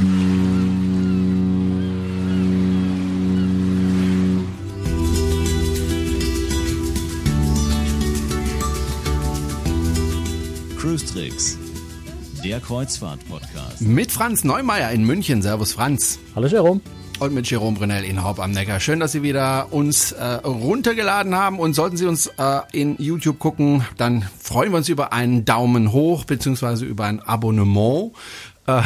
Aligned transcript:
Cruise 0.00 0.08
Tricks, 11.04 11.58
der 12.42 12.60
Kreuzfahrt-Podcast. 12.60 13.82
Mit 13.82 14.10
Franz 14.10 14.42
Neumeier 14.44 14.90
in 14.92 15.04
München. 15.04 15.42
Servus 15.42 15.74
Franz. 15.74 16.18
Hallo 16.34 16.46
Jerome. 16.46 16.80
Und 17.18 17.34
mit 17.34 17.50
Jerome 17.50 17.76
Brunel 17.76 18.04
in 18.04 18.22
Haupt 18.22 18.40
am 18.40 18.52
Neckar. 18.52 18.80
Schön, 18.80 19.00
dass 19.00 19.12
Sie 19.12 19.22
wieder 19.22 19.70
uns 19.70 20.12
äh, 20.12 20.24
runtergeladen 20.24 21.34
haben. 21.34 21.58
Und 21.58 21.74
sollten 21.74 21.98
Sie 21.98 22.06
uns 22.06 22.28
äh, 22.38 22.60
in 22.72 22.96
YouTube 22.98 23.38
gucken, 23.38 23.84
dann 23.98 24.26
freuen 24.38 24.72
wir 24.72 24.78
uns 24.78 24.88
über 24.88 25.12
einen 25.12 25.44
Daumen 25.44 25.92
hoch 25.92 26.24
beziehungsweise 26.24 26.86
über 26.86 27.04
ein 27.04 27.20
Abonnement. 27.20 28.12
Äh, 28.66 28.80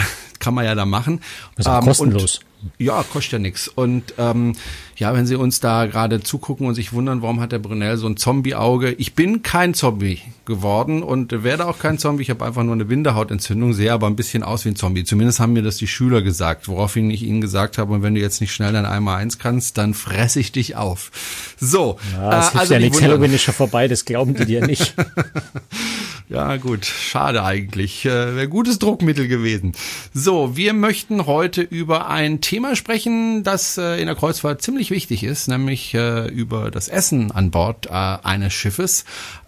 kann 0.44 0.54
man 0.54 0.64
ja 0.64 0.74
da 0.74 0.84
machen. 0.84 1.20
Das 1.56 1.66
ist 1.66 1.72
auch 1.72 1.78
ähm, 1.78 1.84
kostenlos. 1.84 2.40
Und 2.62 2.72
ja, 2.78 3.02
kostet 3.02 3.32
ja 3.32 3.38
nichts. 3.38 3.68
Und 3.68 4.14
ähm, 4.18 4.54
ja, 4.96 5.14
wenn 5.14 5.26
Sie 5.26 5.36
uns 5.36 5.60
da 5.60 5.86
gerade 5.86 6.20
zugucken 6.20 6.66
und 6.66 6.74
sich 6.74 6.92
wundern, 6.92 7.22
warum 7.22 7.40
hat 7.40 7.52
der 7.52 7.58
Brunel 7.58 7.96
so 7.96 8.06
ein 8.06 8.16
Zombie-Auge? 8.16 8.92
Ich 8.92 9.14
bin 9.14 9.42
kein 9.42 9.74
Zombie 9.74 10.20
geworden 10.44 11.02
und 11.02 11.42
werde 11.42 11.66
auch 11.66 11.78
kein 11.78 11.98
Zombie. 11.98 12.22
Ich 12.22 12.30
habe 12.30 12.44
einfach 12.44 12.62
nur 12.62 12.74
eine 12.74 12.84
Bindehautentzündung, 12.84 13.72
sehe 13.72 13.92
aber 13.92 14.06
ein 14.06 14.16
bisschen 14.16 14.42
aus 14.42 14.64
wie 14.64 14.70
ein 14.70 14.76
Zombie. 14.76 15.04
Zumindest 15.04 15.40
haben 15.40 15.52
mir 15.52 15.62
das 15.62 15.76
die 15.76 15.86
Schüler 15.86 16.22
gesagt, 16.22 16.68
woraufhin 16.68 17.10
ich 17.10 17.22
ihnen 17.22 17.40
gesagt 17.40 17.78
habe, 17.78 17.92
und 17.92 18.02
wenn 18.02 18.14
du 18.14 18.20
jetzt 18.20 18.40
nicht 18.40 18.52
schnell 18.52 18.72
dein 18.72 18.86
einmal 18.86 19.20
eins 19.20 19.38
kannst, 19.38 19.78
dann 19.78 19.94
fresse 19.94 20.40
ich 20.40 20.52
dich 20.52 20.76
auf. 20.76 21.10
So. 21.58 21.98
Ja, 22.14 22.30
das 22.30 22.54
äh, 22.54 22.58
also 22.58 22.74
ja 22.74 22.80
nichts. 22.80 23.02
Halloween 23.02 23.32
ist 23.32 23.42
schon 23.42 23.54
vorbei, 23.54 23.88
das 23.88 24.04
glauben 24.04 24.34
die 24.34 24.46
dir 24.46 24.66
nicht. 24.66 24.94
Ja, 26.28 26.56
gut. 26.56 26.86
Schade 26.86 27.44
eigentlich. 27.44 28.06
Äh, 28.06 28.34
Wäre 28.34 28.48
gutes 28.48 28.78
Druckmittel 28.78 29.28
gewesen. 29.28 29.72
So, 30.14 30.56
wir 30.56 30.72
möchten 30.72 31.26
heute 31.26 31.60
über 31.60 32.08
ein 32.08 32.40
Thema 32.40 32.76
sprechen, 32.76 33.44
das 33.44 33.76
äh, 33.76 34.00
in 34.00 34.06
der 34.06 34.16
Kreuzfahrt 34.16 34.62
ziemlich 34.62 34.83
wichtig 34.90 35.24
ist, 35.24 35.48
nämlich 35.48 35.94
äh, 35.94 36.28
über 36.28 36.70
das 36.70 36.88
Essen 36.88 37.30
an 37.30 37.50
Bord 37.50 37.86
äh, 37.86 37.90
eines 37.90 38.52
Schiffes. 38.52 39.04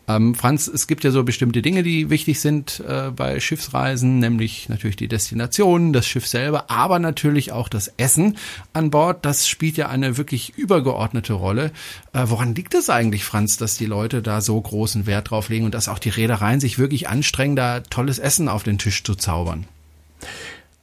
Ähm, 0.08 0.34
Franz, 0.34 0.68
es 0.68 0.86
gibt 0.86 1.02
ja 1.02 1.10
so 1.10 1.24
bestimmte 1.24 1.62
Dinge, 1.62 1.82
die 1.82 2.10
wichtig 2.10 2.40
sind 2.40 2.82
äh, 2.86 3.10
bei 3.10 3.40
Schiffsreisen, 3.40 4.20
nämlich 4.20 4.68
natürlich 4.68 4.96
die 4.96 5.08
Destination, 5.08 5.92
das 5.92 6.06
Schiff 6.06 6.26
selber, 6.26 6.70
aber 6.70 6.98
natürlich 6.98 7.50
auch 7.50 7.68
das 7.68 7.88
Essen 7.96 8.36
an 8.72 8.90
Bord. 8.90 9.24
Das 9.24 9.48
spielt 9.48 9.76
ja 9.76 9.88
eine 9.88 10.16
wirklich 10.16 10.56
übergeordnete 10.56 11.32
Rolle. 11.32 11.72
Äh, 12.12 12.24
woran 12.26 12.54
liegt 12.54 12.74
es 12.74 12.88
eigentlich, 12.88 13.24
Franz, 13.24 13.56
dass 13.56 13.76
die 13.76 13.86
Leute 13.86 14.22
da 14.22 14.40
so 14.40 14.60
großen 14.60 15.06
Wert 15.06 15.30
drauf 15.30 15.48
legen 15.48 15.64
und 15.64 15.74
dass 15.74 15.88
auch 15.88 15.98
die 15.98 16.10
Reedereien 16.10 16.60
sich 16.60 16.78
wirklich 16.78 17.08
anstrengen, 17.08 17.56
da 17.56 17.80
tolles 17.80 18.20
Essen 18.20 18.48
auf 18.48 18.62
den 18.62 18.78
Tisch 18.78 19.02
zu 19.02 19.16
zaubern? 19.16 19.66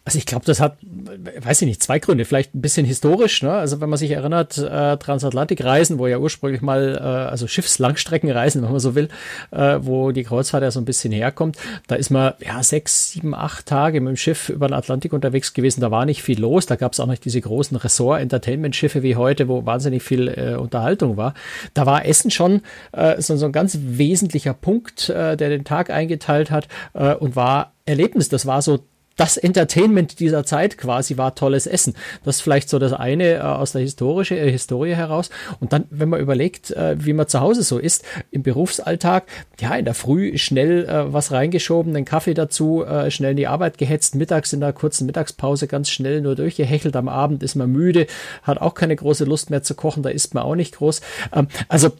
Also 0.06 0.18
ich 0.18 0.26
glaube, 0.26 0.44
das 0.44 0.59
hat, 0.59 0.78
weiß 0.82 1.62
ich 1.62 1.68
nicht, 1.68 1.82
zwei 1.82 1.98
Gründe. 1.98 2.26
Vielleicht 2.26 2.54
ein 2.54 2.62
bisschen 2.62 2.86
historisch. 2.86 3.42
Ne? 3.42 3.54
Also 3.54 3.80
wenn 3.80 3.90
man 3.90 3.98
sich 3.98 4.12
erinnert, 4.12 4.58
äh, 4.58 4.98
Transatlantikreisen, 4.98 5.98
wo 5.98 6.08
ja 6.08 6.18
ursprünglich 6.18 6.62
mal, 6.62 6.98
äh, 6.98 7.02
also 7.02 7.48
Schiffslangstreckenreisen, 7.48 8.62
wenn 8.62 8.72
man 8.72 8.81
so 8.81 8.96
will, 8.96 9.08
äh, 9.52 9.80
wo 9.81 10.12
die 10.12 10.24
Kreuzfahrt 10.24 10.62
ja 10.62 10.72
so 10.72 10.81
ein 10.81 10.86
bisschen 10.86 11.14
herkommt, 11.14 11.58
da 11.88 11.96
ist 11.96 12.09
man 12.09 12.34
ja 12.46 12.62
sechs, 12.64 13.12
sieben, 13.12 13.34
acht 13.34 13.66
Tage 13.66 14.02
mit 14.02 14.09
dem 14.09 14.18
Schiff 14.18 14.50
über 14.50 14.68
den 14.68 14.74
Atlantik 14.74 15.14
unterwegs 15.14 15.54
gewesen. 15.54 15.80
Da 15.80 15.90
war 15.90 16.06
nicht 16.06 16.22
viel 16.22 16.40
los. 16.40 16.66
Da 16.66 16.76
gab 16.76 16.92
es 16.92 17.00
auch 17.00 17.08
nicht 17.08 17.24
diese 17.24 17.40
großen 17.40 17.78
Ressort-Entertainment-Schiffe 17.78 19.04
wie 19.04 19.16
heute, 19.16 19.48
wo 19.48 19.66
wahnsinnig 19.66 20.04
viel 20.04 20.28
äh, 20.28 20.56
Unterhaltung 20.56 21.16
war. 21.16 21.34
Da 21.74 21.86
war 21.86 22.06
Essen 22.06 22.30
schon 22.30 22.62
äh, 22.92 23.22
so, 23.22 23.38
so 23.38 23.46
ein 23.46 23.54
ganz 23.54 23.78
wesentlicher 23.81 24.54
Punkt, 24.54 25.08
äh, 25.08 25.38
der 25.38 25.48
den 25.48 25.64
Tag 25.64 25.90
eingeteilt 25.90 26.52
hat 26.52 26.68
äh, 26.94 27.14
und 27.14 27.38
war 27.38 27.72
Erlebnis. 27.86 28.28
Das 28.28 28.46
war 28.46 28.62
so 28.62 28.80
das 29.16 29.38
Entertainment 29.38 30.19
dieser 30.19 30.44
Zeit 30.45 30.78
quasi 30.78 31.17
war 31.17 31.36
tolles 31.36 31.67
Essen. 31.67 31.95
Das 32.23 32.38
ist 32.38 32.42
vielleicht 32.42 32.69
so 32.69 32.80
das 32.80 32.94
eine 32.94 33.36
äh, 33.36 33.39
aus 33.39 33.73
der 33.73 33.81
historische, 33.81 34.38
äh, 34.38 34.52
Historie 34.52 34.95
heraus. 34.95 35.30
Und 35.59 35.74
dann, 35.74 35.85
wenn 35.90 36.09
man 36.09 36.19
überlegt, 36.19 36.72
äh, 36.72 36.96
wie 36.97 37.13
man 37.13 37.28
zu 37.28 37.40
Hause 37.40 37.63
so 37.63 37.78
ist, 37.78 38.03
im 38.31 38.44
Berufsalltag, 38.44 39.25
ja, 39.59 39.75
in 39.75 39.85
der 39.85 39.94
Früh 39.94 40.38
schnell 40.38 40.85
äh, 40.85 41.13
was 41.13 41.31
reingeschoben, 41.31 41.94
den 41.94 42.06
Kaffee 42.06 42.34
dazu, 42.34 42.84
äh, 42.84 43.12
schnell 43.12 43.31
in 43.31 43.38
die 43.38 43.47
Arbeit 43.47 43.78
gehetzt, 43.78 44.16
mittags 44.16 44.53
in 44.53 44.59
der 44.59 44.74
kurzen 44.74 45.06
Mittagspause 45.06 45.68
ganz 45.68 45.90
schnell 45.90 46.22
nur 46.22 46.35
durchgehechelt, 46.35 46.95
am 46.95 47.07
Abend 47.07 47.44
ist 47.44 47.56
man 47.56 47.72
müde, 47.72 48.07
hat 48.41 48.59
auch 48.59 48.74
keine 48.74 48.95
große 48.95 49.25
Lust 49.25 49.50
mehr 49.50 49.63
zu 49.63 49.75
kochen, 49.75 50.03
da 50.03 50.09
isst 50.09 50.34
man 50.34 50.44
auch 50.44 50.56
nicht 50.56 50.75
groß. 50.75 51.01
Ähm, 51.34 51.47
also 51.68 51.91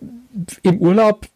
im 0.64 0.80
Urlaub 0.80 1.28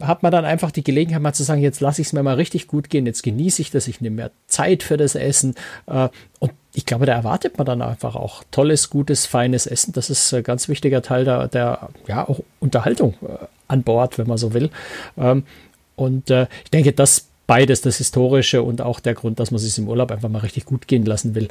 hat 0.00 0.22
man 0.22 0.32
dann 0.32 0.44
einfach 0.44 0.70
die 0.70 0.84
Gelegenheit 0.84 1.22
mal 1.22 1.32
zu 1.32 1.42
sagen, 1.42 1.60
jetzt 1.60 1.80
lasse 1.80 2.00
ich 2.00 2.08
es 2.08 2.12
mir 2.12 2.22
mal 2.22 2.36
richtig 2.36 2.68
gut 2.68 2.88
gehen, 2.88 3.06
jetzt 3.06 3.22
genieße 3.22 3.62
ich 3.62 3.70
das, 3.70 3.88
ich 3.88 4.00
nehme 4.00 4.16
mehr 4.16 4.30
Zeit 4.46 4.82
für 4.82 4.96
das 4.96 5.14
Essen. 5.14 5.54
Äh, 5.86 6.08
und 6.38 6.52
ich 6.72 6.86
glaube, 6.86 7.06
da 7.06 7.12
erwartet 7.12 7.58
man 7.58 7.66
dann 7.66 7.82
einfach 7.82 8.14
auch 8.14 8.44
tolles, 8.50 8.90
gutes, 8.90 9.26
feines 9.26 9.66
Essen. 9.66 9.92
Das 9.92 10.08
ist 10.08 10.32
ein 10.32 10.42
ganz 10.42 10.68
wichtiger 10.68 11.02
Teil 11.02 11.24
der, 11.24 11.48
der 11.48 11.88
ja, 12.06 12.28
auch 12.28 12.40
Unterhaltung 12.60 13.14
äh, 13.22 13.46
an 13.68 13.82
Bord, 13.82 14.18
wenn 14.18 14.28
man 14.28 14.38
so 14.38 14.54
will. 14.54 14.70
Ähm, 15.18 15.44
und 15.96 16.30
äh, 16.30 16.46
ich 16.64 16.70
denke, 16.70 16.92
das 16.92 17.26
beides, 17.46 17.80
das 17.80 17.96
Historische 17.96 18.62
und 18.62 18.80
auch 18.80 19.00
der 19.00 19.14
Grund, 19.14 19.40
dass 19.40 19.50
man 19.50 19.58
sich 19.58 19.76
im 19.76 19.88
Urlaub 19.88 20.12
einfach 20.12 20.28
mal 20.28 20.38
richtig 20.38 20.66
gut 20.66 20.86
gehen 20.86 21.04
lassen 21.04 21.34
will, 21.34 21.48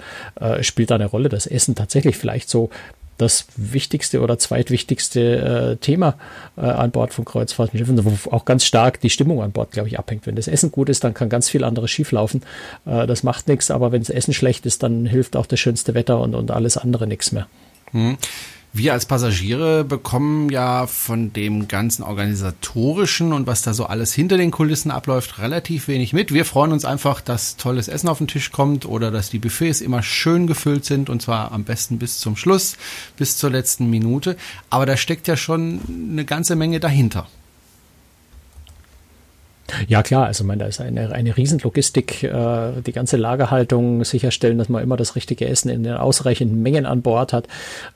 spielt 0.61 0.91
da 0.91 0.95
eine 0.95 1.07
Rolle. 1.07 1.27
Das 1.27 1.45
Essen 1.45 1.75
tatsächlich 1.75 2.15
vielleicht 2.15 2.49
so 2.49 2.69
das 3.19 3.45
wichtigste 3.55 4.21
oder 4.21 4.39
zweitwichtigste 4.39 5.73
äh, 5.73 5.75
Thema 5.77 6.15
äh, 6.57 6.61
an 6.61 6.91
Bord 6.91 7.13
von 7.13 7.25
Kreuzfahrtschiffen, 7.25 8.03
wo 8.05 8.31
auch 8.31 8.45
ganz 8.45 8.65
stark 8.65 8.99
die 9.01 9.09
Stimmung 9.09 9.41
an 9.41 9.51
Bord, 9.51 9.71
glaube 9.71 9.89
ich, 9.89 9.99
abhängt. 9.99 10.25
Wenn 10.25 10.35
das 10.35 10.47
Essen 10.47 10.71
gut 10.71 10.89
ist, 10.89 11.03
dann 11.03 11.13
kann 11.13 11.29
ganz 11.29 11.49
viel 11.49 11.63
anderes 11.63 11.91
schieflaufen. 11.91 12.41
Äh, 12.85 13.05
das 13.07 13.23
macht 13.23 13.47
nichts, 13.47 13.71
aber 13.71 13.91
wenn 13.91 14.01
das 14.01 14.09
Essen 14.09 14.33
schlecht 14.33 14.65
ist, 14.65 14.83
dann 14.83 15.05
hilft 15.05 15.35
auch 15.35 15.45
das 15.45 15.59
schönste 15.59 15.93
Wetter 15.93 16.19
und, 16.19 16.33
und 16.33 16.51
alles 16.51 16.77
andere 16.77 17.07
nichts 17.07 17.31
mehr. 17.31 17.47
Hm. 17.91 18.17
Wir 18.71 18.93
als 18.93 19.07
Passagiere 19.07 19.83
bekommen 19.83 20.51
ja 20.51 20.85
von 20.85 21.33
dem 21.33 21.67
ganzen 21.67 22.03
organisatorischen 22.03 23.33
und 23.33 23.47
was 23.47 23.63
da 23.63 23.73
so 23.73 23.87
alles 23.87 24.13
hinter 24.13 24.37
den 24.37 24.51
Kulissen 24.51 24.91
abläuft, 24.91 25.39
relativ 25.39 25.87
wenig 25.87 26.13
mit. 26.13 26.31
Wir 26.35 26.45
freuen 26.45 26.71
uns 26.71 26.85
einfach, 26.85 27.19
dass 27.19 27.57
tolles 27.57 27.87
Essen 27.87 28.07
auf 28.07 28.19
den 28.19 28.27
Tisch 28.27 28.51
kommt 28.51 28.85
oder 28.85 29.09
dass 29.09 29.31
die 29.31 29.39
Buffets 29.39 29.81
immer 29.81 30.03
schön 30.03 30.45
gefüllt 30.45 30.85
sind 30.85 31.09
und 31.09 31.19
zwar 31.19 31.51
am 31.51 31.63
besten 31.63 31.97
bis 31.97 32.19
zum 32.19 32.35
Schluss, 32.35 32.77
bis 33.17 33.37
zur 33.37 33.49
letzten 33.49 33.89
Minute. 33.89 34.37
Aber 34.69 34.85
da 34.85 34.97
steckt 34.97 35.27
ja 35.27 35.35
schon 35.35 35.81
eine 36.11 36.23
ganze 36.23 36.55
Menge 36.55 36.79
dahinter. 36.79 37.27
Ja 39.87 40.03
klar, 40.03 40.27
also 40.27 40.43
meine, 40.43 40.59
da 40.63 40.67
ist 40.67 40.81
eine, 40.81 41.11
eine 41.11 41.35
Riesenlogistik, 41.35 42.23
äh, 42.23 42.81
die 42.85 42.91
ganze 42.91 43.17
Lagerhaltung 43.17 44.03
sicherstellen, 44.03 44.57
dass 44.57 44.69
man 44.69 44.83
immer 44.83 44.97
das 44.97 45.15
richtige 45.15 45.47
Essen 45.47 45.69
in 45.69 45.83
den 45.83 45.93
ausreichenden 45.93 46.61
Mengen 46.61 46.85
an 46.85 47.01
Bord 47.01 47.33
hat. 47.33 47.47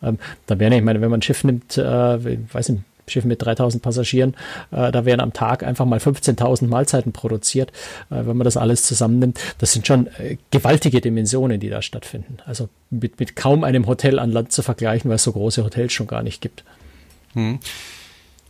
Ähm, 0.02 0.20
da 0.48 0.60
wäre 0.60 0.76
ich 0.76 0.82
meine, 0.82 1.02
wenn 1.02 1.10
man 1.10 1.20
ein 1.20 1.24
Schiff 1.24 1.44
nimmt, 1.44 1.78
äh, 1.78 1.84
weiß 1.84 2.70
nicht, 2.70 2.84
Schiff 3.08 3.26
mit 3.26 3.42
3000 3.42 3.84
Passagieren, 3.84 4.36
äh, 4.72 4.92
da 4.92 5.06
werden 5.06 5.20
am 5.20 5.34
Tag 5.34 5.64
einfach 5.64 5.86
mal 5.86 6.00
15.000 6.00 6.68
Mahlzeiten 6.68 7.12
produziert, 7.12 7.72
äh, 8.10 8.26
wenn 8.26 8.38
man 8.38 8.46
das 8.46 8.58
alles 8.58 8.84
zusammennimmt. 8.84 9.40
Das 9.58 9.74
sind 9.74 9.86
schon 9.86 10.08
äh, 10.20 10.38
gewaltige 10.52 11.02
Dimensionen, 11.02 11.60
die 11.60 11.70
da 11.70 11.82
stattfinden. 11.82 12.38
Also 12.46 12.70
mit, 12.90 13.20
mit 13.20 13.36
kaum 13.36 13.64
einem 13.64 13.88
Hotel 13.88 14.20
an 14.20 14.32
Land 14.32 14.52
zu 14.52 14.62
vergleichen, 14.62 15.10
weil 15.10 15.16
es 15.16 15.24
so 15.24 15.34
große 15.34 15.64
Hotels 15.64 15.94
schon 15.94 16.08
gar 16.08 16.24
nicht 16.24 16.42
gibt. 16.42 16.64
Hm. 17.34 17.60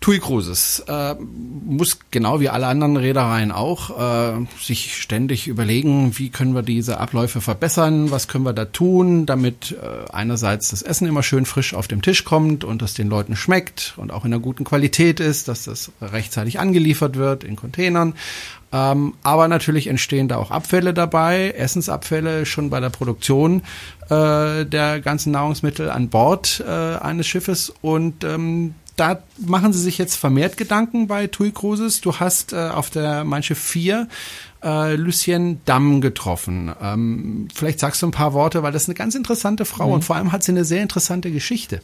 TUI 0.03 0.19
Cruises 0.19 0.83
äh, 0.89 1.15
muss 1.15 1.97
genau 2.11 2.41
wie 2.41 2.49
alle 2.49 2.67
anderen 2.67 2.97
Reedereien 2.97 3.53
auch 3.53 4.33
äh, 4.33 4.45
sich 4.59 5.01
ständig 5.01 5.47
überlegen, 5.47 6.19
wie 6.19 6.29
können 6.29 6.53
wir 6.53 6.61
diese 6.61 6.99
Abläufe 6.99 7.39
verbessern, 7.39 8.11
was 8.11 8.27
können 8.27 8.43
wir 8.43 8.51
da 8.51 8.65
tun, 8.65 9.25
damit 9.25 9.71
äh, 9.81 10.11
einerseits 10.11 10.71
das 10.71 10.81
Essen 10.81 11.07
immer 11.07 11.23
schön 11.23 11.45
frisch 11.45 11.73
auf 11.73 11.87
dem 11.87 12.01
Tisch 12.01 12.25
kommt 12.25 12.65
und 12.65 12.81
das 12.81 12.95
den 12.95 13.07
Leuten 13.07 13.37
schmeckt 13.37 13.93
und 13.95 14.11
auch 14.11 14.25
in 14.25 14.33
einer 14.33 14.41
guten 14.41 14.65
Qualität 14.65 15.21
ist, 15.21 15.47
dass 15.47 15.63
das 15.63 15.93
rechtzeitig 16.01 16.59
angeliefert 16.59 17.15
wird 17.15 17.45
in 17.45 17.55
Containern. 17.55 18.15
Ähm, 18.73 19.13
aber 19.23 19.47
natürlich 19.47 19.87
entstehen 19.87 20.27
da 20.27 20.35
auch 20.35 20.51
Abfälle 20.51 20.93
dabei, 20.93 21.51
Essensabfälle 21.51 22.45
schon 22.45 22.69
bei 22.69 22.81
der 22.81 22.89
Produktion 22.89 23.61
äh, 24.09 24.65
der 24.65 24.99
ganzen 24.99 25.31
Nahrungsmittel 25.31 25.89
an 25.89 26.09
Bord 26.09 26.61
äh, 26.67 26.97
eines 26.97 27.25
Schiffes 27.25 27.71
und 27.81 28.25
ähm, 28.25 28.75
da 28.95 29.23
machen 29.37 29.73
sie 29.73 29.81
sich 29.81 29.97
jetzt 29.97 30.15
vermehrt 30.15 30.57
Gedanken 30.57 31.07
bei 31.07 31.27
TUI 31.27 31.51
Cruises. 31.51 32.01
Du 32.01 32.19
hast 32.19 32.53
äh, 32.53 32.69
auf 32.69 32.89
der 32.89 33.23
Manche 33.23 33.55
4 33.55 34.07
äh, 34.63 34.95
Lucien 34.95 35.61
Damm 35.65 36.01
getroffen. 36.01 36.71
Ähm, 36.81 37.47
vielleicht 37.53 37.79
sagst 37.79 38.01
du 38.01 38.07
ein 38.07 38.11
paar 38.11 38.33
Worte, 38.33 38.63
weil 38.63 38.71
das 38.71 38.83
ist 38.83 38.89
eine 38.89 38.95
ganz 38.95 39.15
interessante 39.15 39.65
Frau 39.65 39.87
mhm. 39.87 39.93
und 39.93 40.05
vor 40.05 40.15
allem 40.15 40.31
hat 40.31 40.43
sie 40.43 40.51
eine 40.51 40.65
sehr 40.65 40.81
interessante 40.81 41.31
Geschichte. 41.31 41.81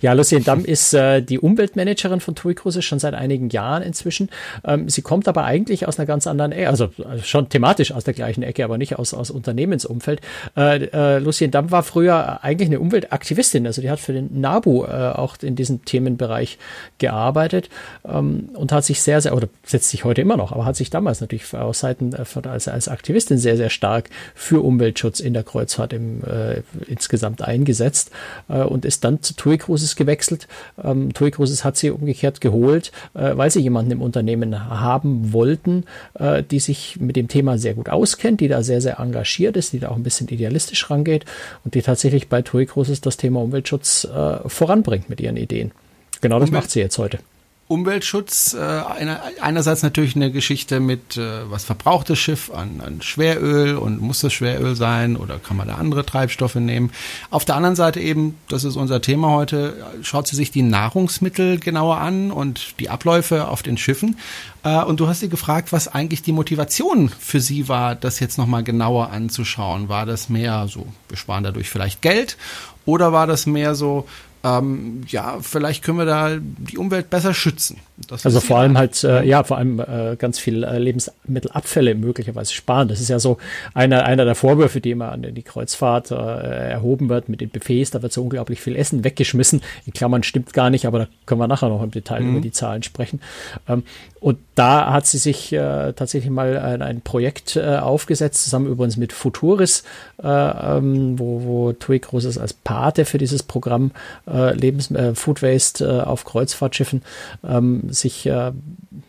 Ja, 0.00 0.12
Lucien 0.12 0.44
Damm 0.44 0.64
ist 0.64 0.92
äh, 0.92 1.22
die 1.22 1.38
Umweltmanagerin 1.38 2.20
von 2.20 2.34
TUI 2.34 2.54
Cruises 2.54 2.84
schon 2.84 2.98
seit 2.98 3.14
einigen 3.14 3.48
Jahren 3.48 3.82
inzwischen. 3.82 4.28
Ähm, 4.64 4.88
sie 4.88 5.02
kommt 5.02 5.26
aber 5.28 5.44
eigentlich 5.44 5.88
aus 5.88 5.98
einer 5.98 6.06
ganz 6.06 6.26
anderen 6.26 6.52
Ecke, 6.52 6.68
also, 6.68 6.90
also 7.08 7.24
schon 7.24 7.48
thematisch 7.48 7.92
aus 7.92 8.04
der 8.04 8.12
gleichen 8.12 8.42
Ecke, 8.42 8.64
aber 8.64 8.76
nicht 8.76 8.98
aus, 8.98 9.14
aus 9.14 9.30
Unternehmensumfeld. 9.30 10.20
Äh, 10.56 10.84
äh, 10.86 11.18
Lucien 11.18 11.50
Damm 11.50 11.70
war 11.70 11.82
früher 11.82 12.44
eigentlich 12.44 12.68
eine 12.68 12.80
Umweltaktivistin, 12.80 13.66
also 13.66 13.80
die 13.80 13.90
hat 13.90 14.00
für 14.00 14.12
den 14.12 14.40
NABU 14.40 14.84
äh, 14.84 15.12
auch 15.14 15.36
in 15.40 15.56
diesem 15.56 15.84
Themenbereich 15.84 16.58
gearbeitet 16.98 17.70
ähm, 18.06 18.50
und 18.54 18.72
hat 18.72 18.84
sich 18.84 19.00
sehr, 19.00 19.20
sehr, 19.20 19.34
oder 19.34 19.48
setzt 19.64 19.90
sich 19.90 20.04
heute 20.04 20.20
immer 20.20 20.36
noch, 20.36 20.52
aber 20.52 20.66
hat 20.66 20.76
sich 20.76 20.90
damals 20.90 21.20
natürlich 21.20 21.54
aus 21.54 21.73
auch 21.74 21.78
Seiten 21.78 22.12
äh, 22.12 22.48
als, 22.48 22.68
als 22.68 22.88
Aktivistin 22.88 23.38
sehr, 23.38 23.56
sehr 23.56 23.70
stark 23.70 24.10
für 24.34 24.64
Umweltschutz 24.64 25.20
in 25.20 25.34
der 25.34 25.42
Kreuzfahrt 25.42 25.92
im, 25.92 26.22
äh, 26.24 26.62
insgesamt 26.86 27.42
eingesetzt 27.42 28.10
äh, 28.48 28.62
und 28.62 28.84
ist 28.84 29.04
dann 29.04 29.22
zu 29.22 29.34
TUI 29.34 29.58
Cruises 29.58 29.96
gewechselt. 29.96 30.48
Ähm, 30.82 31.12
TUI 31.12 31.30
Cruises 31.30 31.64
hat 31.64 31.76
sie 31.76 31.90
umgekehrt 31.90 32.40
geholt, 32.40 32.92
äh, 33.14 33.36
weil 33.36 33.50
sie 33.50 33.60
jemanden 33.60 33.90
im 33.90 34.02
Unternehmen 34.02 34.68
haben 34.70 35.32
wollten, 35.32 35.84
äh, 36.14 36.42
die 36.42 36.60
sich 36.60 37.00
mit 37.00 37.16
dem 37.16 37.28
Thema 37.28 37.58
sehr 37.58 37.74
gut 37.74 37.88
auskennt, 37.88 38.40
die 38.40 38.48
da 38.48 38.62
sehr, 38.62 38.80
sehr 38.80 38.98
engagiert 38.98 39.56
ist, 39.56 39.72
die 39.72 39.80
da 39.80 39.88
auch 39.88 39.96
ein 39.96 40.02
bisschen 40.02 40.28
idealistisch 40.28 40.90
rangeht 40.90 41.24
und 41.64 41.74
die 41.74 41.82
tatsächlich 41.82 42.28
bei 42.28 42.42
TUI 42.42 42.66
Cruises 42.66 43.00
das 43.00 43.16
Thema 43.16 43.40
Umweltschutz 43.40 44.04
äh, 44.04 44.48
voranbringt 44.48 45.08
mit 45.10 45.20
ihren 45.20 45.36
Ideen. 45.36 45.72
Genau 46.20 46.38
das 46.38 46.48
Umwelt 46.48 46.64
macht 46.64 46.70
sie 46.70 46.80
jetzt 46.80 46.98
heute. 46.98 47.18
Umweltschutz, 47.66 48.52
äh, 48.52 48.58
einer, 48.58 49.22
einerseits 49.40 49.82
natürlich 49.82 50.16
eine 50.16 50.30
Geschichte 50.30 50.80
mit, 50.80 51.16
äh, 51.16 51.50
was 51.50 51.64
verbraucht 51.64 52.10
das 52.10 52.18
Schiff 52.18 52.50
an, 52.50 52.82
an 52.84 53.00
Schweröl 53.00 53.76
und 53.76 54.02
muss 54.02 54.20
das 54.20 54.34
Schweröl 54.34 54.76
sein 54.76 55.16
oder 55.16 55.38
kann 55.38 55.56
man 55.56 55.68
da 55.68 55.76
andere 55.76 56.04
Treibstoffe 56.04 56.56
nehmen. 56.56 56.90
Auf 57.30 57.46
der 57.46 57.56
anderen 57.56 57.74
Seite 57.74 58.00
eben, 58.00 58.36
das 58.48 58.64
ist 58.64 58.76
unser 58.76 59.00
Thema 59.00 59.30
heute, 59.30 59.82
schaut 60.02 60.26
sie 60.26 60.36
sich 60.36 60.50
die 60.50 60.60
Nahrungsmittel 60.60 61.58
genauer 61.58 61.98
an 61.98 62.30
und 62.30 62.78
die 62.80 62.90
Abläufe 62.90 63.48
auf 63.48 63.62
den 63.62 63.78
Schiffen. 63.78 64.18
Äh, 64.62 64.82
und 64.82 65.00
du 65.00 65.08
hast 65.08 65.20
sie 65.20 65.30
gefragt, 65.30 65.72
was 65.72 65.88
eigentlich 65.88 66.22
die 66.22 66.32
Motivation 66.32 67.08
für 67.08 67.40
sie 67.40 67.66
war, 67.66 67.94
das 67.94 68.20
jetzt 68.20 68.36
nochmal 68.36 68.62
genauer 68.62 69.08
anzuschauen. 69.10 69.88
War 69.88 70.04
das 70.04 70.28
mehr 70.28 70.68
so, 70.68 70.86
wir 71.08 71.16
sparen 71.16 71.44
dadurch 71.44 71.70
vielleicht 71.70 72.02
Geld 72.02 72.36
oder 72.84 73.12
war 73.14 73.26
das 73.26 73.46
mehr 73.46 73.74
so, 73.74 74.06
ähm, 74.44 75.00
ja, 75.08 75.38
vielleicht 75.40 75.82
können 75.82 75.98
wir 75.98 76.04
da 76.04 76.36
die 76.38 76.76
Umwelt 76.76 77.08
besser 77.08 77.32
schützen. 77.32 77.80
Das 78.08 78.26
also 78.26 78.40
vor 78.40 78.58
allem 78.58 78.76
halt, 78.76 79.04
äh, 79.04 79.22
ja, 79.22 79.44
vor 79.44 79.56
allem 79.56 79.78
äh, 79.78 80.16
ganz 80.16 80.40
viel 80.40 80.64
äh, 80.64 80.78
Lebensmittelabfälle 80.78 81.94
möglicherweise 81.94 82.52
sparen. 82.52 82.88
Das 82.88 83.00
ist 83.00 83.08
ja 83.08 83.20
so 83.20 83.38
einer, 83.72 84.04
einer 84.04 84.24
der 84.24 84.34
Vorwürfe, 84.34 84.80
die 84.80 84.90
immer 84.90 85.12
an 85.12 85.22
die 85.22 85.42
Kreuzfahrt 85.42 86.10
äh, 86.10 86.14
erhoben 86.14 87.08
wird 87.08 87.28
mit 87.28 87.40
den 87.40 87.50
Buffets. 87.50 87.92
Da 87.92 88.02
wird 88.02 88.12
so 88.12 88.22
unglaublich 88.22 88.60
viel 88.60 88.74
Essen 88.74 89.04
weggeschmissen. 89.04 89.62
In 89.86 89.92
Klammern 89.92 90.24
stimmt 90.24 90.52
gar 90.52 90.70
nicht, 90.70 90.86
aber 90.86 90.98
da 90.98 91.08
können 91.24 91.40
wir 91.40 91.46
nachher 91.46 91.68
noch 91.68 91.82
im 91.82 91.92
Detail 91.92 92.22
mhm. 92.22 92.30
über 92.32 92.40
die 92.40 92.50
Zahlen 92.50 92.82
sprechen. 92.82 93.20
Ähm, 93.68 93.84
und 94.18 94.38
da 94.54 94.90
hat 94.92 95.06
sie 95.06 95.18
sich 95.18 95.52
äh, 95.52 95.92
tatsächlich 95.92 96.30
mal 96.30 96.58
ein, 96.58 96.82
ein 96.82 97.00
Projekt 97.02 97.56
äh, 97.56 97.76
aufgesetzt, 97.76 98.42
zusammen 98.42 98.66
übrigens 98.66 98.96
mit 98.96 99.12
Futuris, 99.12 99.84
äh, 100.22 100.26
ähm, 100.26 101.18
wo, 101.18 101.42
wo 101.44 101.72
TUI 101.72 101.98
Großes 101.98 102.38
als 102.38 102.54
Pate 102.54 103.04
für 103.04 103.18
dieses 103.18 103.42
Programm 103.42 103.92
äh, 104.26 104.54
Lebens 104.54 104.90
äh, 104.90 105.14
Food 105.14 105.42
Waste 105.42 105.84
äh, 105.84 106.00
auf 106.00 106.24
Kreuzfahrtschiffen 106.24 107.02
ähm, 107.46 107.83
sich 107.90 108.26
äh, 108.26 108.52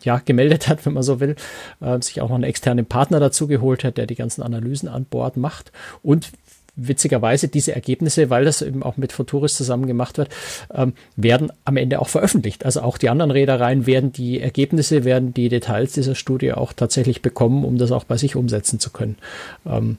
ja 0.02 0.22
gemeldet 0.24 0.68
hat, 0.68 0.84
wenn 0.86 0.94
man 0.94 1.02
so 1.02 1.20
will, 1.20 1.36
äh, 1.80 2.00
sich 2.00 2.20
auch 2.20 2.28
noch 2.28 2.34
einen 2.34 2.44
externen 2.44 2.86
Partner 2.86 3.20
dazu 3.20 3.46
geholt 3.46 3.84
hat, 3.84 3.96
der 3.96 4.06
die 4.06 4.14
ganzen 4.14 4.42
Analysen 4.42 4.88
an 4.88 5.04
Bord 5.04 5.36
macht 5.36 5.72
und 6.02 6.30
witzigerweise 6.76 7.48
diese 7.48 7.74
Ergebnisse, 7.74 8.30
weil 8.30 8.44
das 8.44 8.62
eben 8.62 8.82
auch 8.82 8.96
mit 8.96 9.12
Futuris 9.12 9.56
zusammen 9.56 9.86
gemacht 9.86 10.18
wird, 10.18 10.28
ähm, 10.72 10.92
werden 11.16 11.50
am 11.64 11.76
Ende 11.76 12.00
auch 12.00 12.08
veröffentlicht. 12.08 12.64
Also 12.64 12.82
auch 12.82 12.98
die 12.98 13.08
anderen 13.08 13.30
Reedereien 13.30 13.86
werden 13.86 14.12
die 14.12 14.40
Ergebnisse, 14.40 15.04
werden 15.04 15.32
die 15.32 15.48
Details 15.48 15.92
dieser 15.92 16.14
Studie 16.14 16.52
auch 16.52 16.72
tatsächlich 16.72 17.22
bekommen, 17.22 17.64
um 17.64 17.78
das 17.78 17.92
auch 17.92 18.04
bei 18.04 18.18
sich 18.18 18.36
umsetzen 18.36 18.78
zu 18.78 18.90
können. 18.90 19.16
Ähm, 19.64 19.96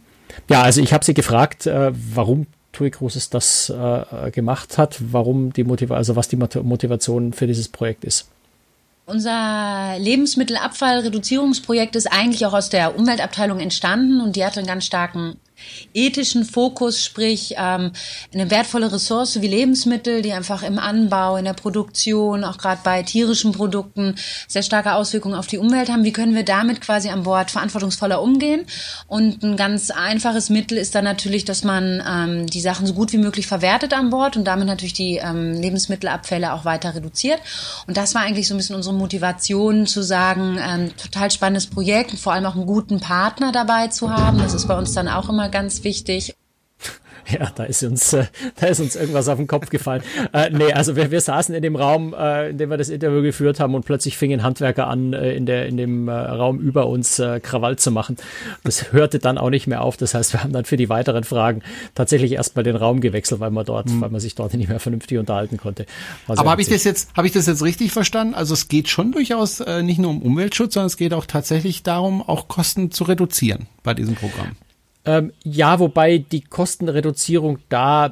ja, 0.50 0.62
also 0.62 0.82
ich 0.82 0.94
habe 0.94 1.04
sie 1.04 1.16
gefragt, 1.16 1.66
äh, 1.66 1.92
warum 2.14 2.46
TUI 2.74 2.92
Cruises 2.92 3.32
das 3.32 3.70
äh, 3.72 4.30
gemacht 4.30 4.78
hat, 4.78 4.98
warum 5.12 5.52
die 5.52 5.64
Motivation, 5.64 5.98
also 5.98 6.16
was 6.16 6.28
die 6.28 6.36
Motivation 6.36 7.34
für 7.34 7.48
dieses 7.48 7.70
Projekt 7.70 8.06
ist. 8.06 8.30
Unser 9.10 9.96
Lebensmittelabfallreduzierungsprojekt 10.00 11.96
ist 11.96 12.12
eigentlich 12.12 12.46
auch 12.46 12.52
aus 12.52 12.68
der 12.68 13.00
Umweltabteilung 13.00 13.62
entstanden 13.62 14.20
und 14.20 14.36
die 14.36 14.44
hat 14.44 14.58
einen 14.58 14.68
ganz 14.68 14.86
starken 14.86 15.40
ethischen 15.94 16.46
Fokus, 16.46 17.04
sprich 17.04 17.56
ähm, 17.58 17.92
eine 18.34 18.52
wertvolle 18.52 18.92
Ressource 18.92 19.42
wie 19.42 19.48
Lebensmittel, 19.48 20.22
die 20.22 20.34
einfach 20.34 20.64
im 20.64 20.80
Anbau, 20.80 21.38
in 21.38 21.46
der 21.46 21.54
Produktion, 21.54 22.44
auch 22.44 22.58
gerade 22.58 22.82
bei 22.84 23.04
tierischen 23.04 23.52
Produkten 23.52 24.16
sehr 24.48 24.64
starke 24.64 24.94
Auswirkungen 24.94 25.36
auf 25.36 25.48
die 25.48 25.58
Umwelt 25.58 25.90
haben. 25.90 26.04
Wie 26.04 26.14
können 26.14 26.36
wir 26.36 26.44
damit 26.44 26.82
quasi 26.82 27.10
an 27.10 27.24
Bord 27.24 27.52
verantwortungsvoller 27.52 28.22
umgehen? 28.22 28.66
Und 29.08 29.44
ein 29.44 29.58
ganz 29.58 29.92
einfaches 29.92 30.50
Mittel 30.50 30.78
ist 30.78 30.96
dann 30.96 31.04
natürlich, 31.04 31.46
dass 31.46 31.64
man 31.64 32.04
ähm, 32.08 32.48
die 32.48 32.62
Sachen 32.62 32.86
so 32.86 32.94
gut 32.94 33.12
wie 33.14 33.18
möglich 33.18 33.48
verwertet 33.48 33.94
an 33.94 34.10
Bord 34.10 34.38
und 34.38 34.46
damit 34.46 34.68
natürlich 34.68 34.94
die 34.94 35.18
ähm, 35.18 35.54
Lebensmittelabfälle 35.54 36.54
auch 36.54 36.66
weiter 36.66 36.96
reduziert. 36.96 37.40
Und 37.88 37.98
das 37.98 38.16
war 38.16 38.22
eigentlich 38.22 38.48
so 38.48 38.54
ein 38.54 38.58
bisschen 38.58 38.76
unsere 38.76 38.96
Motivation 38.96 39.88
zu 39.88 40.02
sagen, 40.02 40.60
ähm, 40.62 40.92
total 40.98 41.32
spannendes 41.32 41.68
Projekt 41.68 42.12
und 42.12 42.20
vor 42.20 42.34
allem 42.34 42.46
auch 42.46 42.56
einen 42.56 42.66
guten 42.66 43.00
Partner 43.00 43.52
dabei 43.52 43.88
zu 43.88 44.12
haben. 44.12 44.38
Das 44.38 44.54
ist 44.54 44.68
bei 44.68 44.78
uns 44.78 44.94
dann 44.94 45.08
auch 45.08 45.30
immer 45.30 45.47
ganz 45.48 45.84
wichtig. 45.84 46.36
Ja, 47.40 47.52
da 47.54 47.66
ist 47.66 47.84
uns, 47.84 48.14
äh, 48.14 48.26
da 48.56 48.68
ist 48.68 48.80
uns 48.80 48.96
irgendwas 48.96 49.28
auf 49.28 49.38
den 49.38 49.48
Kopf 49.48 49.70
gefallen. 49.70 50.02
Äh, 50.34 50.50
nee, 50.52 50.72
also 50.72 50.96
wir, 50.96 51.12
wir 51.12 51.22
saßen 51.22 51.54
in 51.54 51.62
dem 51.62 51.76
Raum, 51.76 52.14
äh, 52.18 52.52
in 52.52 52.58
dem 52.58 52.70
wir 52.70 52.78
das 52.78 52.90
Interview 52.90 53.22
geführt 53.22 53.60
haben 53.60 53.76
und 53.76 53.86
plötzlich 53.86 54.18
fingen 54.18 54.44
Handwerker 54.44 54.88
an, 54.88 55.14
äh, 55.14 55.34
in, 55.34 55.46
der, 55.46 55.66
in 55.66 55.78
dem 55.78 56.08
äh, 56.08 56.14
Raum 56.14 56.60
über 56.60 56.88
uns 56.88 57.20
äh, 57.20 57.40
Krawall 57.40 57.78
zu 57.78 57.92
machen. 57.92 58.18
Das 58.64 58.94
hörte 58.94 59.20
dann 59.20 59.38
auch 59.38 59.50
nicht 59.50 59.68
mehr 59.68 59.82
auf. 59.82 59.98
Das 59.98 60.14
heißt, 60.14 60.34
wir 60.34 60.44
haben 60.44 60.54
dann 60.54 60.66
für 60.66 60.78
die 60.78 60.90
weiteren 60.90 61.24
Fragen 61.24 61.64
tatsächlich 61.96 62.32
erstmal 62.32 62.64
den 62.64 62.76
Raum 62.76 63.02
gewechselt, 63.02 63.42
weil 63.42 63.52
man 63.52 63.66
dort, 63.66 63.90
mhm. 63.90 64.02
weil 64.02 64.10
man 64.10 64.22
sich 64.22 64.36
dort 64.36 64.54
nicht 64.54 64.70
mehr 64.70 64.80
vernünftig 64.80 65.18
unterhalten 65.18 65.58
konnte. 65.58 65.86
Aber 66.28 66.50
habe 66.50 66.62
ich 66.62 66.70
das 66.70 66.84
jetzt, 66.86 67.10
habe 67.16 67.28
ich 67.28 67.34
das 67.34 67.46
jetzt 67.46 67.64
richtig 67.64 67.92
verstanden? 67.92 68.36
Also 68.36 68.54
es 68.54 68.70
geht 68.70 68.88
schon 68.88 69.12
durchaus 69.12 69.60
äh, 69.60 69.84
nicht 69.84 70.00
nur 70.00 70.12
um 70.12 70.22
Umweltschutz, 70.22 70.76
sondern 70.76 70.88
es 70.88 70.98
geht 70.98 71.14
auch 71.14 71.26
tatsächlich 71.26 71.84
darum, 71.84 72.22
auch 72.22 72.48
Kosten 72.48 72.92
zu 72.92 73.04
reduzieren 73.04 73.68
bei 73.84 73.94
diesem 73.94 74.16
Programm. 74.16 74.56
Ähm, 75.08 75.32
ja, 75.44 75.80
wobei 75.80 76.18
die 76.18 76.42
Kostenreduzierung 76.42 77.60
da 77.70 78.08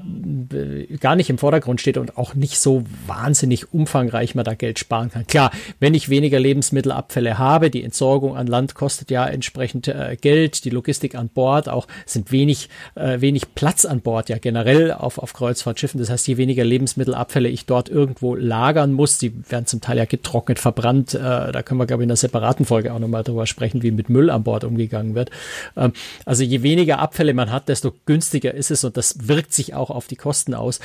äh, 0.53 0.97
gar 0.97 1.15
nicht 1.17 1.29
im 1.29 1.37
Vordergrund 1.37 1.81
steht 1.81 1.97
und 1.97 2.17
auch 2.17 2.35
nicht 2.35 2.57
so 2.57 2.83
wahnsinnig 3.05 3.73
umfangreich 3.73 4.33
man 4.33 4.45
da 4.45 4.53
Geld 4.53 4.79
sparen 4.79 5.11
kann. 5.11 5.27
Klar, 5.27 5.51
wenn 5.79 5.93
ich 5.93 6.07
weniger 6.07 6.39
Lebensmittelabfälle 6.39 7.37
habe, 7.37 7.69
die 7.69 7.83
Entsorgung 7.83 8.37
an 8.37 8.47
Land 8.47 8.75
kostet 8.75 9.11
ja 9.11 9.25
entsprechend 9.25 9.89
äh, 9.89 10.17
Geld, 10.19 10.63
die 10.63 10.69
Logistik 10.69 11.15
an 11.15 11.27
Bord 11.27 11.67
auch 11.67 11.87
sind 12.05 12.31
wenig, 12.31 12.69
äh, 12.95 13.19
wenig 13.19 13.53
Platz 13.55 13.83
an 13.83 13.99
Bord 13.99 14.29
ja 14.29 14.37
generell 14.37 14.93
auf, 14.93 15.17
auf 15.17 15.33
Kreuzfahrtschiffen. 15.33 15.99
Das 15.99 16.09
heißt, 16.09 16.27
je 16.27 16.37
weniger 16.37 16.63
Lebensmittelabfälle 16.63 17.49
ich 17.49 17.65
dort 17.65 17.89
irgendwo 17.89 18.35
lagern 18.35 18.93
muss, 18.93 19.17
die 19.17 19.33
werden 19.49 19.65
zum 19.65 19.81
Teil 19.81 19.97
ja 19.97 20.05
getrocknet, 20.05 20.59
verbrannt. 20.59 21.13
Äh, 21.13 21.19
da 21.19 21.61
können 21.61 21.79
wir, 21.79 21.87
glaube 21.87 22.03
ich, 22.03 22.05
in 22.05 22.11
einer 22.11 22.17
separaten 22.17 22.65
Folge 22.65 22.93
auch 22.93 22.99
nochmal 22.99 23.23
drüber 23.23 23.47
sprechen, 23.47 23.83
wie 23.83 23.91
mit 23.91 24.09
Müll 24.09 24.29
an 24.29 24.43
Bord 24.43 24.63
umgegangen 24.63 25.13
wird. 25.13 25.29
Ähm, 25.75 25.91
also 26.25 26.43
je 26.43 26.63
weniger 26.63 26.84
weniger 26.85 26.99
Abfälle 26.99 27.33
man 27.33 27.51
hat, 27.51 27.67
desto 27.67 27.93
günstiger 28.05 28.53
ist 28.53 28.69
es 28.69 28.83
und 28.83 28.95
das 28.95 29.27
wirkt 29.27 29.53
sich 29.53 29.73
auch 29.73 29.89
auf 29.89 30.07
die 30.07 30.15
Kosten 30.15 30.53
aus 30.53 30.79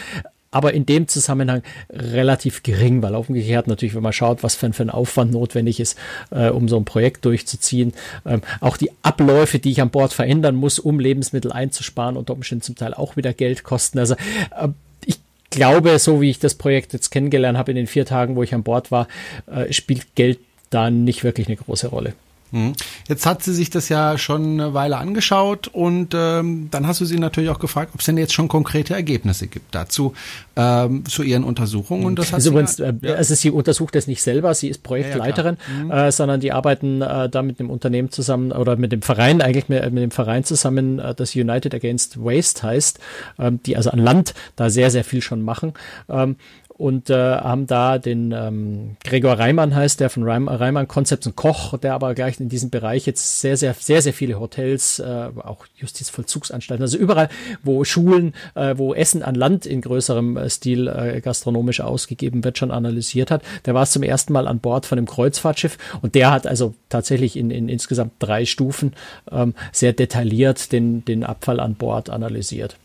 aber 0.52 0.74
in 0.74 0.84
dem 0.84 1.06
Zusammenhang 1.06 1.62
relativ 1.90 2.64
gering, 2.64 3.02
weil 3.02 3.14
umgekehrt 3.14 3.68
natürlich, 3.68 3.94
wenn 3.94 4.02
man 4.02 4.12
schaut, 4.12 4.42
was 4.42 4.56
für, 4.56 4.72
für 4.72 4.82
ein 4.82 4.90
Aufwand 4.90 5.30
notwendig 5.30 5.78
ist, 5.78 5.96
äh, 6.32 6.48
um 6.48 6.66
so 6.66 6.76
ein 6.76 6.84
Projekt 6.84 7.24
durchzuziehen, 7.24 7.92
ähm, 8.26 8.42
auch 8.58 8.76
die 8.76 8.90
Abläufe, 9.02 9.60
die 9.60 9.70
ich 9.70 9.80
an 9.80 9.90
Bord 9.90 10.12
verändern 10.12 10.56
muss, 10.56 10.80
um 10.80 10.98
Lebensmittel 10.98 11.52
einzusparen, 11.52 12.16
unter 12.16 12.32
Umständen 12.32 12.62
zum 12.62 12.74
Teil 12.74 12.94
auch 12.94 13.16
wieder 13.16 13.32
Geld 13.32 13.62
kosten. 13.62 14.00
Also 14.00 14.14
äh, 14.14 14.68
ich 15.06 15.20
glaube, 15.50 16.00
so 16.00 16.20
wie 16.20 16.30
ich 16.30 16.40
das 16.40 16.56
Projekt 16.56 16.94
jetzt 16.94 17.10
kennengelernt 17.10 17.56
habe 17.56 17.70
in 17.70 17.76
den 17.76 17.86
vier 17.86 18.04
Tagen, 18.04 18.34
wo 18.34 18.42
ich 18.42 18.52
an 18.52 18.64
Bord 18.64 18.90
war, 18.90 19.06
äh, 19.46 19.72
spielt 19.72 20.16
Geld 20.16 20.40
da 20.70 20.90
nicht 20.90 21.22
wirklich 21.22 21.46
eine 21.46 21.58
große 21.58 21.86
Rolle. 21.86 22.14
Mhm. 22.52 22.72
Jetzt 23.08 23.26
hat 23.26 23.42
sie 23.42 23.54
sich 23.54 23.70
das 23.70 23.88
ja 23.88 24.18
schon 24.18 24.60
eine 24.60 24.74
Weile 24.74 24.96
angeschaut 24.96 25.68
und 25.68 26.14
ähm, 26.14 26.68
dann 26.70 26.86
hast 26.86 27.00
du 27.00 27.04
sie 27.04 27.18
natürlich 27.18 27.50
auch 27.50 27.58
gefragt, 27.58 27.92
ob 27.94 28.00
es 28.00 28.06
denn 28.06 28.18
jetzt 28.18 28.32
schon 28.32 28.48
konkrete 28.48 28.94
Ergebnisse 28.94 29.46
gibt 29.46 29.74
dazu 29.74 30.14
ähm, 30.56 31.04
zu 31.06 31.22
ihren 31.22 31.44
Untersuchungen. 31.44 32.04
Und 32.04 32.18
das 32.18 32.28
hat 32.28 32.34
also, 32.34 32.50
übrigens, 32.50 32.80
äh, 32.80 32.92
ja. 33.02 33.14
also 33.14 33.34
sie 33.34 33.50
untersucht 33.50 33.94
das 33.94 34.06
nicht 34.06 34.22
selber, 34.22 34.54
sie 34.54 34.68
ist 34.68 34.82
Projektleiterin, 34.82 35.56
ja, 35.56 35.78
ja, 35.78 35.84
mhm. 35.84 35.90
äh, 36.08 36.12
sondern 36.12 36.40
die 36.40 36.52
arbeiten 36.52 37.02
äh, 37.02 37.28
da 37.28 37.42
mit 37.42 37.60
dem 37.60 37.70
Unternehmen 37.70 38.10
zusammen 38.10 38.52
oder 38.52 38.76
mit 38.76 38.92
dem 38.92 39.02
Verein 39.02 39.40
eigentlich 39.42 39.68
mit, 39.68 39.82
mit 39.92 40.02
dem 40.02 40.10
Verein 40.10 40.44
zusammen, 40.44 40.98
äh, 40.98 41.14
das 41.14 41.34
United 41.34 41.74
Against 41.74 42.22
Waste 42.22 42.62
heißt, 42.62 42.98
ähm, 43.38 43.60
die 43.64 43.76
also 43.76 43.90
an 43.90 43.98
Land 43.98 44.34
da 44.56 44.70
sehr 44.70 44.90
sehr 44.90 45.04
viel 45.04 45.22
schon 45.22 45.42
machen. 45.42 45.74
Ähm, 46.08 46.36
und 46.80 47.10
äh, 47.10 47.14
haben 47.14 47.66
da 47.66 47.98
den 47.98 48.32
ähm, 48.32 48.96
Gregor 49.04 49.38
Reimann 49.38 49.74
heißt 49.74 50.00
der 50.00 50.08
von 50.08 50.22
Reim, 50.22 50.48
Reimann 50.48 50.88
Concepts 50.88 51.26
und 51.26 51.36
Koch, 51.36 51.76
der 51.76 51.92
aber 51.92 52.14
gleich 52.14 52.40
in 52.40 52.48
diesem 52.48 52.70
Bereich 52.70 53.04
jetzt 53.04 53.42
sehr, 53.42 53.58
sehr, 53.58 53.74
sehr, 53.74 54.00
sehr 54.00 54.14
viele 54.14 54.40
Hotels, 54.40 54.98
äh, 54.98 55.28
auch 55.44 55.66
Justizvollzugsanstalten, 55.76 56.82
also 56.82 56.96
überall, 56.96 57.28
wo 57.62 57.84
Schulen, 57.84 58.32
äh, 58.54 58.78
wo 58.78 58.94
Essen 58.94 59.22
an 59.22 59.34
Land 59.34 59.66
in 59.66 59.82
größerem 59.82 60.38
äh, 60.38 60.48
Stil 60.48 60.88
äh, 60.88 61.20
gastronomisch 61.20 61.82
ausgegeben 61.82 62.44
wird, 62.44 62.56
schon 62.56 62.70
analysiert 62.70 63.30
hat. 63.30 63.42
Der 63.66 63.74
war 63.74 63.84
zum 63.84 64.02
ersten 64.02 64.32
Mal 64.32 64.48
an 64.48 64.60
Bord 64.60 64.86
von 64.86 64.96
einem 64.96 65.06
Kreuzfahrtschiff 65.06 65.76
und 66.00 66.14
der 66.14 66.30
hat 66.30 66.46
also 66.46 66.72
tatsächlich 66.88 67.36
in, 67.36 67.50
in 67.50 67.68
insgesamt 67.68 68.12
drei 68.20 68.46
Stufen 68.46 68.94
ähm, 69.30 69.52
sehr 69.70 69.92
detailliert 69.92 70.72
den, 70.72 71.04
den 71.04 71.24
Abfall 71.24 71.60
an 71.60 71.74
Bord 71.74 72.08
analysiert. 72.08 72.78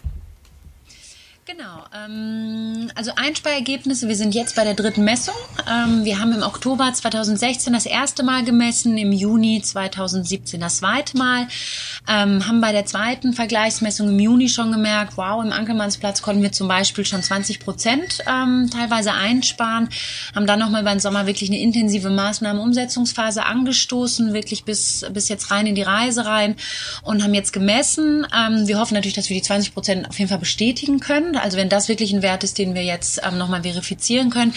Genau. 1.48 1.84
Ähm, 1.96 2.90
also 2.96 3.12
Einsparergebnisse, 3.16 4.08
wir 4.08 4.16
sind 4.16 4.34
jetzt 4.34 4.56
bei 4.56 4.64
der 4.64 4.74
dritten 4.74 5.04
Messung. 5.04 5.36
Ähm, 5.72 6.04
wir 6.04 6.20
haben 6.20 6.34
im 6.34 6.42
Oktober 6.42 6.92
2016 6.92 7.72
das 7.72 7.86
erste 7.86 8.24
Mal 8.24 8.44
gemessen, 8.44 8.98
im 8.98 9.12
Juni 9.12 9.62
2017 9.62 10.60
das 10.60 10.78
zweite 10.78 11.16
Mal. 11.16 11.48
Ähm, 12.08 12.48
haben 12.48 12.62
bei 12.62 12.72
der 12.72 12.88
zweiten 12.88 13.34
Vergleichsmessung 13.34 14.10
im 14.10 14.20
Juni 14.20 14.50
schon 14.50 14.72
gemerkt, 14.72 15.18
wow, 15.18 15.44
im 15.44 15.52
Ankelmannsplatz 15.52 16.24
konnten 16.24 16.42
wir 16.42 16.52
zum 16.52 16.68
Beispiel 16.68 17.06
schon 17.06 17.22
20 17.22 17.60
Prozent 17.60 18.24
ähm, 18.28 18.72
teilweise 18.74 19.14
einsparen. 19.14 19.90
Haben 20.34 20.48
dann 20.48 20.58
nochmal 20.58 20.82
beim 20.82 20.98
Sommer 20.98 21.28
wirklich 21.28 21.52
eine 21.52 21.60
intensive 21.60 22.10
Maßnahmenumsetzungsphase 22.10 23.46
angestoßen, 23.46 24.34
wirklich 24.34 24.64
bis, 24.64 25.06
bis 25.14 25.30
jetzt 25.30 25.52
rein 25.52 25.68
in 25.68 25.76
die 25.76 25.84
Reise 25.84 26.26
rein 26.26 26.56
und 27.04 27.22
haben 27.22 27.36
jetzt 27.36 27.54
gemessen. 27.54 28.26
Ähm, 28.36 28.68
wir 28.68 28.80
hoffen 28.80 28.96
natürlich, 28.96 29.14
dass 29.14 29.30
wir 29.30 29.36
die 29.36 29.44
20 29.44 29.76
Prozent 29.76 30.10
auf 30.10 30.18
jeden 30.18 30.30
Fall 30.30 30.40
bestätigen 30.40 31.00
können. 31.00 31.35
Also 31.42 31.58
wenn 31.58 31.70
das 31.70 31.88
wirklich 31.88 32.14
ein 32.14 32.22
Wert 32.22 32.44
ist, 32.44 32.58
den 32.58 32.76
wir 32.76 32.84
jetzt 32.84 33.22
ähm, 33.26 33.38
nochmal 33.38 33.64
verifizieren 33.64 34.30
können, 34.30 34.54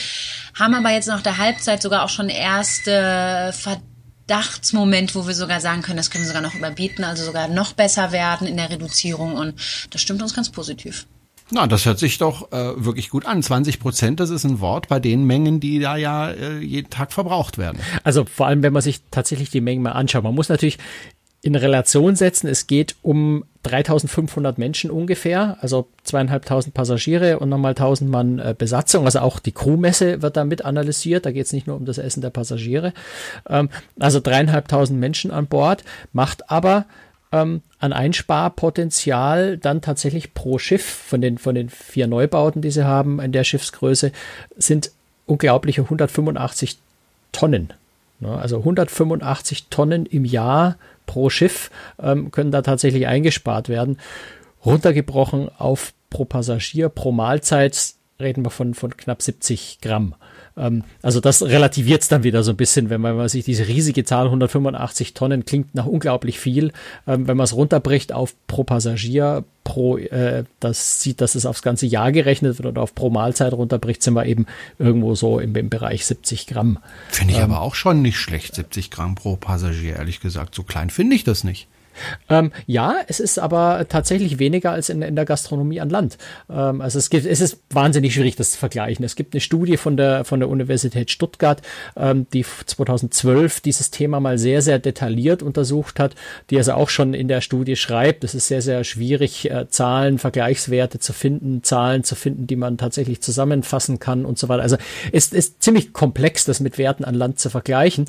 haben 0.58 0.74
aber 0.74 0.90
jetzt 0.90 1.08
nach 1.08 1.22
der 1.22 1.38
Halbzeit 1.38 1.82
sogar 1.82 2.04
auch 2.04 2.08
schon 2.08 2.28
erste 2.28 3.52
Verdachtsmoment, 3.54 5.14
wo 5.14 5.26
wir 5.26 5.34
sogar 5.34 5.60
sagen 5.60 5.82
können, 5.82 5.96
das 5.96 6.10
können 6.10 6.24
wir 6.24 6.28
sogar 6.28 6.42
noch 6.42 6.54
überbieten, 6.54 7.04
also 7.04 7.24
sogar 7.24 7.48
noch 7.48 7.72
besser 7.72 8.12
werden 8.12 8.46
in 8.46 8.56
der 8.56 8.70
Reduzierung 8.70 9.34
und 9.34 9.54
das 9.90 10.00
stimmt 10.00 10.22
uns 10.22 10.34
ganz 10.34 10.50
positiv. 10.50 11.06
Na, 11.50 11.66
das 11.66 11.86
hört 11.86 11.98
sich 11.98 12.18
doch 12.18 12.52
äh, 12.52 12.84
wirklich 12.84 13.08
gut 13.08 13.24
an. 13.24 13.42
20 13.42 13.80
Prozent, 13.80 14.20
das 14.20 14.28
ist 14.28 14.44
ein 14.44 14.60
Wort 14.60 14.88
bei 14.88 15.00
den 15.00 15.24
Mengen, 15.24 15.60
die 15.60 15.78
da 15.78 15.96
ja 15.96 16.30
äh, 16.30 16.58
jeden 16.58 16.90
Tag 16.90 17.10
verbraucht 17.12 17.56
werden. 17.56 17.78
Also 18.04 18.26
vor 18.26 18.46
allem, 18.46 18.62
wenn 18.62 18.74
man 18.74 18.82
sich 18.82 19.00
tatsächlich 19.10 19.48
die 19.48 19.62
Mengen 19.62 19.82
mal 19.82 19.92
anschaut. 19.92 20.24
Man 20.24 20.34
muss 20.34 20.50
natürlich 20.50 20.76
in 21.40 21.54
Relation 21.54 22.16
setzen. 22.16 22.48
Es 22.48 22.66
geht 22.66 22.96
um 23.02 23.44
3500 23.62 24.58
Menschen 24.58 24.90
ungefähr, 24.90 25.58
also 25.60 25.88
zweieinhalbtausend 26.02 26.74
Passagiere 26.74 27.38
und 27.38 27.48
nochmal 27.48 27.72
1000 27.72 28.10
Mann 28.10 28.38
äh, 28.38 28.54
Besatzung. 28.56 29.04
Also 29.04 29.20
auch 29.20 29.38
die 29.38 29.52
Crewmesse 29.52 30.22
wird 30.22 30.36
da 30.36 30.44
mit 30.44 30.64
analysiert. 30.64 31.26
Da 31.26 31.32
geht 31.32 31.46
es 31.46 31.52
nicht 31.52 31.66
nur 31.66 31.76
um 31.76 31.84
das 31.84 31.98
Essen 31.98 32.22
der 32.22 32.30
Passagiere. 32.30 32.92
Ähm, 33.48 33.68
also 33.98 34.20
dreieinhalbtausend 34.20 34.98
Menschen 34.98 35.30
an 35.30 35.46
Bord, 35.46 35.84
macht 36.12 36.50
aber 36.50 36.86
ähm, 37.30 37.62
an 37.78 37.92
Einsparpotenzial 37.92 39.58
dann 39.58 39.80
tatsächlich 39.80 40.34
pro 40.34 40.58
Schiff 40.58 40.84
von 40.84 41.20
den, 41.20 41.38
von 41.38 41.54
den 41.54 41.68
vier 41.68 42.06
Neubauten, 42.06 42.62
die 42.62 42.70
sie 42.70 42.84
haben 42.84 43.20
in 43.20 43.32
der 43.32 43.44
Schiffsgröße, 43.44 44.12
sind 44.56 44.90
unglaubliche 45.26 45.82
185 45.82 46.78
Tonnen. 47.32 47.72
Ne? 48.20 48.36
Also 48.36 48.58
185 48.58 49.66
Tonnen 49.68 50.06
im 50.06 50.24
Jahr 50.24 50.76
pro 51.08 51.30
Schiff 51.30 51.70
ähm, 52.00 52.30
können 52.30 52.52
da 52.52 52.62
tatsächlich 52.62 53.08
eingespart 53.08 53.68
werden. 53.68 53.98
Runtergebrochen 54.64 55.50
auf 55.58 55.92
pro 56.10 56.24
Passagier, 56.24 56.88
pro 56.88 57.10
Mahlzeit 57.10 57.94
reden 58.20 58.44
wir 58.44 58.50
von, 58.50 58.74
von 58.74 58.96
knapp 58.96 59.22
70 59.22 59.80
Gramm. 59.80 60.14
Ähm, 60.58 60.84
also 61.02 61.20
das 61.20 61.42
relativiert 61.42 62.02
es 62.02 62.08
dann 62.08 62.22
wieder 62.22 62.42
so 62.42 62.52
ein 62.52 62.56
bisschen, 62.56 62.90
wenn 62.90 63.00
man, 63.00 63.12
wenn 63.12 63.18
man, 63.18 63.28
sich 63.28 63.44
diese 63.44 63.66
riesige 63.68 64.04
Zahl 64.04 64.26
185 64.26 65.14
Tonnen 65.14 65.44
klingt 65.44 65.74
nach 65.74 65.86
unglaublich 65.86 66.38
viel. 66.38 66.72
Ähm, 67.06 67.28
wenn 67.28 67.36
man 67.36 67.44
es 67.44 67.54
runterbricht 67.54 68.12
auf 68.12 68.34
pro 68.46 68.64
Passagier, 68.64 69.44
pro, 69.64 69.98
äh, 69.98 70.44
das 70.60 71.02
sieht, 71.02 71.20
dass 71.20 71.34
es 71.34 71.46
aufs 71.46 71.62
ganze 71.62 71.86
Jahr 71.86 72.12
gerechnet 72.12 72.58
wird 72.58 72.66
oder 72.66 72.82
auf 72.82 72.94
pro 72.94 73.10
Mahlzeit 73.10 73.52
runterbricht, 73.52 74.02
sind 74.02 74.14
wir 74.14 74.26
eben 74.26 74.46
irgendwo 74.78 75.14
so 75.14 75.38
im, 75.38 75.54
im 75.54 75.68
Bereich 75.68 76.06
70 76.06 76.46
Gramm. 76.46 76.78
Finde 77.08 77.34
ich 77.34 77.38
ähm, 77.38 77.52
aber 77.52 77.60
auch 77.60 77.74
schon 77.74 78.02
nicht 78.02 78.18
schlecht, 78.18 78.54
70 78.54 78.90
Gramm 78.90 79.14
pro 79.14 79.36
Passagier, 79.36 79.96
ehrlich 79.96 80.20
gesagt. 80.20 80.54
So 80.54 80.62
klein 80.62 80.90
finde 80.90 81.16
ich 81.16 81.24
das 81.24 81.44
nicht. 81.44 81.68
Ähm, 82.28 82.52
ja, 82.66 82.96
es 83.06 83.20
ist 83.20 83.38
aber 83.38 83.86
tatsächlich 83.88 84.38
weniger 84.38 84.72
als 84.72 84.88
in, 84.88 85.02
in 85.02 85.16
der 85.16 85.24
Gastronomie 85.24 85.80
an 85.80 85.90
Land. 85.90 86.18
Ähm, 86.50 86.80
also 86.80 86.98
es 86.98 87.10
gibt, 87.10 87.26
es 87.26 87.40
ist 87.40 87.60
wahnsinnig 87.70 88.14
schwierig, 88.14 88.36
das 88.36 88.52
zu 88.52 88.58
vergleichen. 88.58 89.04
Es 89.04 89.16
gibt 89.16 89.34
eine 89.34 89.40
Studie 89.40 89.76
von 89.76 89.96
der, 89.96 90.24
von 90.24 90.40
der 90.40 90.48
Universität 90.48 91.10
Stuttgart, 91.10 91.62
ähm, 91.96 92.26
die 92.32 92.44
2012 92.44 93.60
dieses 93.60 93.90
Thema 93.90 94.20
mal 94.20 94.38
sehr, 94.38 94.62
sehr 94.62 94.78
detailliert 94.78 95.42
untersucht 95.42 96.00
hat, 96.00 96.14
die 96.50 96.58
also 96.58 96.72
auch 96.72 96.88
schon 96.88 97.14
in 97.14 97.28
der 97.28 97.40
Studie 97.40 97.76
schreibt, 97.76 98.24
es 98.24 98.34
ist 98.34 98.48
sehr, 98.48 98.62
sehr 98.62 98.84
schwierig, 98.84 99.50
äh, 99.50 99.68
Zahlen, 99.68 100.18
Vergleichswerte 100.18 100.98
zu 100.98 101.12
finden, 101.12 101.62
Zahlen 101.62 102.04
zu 102.04 102.14
finden, 102.14 102.46
die 102.46 102.56
man 102.56 102.78
tatsächlich 102.78 103.20
zusammenfassen 103.20 103.98
kann 103.98 104.24
und 104.24 104.38
so 104.38 104.48
weiter. 104.48 104.62
Also 104.62 104.76
es 105.12 105.32
ist 105.32 105.62
ziemlich 105.62 105.92
komplex, 105.92 106.44
das 106.44 106.60
mit 106.60 106.78
Werten 106.78 107.04
an 107.04 107.14
Land 107.14 107.38
zu 107.38 107.50
vergleichen. 107.50 108.06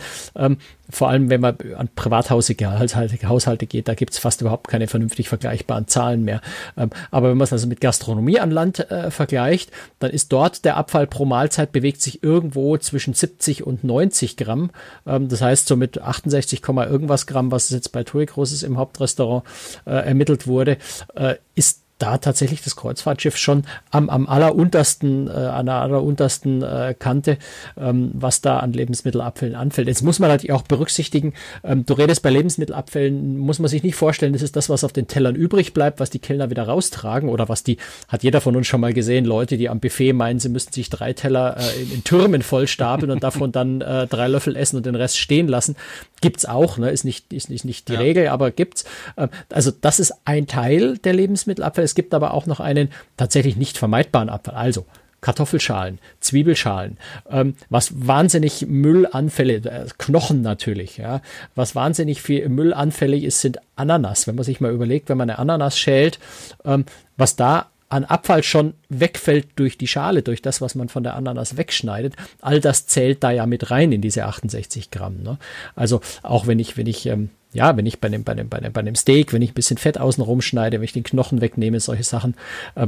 Vor 0.90 1.10
allem, 1.10 1.30
wenn 1.30 1.42
man 1.42 1.58
an 1.78 1.90
privathausige 1.96 2.80
Haushalte, 2.80 3.28
Haushalte 3.28 3.66
geht, 3.68 3.88
da 3.88 3.94
gibt's 3.94 4.18
fast 4.18 4.42
überhaupt 4.42 4.68
keine 4.68 4.88
vernünftig 4.88 5.30
vergleichbaren 5.30 5.88
Zahlen 5.88 6.24
mehr. 6.24 6.42
Ähm, 6.78 6.90
aber 7.12 7.30
wenn 7.30 7.38
man 7.38 7.46
es 7.46 7.54
also 7.54 7.68
mit 7.68 7.82
Gastronomie 7.82 8.40
an 8.40 8.52
Land 8.52 8.90
äh, 8.92 9.12
vergleicht, 9.12 9.72
dann 10.00 10.12
ist 10.12 10.32
dort 10.32 10.66
der 10.66 10.78
Abfall 10.78 11.08
pro 11.08 11.26
Mahlzeit 11.26 11.72
bewegt 11.72 12.02
sich 12.02 12.24
irgendwo 12.24 12.78
zwischen 12.78 13.14
70 13.14 13.66
und 13.66 13.84
90 13.84 14.38
Gramm. 14.38 14.72
Ähm, 15.06 15.30
das 15.30 15.42
heißt, 15.42 15.68
so 15.68 15.76
mit 15.76 16.02
68, 16.02 16.62
irgendwas 16.68 17.28
Gramm, 17.28 17.52
was 17.52 17.70
jetzt 17.70 17.92
bei 17.92 18.04
TUI 18.04 18.26
Großes 18.26 18.64
im 18.64 18.78
Hauptrestaurant 18.78 19.44
äh, 19.86 19.92
ermittelt 19.92 20.48
wurde, 20.48 20.78
äh, 21.16 21.36
ist 21.56 21.84
da 22.00 22.18
tatsächlich 22.18 22.64
das 22.64 22.76
Kreuzfahrtschiff 22.76 23.38
schon 23.38 23.66
am, 23.92 24.10
am 24.10 24.28
alleruntersten, 24.28 25.28
äh, 25.28 25.32
an 25.32 25.68
der 25.68 25.76
alleruntersten 25.76 26.64
äh, 26.64 26.96
Kante, 26.98 27.38
ähm, 27.78 28.12
was 28.14 28.42
da 28.42 28.60
an 28.60 28.74
Lebensmittelabfällen 28.74 29.56
anfällt. 29.56 29.88
Jetzt 29.88 30.02
muss 30.02 30.20
man 30.20 30.30
natürlich 30.30 30.54
auch 30.54 30.64
berücksichtigen, 30.64 31.34
ähm, 31.64 31.86
du 31.86 31.94
redest 31.94 32.24
bei 32.24 32.30
Lebensmittelabfällen, 32.30 33.38
muss 33.38 33.60
man 33.60 33.68
sich 33.68 33.84
nicht 33.84 33.96
vorstellen, 33.96 34.34
das 34.34 34.42
ist 34.42 34.56
das, 34.56 34.70
was 34.70 34.84
auf 34.84 34.94
den 34.94 35.08
Tellern 35.08 35.36
übrig 35.36 35.74
bleibt, 35.74 36.00
was 36.00 36.10
die 36.10 36.20
Kellner 36.20 36.50
wieder 36.50 36.64
raustragen 36.64 37.30
oder 37.30 37.50
was 37.50 37.64
die, 37.64 37.78
hat 38.08 38.24
jeder 38.24 38.40
von 38.42 38.56
uns 38.56 38.68
schon 38.68 38.82
mal 38.82 38.94
gesehen, 38.94 39.26
Leute, 39.26 39.58
die 39.58 39.70
am 39.70 39.82
Buffet 39.82 40.14
meinen, 40.14 40.40
sie 40.40 40.50
müssten 40.50 40.74
sich 40.74 40.90
drei 40.90 41.14
Teller 41.14 41.58
äh, 41.58 41.82
in, 41.82 41.92
in 41.92 42.04
Türmen 42.06 42.42
vollstapeln 42.42 43.12
und 43.12 43.24
davon 43.24 43.52
dann 43.52 43.82
äh, 43.82 44.08
drei 44.08 44.30
Löffel 44.30 44.56
essen 44.56 44.78
und 44.78 44.86
den 44.86 44.96
Rest 44.96 45.18
stehen 45.18 45.50
lassen. 45.50 45.76
Gibt's 46.22 46.46
auch, 46.46 46.78
ne? 46.78 46.90
ist 46.90 47.04
nicht, 47.04 47.34
ist 47.34 47.50
nicht, 47.50 47.66
nicht 47.66 47.88
die 47.90 47.94
ja. 47.94 48.00
Regel, 48.00 48.28
aber 48.30 48.52
gibt's. 48.52 48.86
Äh, 49.18 49.28
also 49.52 49.72
das 49.72 50.00
ist 50.00 50.14
ein 50.24 50.48
Teil 50.48 50.98
der 50.98 51.14
Lebensmittelabfälle. 51.14 51.89
Es 51.90 51.96
gibt 51.96 52.14
aber 52.14 52.34
auch 52.34 52.46
noch 52.46 52.60
einen 52.60 52.90
tatsächlich 53.18 53.56
nicht 53.56 53.78
vermeidbaren 53.78 54.30
Abfall. 54.30 54.56
Also 54.56 54.86
Kartoffelschalen, 55.22 56.00
Zwiebelschalen, 56.22 56.98
ähm, 57.30 57.56
was 57.70 58.08
wahnsinnig 58.08 58.68
Müllanfälle, 58.68 59.56
äh, 59.56 59.86
Knochen 59.98 60.42
natürlich, 60.42 60.98
ja, 60.98 61.22
was 61.56 61.76
wahnsinnig 61.76 62.22
viel 62.22 62.48
müllanfällig 62.48 63.24
ist, 63.24 63.42
sind 63.42 63.60
Ananas. 63.76 64.28
Wenn 64.28 64.36
man 64.36 64.46
sich 64.46 64.62
mal 64.62 64.72
überlegt, 64.72 65.10
wenn 65.10 65.18
man 65.18 65.30
eine 65.30 65.40
Ananas 65.40 65.78
schält, 65.78 66.20
ähm, 66.64 66.86
was 67.18 67.36
da 67.36 67.68
an 67.90 68.06
Abfall 68.06 68.44
schon 68.44 68.76
wegfällt 68.90 69.48
durch 69.56 69.78
die 69.78 69.88
Schale, 69.88 70.22
durch 70.22 70.42
das, 70.42 70.62
was 70.62 70.76
man 70.76 70.90
von 70.90 71.04
der 71.04 71.16
Ananas 71.16 71.58
wegschneidet, 71.58 72.16
all 72.40 72.62
das 72.62 72.86
zählt 72.86 73.24
da 73.24 73.32
ja 73.32 73.48
mit 73.48 73.72
rein 73.72 73.92
in 73.92 74.02
diese 74.02 74.26
68 74.26 74.92
Gramm. 74.92 75.24
Ne? 75.24 75.38
Also 75.76 76.00
auch 76.22 76.46
wenn 76.46 76.60
ich, 76.60 76.78
wenn 76.78 76.88
ich 76.88 77.08
ähm, 77.08 77.30
ja, 77.52 77.76
wenn 77.76 77.86
ich 77.86 78.00
bei 78.00 78.10
dem, 78.10 78.24
bei 78.24 78.34
dem, 78.34 78.50
bei 78.50 78.60
dem, 78.60 78.72
bei 78.72 78.82
dem 78.82 78.96
Steak, 78.96 79.34
wenn 79.34 79.42
ich 79.42 79.52
ein 79.52 79.56
bisschen 79.56 79.78
Fett 79.78 79.98
außen 79.98 80.24
rumschneide, 80.24 80.78
wenn 80.78 80.84
ich 80.84 80.94
den 80.94 81.04
Knochen 81.04 81.42
wegnehme, 81.42 81.80
solche 81.80 82.04
Sachen, 82.04 82.36
äh, 82.76 82.88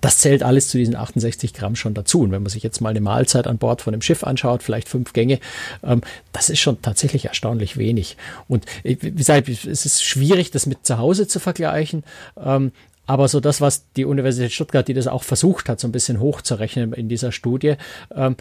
das 0.00 0.18
zählt 0.18 0.42
alles 0.42 0.68
zu 0.68 0.78
diesen 0.78 0.94
68 0.94 1.54
Gramm 1.54 1.76
schon 1.76 1.94
dazu. 1.94 2.20
Und 2.20 2.32
wenn 2.32 2.42
man 2.42 2.50
sich 2.50 2.62
jetzt 2.62 2.80
mal 2.80 2.90
eine 2.90 3.00
Mahlzeit 3.00 3.46
an 3.46 3.58
Bord 3.58 3.82
von 3.82 3.94
einem 3.94 4.02
Schiff 4.02 4.24
anschaut, 4.24 4.62
vielleicht 4.62 4.88
fünf 4.88 5.12
Gänge, 5.12 5.40
ähm, 5.82 6.02
das 6.32 6.50
ist 6.50 6.60
schon 6.60 6.82
tatsächlich 6.82 7.26
erstaunlich 7.26 7.76
wenig. 7.76 8.16
Und 8.48 8.66
äh, 8.84 8.96
wie 9.00 9.12
gesagt, 9.12 9.48
es 9.48 9.86
ist 9.86 10.04
schwierig, 10.04 10.50
das 10.50 10.66
mit 10.66 10.86
zu 10.86 10.98
Hause 10.98 11.26
zu 11.28 11.40
vergleichen. 11.40 12.04
Ähm, 12.38 12.72
aber 13.06 13.28
so 13.28 13.40
das, 13.40 13.60
was 13.60 13.90
die 13.92 14.04
Universität 14.04 14.52
Stuttgart, 14.52 14.86
die 14.86 14.94
das 14.94 15.06
auch 15.06 15.22
versucht 15.22 15.68
hat, 15.68 15.80
so 15.80 15.88
ein 15.88 15.92
bisschen 15.92 16.20
hochzurechnen 16.20 16.92
in 16.92 17.08
dieser 17.08 17.32
Studie, 17.32 17.74
ähm, 18.14 18.36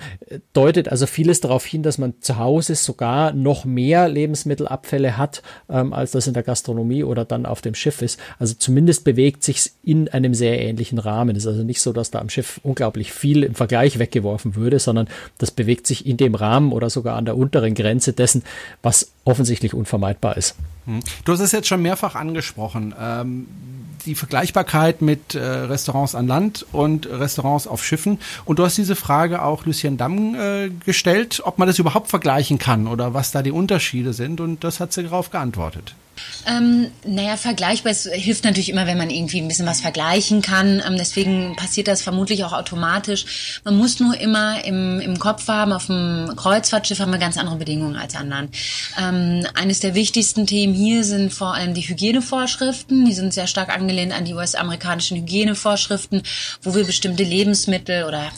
deutet 0.53 0.89
also 0.89 1.05
vieles 1.05 1.39
darauf 1.39 1.65
hin, 1.65 1.83
dass 1.83 1.97
man 1.97 2.15
zu 2.19 2.37
Hause 2.37 2.75
sogar 2.75 3.31
noch 3.33 3.65
mehr 3.65 4.07
Lebensmittelabfälle 4.09 5.17
hat, 5.17 5.43
ähm, 5.69 5.93
als 5.93 6.11
das 6.11 6.27
in 6.27 6.33
der 6.33 6.43
Gastronomie 6.43 7.03
oder 7.03 7.25
dann 7.25 7.45
auf 7.45 7.61
dem 7.61 7.75
Schiff 7.75 8.01
ist. 8.01 8.19
Also 8.39 8.55
zumindest 8.55 9.03
bewegt 9.03 9.43
sich 9.43 9.71
in 9.83 10.09
einem 10.09 10.33
sehr 10.33 10.59
ähnlichen 10.59 10.97
Rahmen. 10.97 11.35
Es 11.35 11.43
ist 11.43 11.47
also 11.47 11.63
nicht 11.63 11.81
so, 11.81 11.93
dass 11.93 12.11
da 12.11 12.19
am 12.19 12.29
Schiff 12.29 12.59
unglaublich 12.63 13.11
viel 13.11 13.43
im 13.43 13.55
Vergleich 13.55 13.99
weggeworfen 13.99 14.55
würde, 14.55 14.79
sondern 14.79 15.07
das 15.37 15.51
bewegt 15.51 15.87
sich 15.87 16.05
in 16.05 16.17
dem 16.17 16.35
Rahmen 16.35 16.71
oder 16.71 16.89
sogar 16.89 17.17
an 17.17 17.25
der 17.25 17.37
unteren 17.37 17.75
Grenze 17.75 18.13
dessen, 18.13 18.43
was 18.81 19.11
offensichtlich 19.25 19.73
unvermeidbar 19.73 20.37
ist. 20.37 20.55
Hm. 20.85 21.01
Du 21.25 21.33
hast 21.33 21.41
es 21.41 21.51
jetzt 21.51 21.67
schon 21.67 21.81
mehrfach 21.81 22.15
angesprochen. 22.15 22.95
Ähm 22.99 23.47
die 24.05 24.15
Vergleichbarkeit 24.15 25.01
mit 25.01 25.35
äh, 25.35 25.39
Restaurants 25.39 26.15
an 26.15 26.27
Land 26.27 26.65
und 26.71 27.07
Restaurants 27.07 27.67
auf 27.67 27.83
Schiffen. 27.83 28.19
Und 28.45 28.59
du 28.59 28.63
hast 28.63 28.77
diese 28.77 28.95
Frage 28.95 29.41
auch 29.41 29.65
Lucien 29.65 29.97
Damm 29.97 30.35
äh, 30.35 30.69
gestellt, 30.85 31.41
ob 31.43 31.57
man 31.57 31.67
das 31.67 31.79
überhaupt 31.79 32.09
vergleichen 32.09 32.59
kann 32.59 32.87
oder 32.87 33.13
was 33.13 33.31
da 33.31 33.41
die 33.41 33.51
Unterschiede 33.51 34.13
sind. 34.13 34.39
Und 34.39 34.63
das 34.63 34.79
hat 34.79 34.93
sie 34.93 35.03
darauf 35.03 35.31
geantwortet. 35.31 35.95
Ähm, 36.47 36.91
naja, 37.05 37.37
vergleichbar. 37.37 37.91
Es 37.91 38.09
hilft 38.11 38.43
natürlich 38.43 38.69
immer, 38.69 38.85
wenn 38.87 38.97
man 38.97 39.09
irgendwie 39.09 39.41
ein 39.41 39.47
bisschen 39.47 39.65
was 39.65 39.81
vergleichen 39.81 40.41
kann. 40.41 40.81
Ähm, 40.85 40.97
deswegen 40.97 41.55
passiert 41.55 41.87
das 41.87 42.01
vermutlich 42.01 42.43
auch 42.43 42.53
automatisch. 42.53 43.61
Man 43.63 43.77
muss 43.77 43.99
nur 43.99 44.19
immer 44.19 44.63
im, 44.63 44.99
im 44.99 45.19
Kopf 45.19 45.47
haben, 45.47 45.71
auf 45.71 45.87
dem 45.87 46.33
Kreuzfahrtschiff 46.35 46.99
haben 46.99 47.11
wir 47.11 47.19
ganz 47.19 47.37
andere 47.37 47.57
Bedingungen 47.57 47.95
als 47.95 48.15
anderen. 48.15 48.49
Ähm, 48.99 49.45
eines 49.55 49.79
der 49.79 49.95
wichtigsten 49.95 50.47
Themen 50.47 50.73
hier 50.73 51.03
sind 51.03 51.33
vor 51.33 51.55
allem 51.55 51.73
die 51.73 51.81
Hygienevorschriften. 51.81 53.05
Die 53.05 53.13
sind 53.13 53.33
sehr 53.33 53.47
stark 53.47 53.69
angelehnt 53.69 54.13
an 54.13 54.25
die 54.25 54.33
US-amerikanischen 54.33 55.17
Hygienevorschriften, 55.17 56.23
wo 56.61 56.75
wir 56.75 56.85
bestimmte 56.85 57.23
Lebensmittel 57.23 58.05
oder 58.05 58.31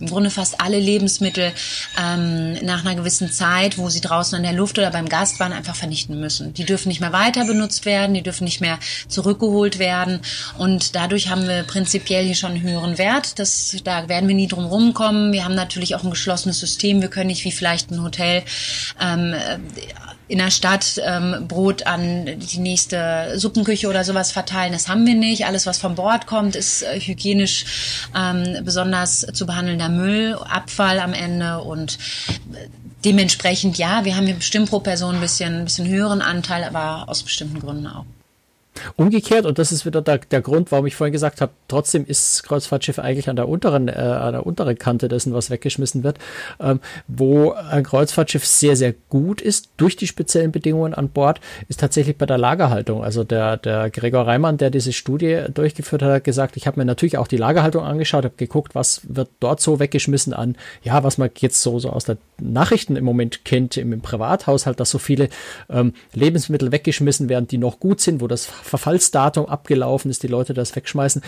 im 0.00 0.06
Grunde 0.06 0.30
fast 0.30 0.60
alle 0.60 0.78
Lebensmittel 0.78 1.52
ähm, 2.00 2.54
nach 2.64 2.84
einer 2.84 2.94
gewissen 2.94 3.30
Zeit, 3.30 3.78
wo 3.78 3.88
sie 3.88 4.00
draußen 4.00 4.36
in 4.36 4.44
der 4.44 4.52
Luft 4.52 4.78
oder 4.78 4.90
beim 4.90 5.08
Gast 5.08 5.40
waren, 5.40 5.52
einfach 5.52 5.74
vernichten 5.74 6.18
müssen. 6.20 6.54
Die 6.54 6.64
dürfen 6.64 6.88
nicht 6.88 7.00
mehr 7.00 7.12
weiter 7.16 7.46
benutzt 7.46 7.86
werden, 7.86 8.14
die 8.14 8.22
dürfen 8.22 8.44
nicht 8.44 8.60
mehr 8.60 8.78
zurückgeholt 9.08 9.78
werden. 9.78 10.20
Und 10.58 10.94
dadurch 10.94 11.30
haben 11.30 11.48
wir 11.48 11.62
prinzipiell 11.62 12.24
hier 12.24 12.34
schon 12.34 12.52
einen 12.52 12.62
höheren 12.62 12.98
Wert. 12.98 13.38
Das, 13.38 13.76
da 13.84 14.08
werden 14.08 14.28
wir 14.28 14.36
nie 14.36 14.48
drum 14.48 14.66
rumkommen. 14.66 15.32
Wir 15.32 15.44
haben 15.44 15.54
natürlich 15.54 15.94
auch 15.94 16.04
ein 16.04 16.10
geschlossenes 16.10 16.60
System. 16.60 17.00
Wir 17.00 17.08
können 17.08 17.28
nicht 17.28 17.44
wie 17.44 17.52
vielleicht 17.52 17.90
ein 17.90 18.02
Hotel 18.02 18.42
ähm, 19.00 19.34
in 20.28 20.38
der 20.38 20.50
Stadt 20.50 21.00
ähm, 21.04 21.46
Brot 21.46 21.86
an 21.86 22.26
die 22.26 22.58
nächste 22.58 23.34
Suppenküche 23.36 23.88
oder 23.88 24.02
sowas 24.02 24.32
verteilen. 24.32 24.72
Das 24.72 24.88
haben 24.88 25.06
wir 25.06 25.14
nicht. 25.14 25.46
Alles, 25.46 25.66
was 25.66 25.78
von 25.78 25.94
Bord 25.94 26.26
kommt, 26.26 26.56
ist 26.56 26.82
äh, 26.82 26.98
hygienisch 27.00 28.08
ähm, 28.14 28.64
besonders 28.64 29.20
zu 29.32 29.46
behandelnder 29.46 29.88
Müll, 29.88 30.34
Abfall 30.34 30.98
am 30.98 31.12
Ende 31.12 31.60
und 31.60 31.98
äh, 32.52 32.66
dementsprechend 33.06 33.78
ja, 33.78 34.04
wir 34.04 34.16
haben 34.16 34.26
hier 34.26 34.34
bestimmt 34.34 34.68
pro 34.68 34.80
Person 34.80 35.14
ein 35.14 35.20
bisschen, 35.20 35.60
ein 35.60 35.64
bisschen 35.64 35.86
höheren 35.86 36.20
Anteil, 36.20 36.64
aber 36.64 37.08
aus 37.08 37.22
bestimmten 37.22 37.60
Gründen 37.60 37.86
auch. 37.86 38.04
Umgekehrt, 38.96 39.46
und 39.46 39.58
das 39.58 39.72
ist 39.72 39.86
wieder 39.86 40.02
der, 40.02 40.18
der 40.18 40.40
Grund, 40.40 40.72
warum 40.72 40.86
ich 40.86 40.96
vorhin 40.96 41.12
gesagt 41.12 41.40
habe, 41.40 41.52
trotzdem 41.68 42.04
ist 42.06 42.42
Kreuzfahrtschiff 42.44 42.98
eigentlich 42.98 43.28
an 43.28 43.36
der 43.36 43.48
unteren, 43.48 43.88
äh, 43.88 43.92
an 43.92 44.32
der 44.32 44.46
unteren 44.46 44.78
Kante 44.78 45.08
dessen, 45.08 45.34
was 45.34 45.50
weggeschmissen 45.50 46.04
wird, 46.04 46.18
ähm, 46.60 46.80
wo 47.08 47.52
ein 47.52 47.84
Kreuzfahrtschiff 47.84 48.44
sehr, 48.44 48.76
sehr 48.76 48.94
gut 49.08 49.40
ist, 49.40 49.70
durch 49.76 49.96
die 49.96 50.06
speziellen 50.06 50.52
Bedingungen 50.52 50.94
an 50.94 51.08
Bord, 51.08 51.40
ist 51.68 51.80
tatsächlich 51.80 52.16
bei 52.16 52.26
der 52.26 52.38
Lagerhaltung. 52.38 53.02
Also 53.02 53.24
der, 53.24 53.56
der 53.56 53.90
Gregor 53.90 54.26
Reimann, 54.26 54.58
der 54.58 54.70
diese 54.70 54.92
Studie 54.92 55.44
durchgeführt 55.52 56.02
hat, 56.02 56.12
hat 56.12 56.24
gesagt, 56.24 56.56
ich 56.56 56.66
habe 56.66 56.78
mir 56.80 56.84
natürlich 56.84 57.18
auch 57.18 57.28
die 57.28 57.36
Lagerhaltung 57.36 57.84
angeschaut, 57.84 58.24
habe 58.24 58.34
geguckt, 58.36 58.74
was 58.74 59.00
wird 59.04 59.30
dort 59.40 59.60
so 59.60 59.80
weggeschmissen 59.80 60.32
an, 60.32 60.56
ja, 60.82 61.02
was 61.02 61.18
man 61.18 61.30
jetzt 61.38 61.62
so, 61.62 61.78
so 61.78 61.90
aus 61.90 62.04
der 62.04 62.16
Nachrichten 62.40 62.96
im 62.96 63.04
Moment 63.04 63.44
kennt, 63.44 63.76
im, 63.76 63.92
im 63.92 64.00
Privathaushalt, 64.00 64.78
dass 64.80 64.90
so 64.90 64.98
viele 64.98 65.28
ähm, 65.70 65.94
Lebensmittel 66.12 66.72
weggeschmissen 66.72 67.28
werden, 67.28 67.48
die 67.48 67.58
noch 67.58 67.80
gut 67.80 68.00
sind, 68.00 68.20
wo 68.20 68.26
das 68.26 68.46
Verfallsdatum 68.66 69.46
abgelaufen 69.46 70.10
ist, 70.10 70.22
die 70.22 70.28
Leute 70.28 70.54
das 70.54 70.74
wegschmeißen. 70.74 71.22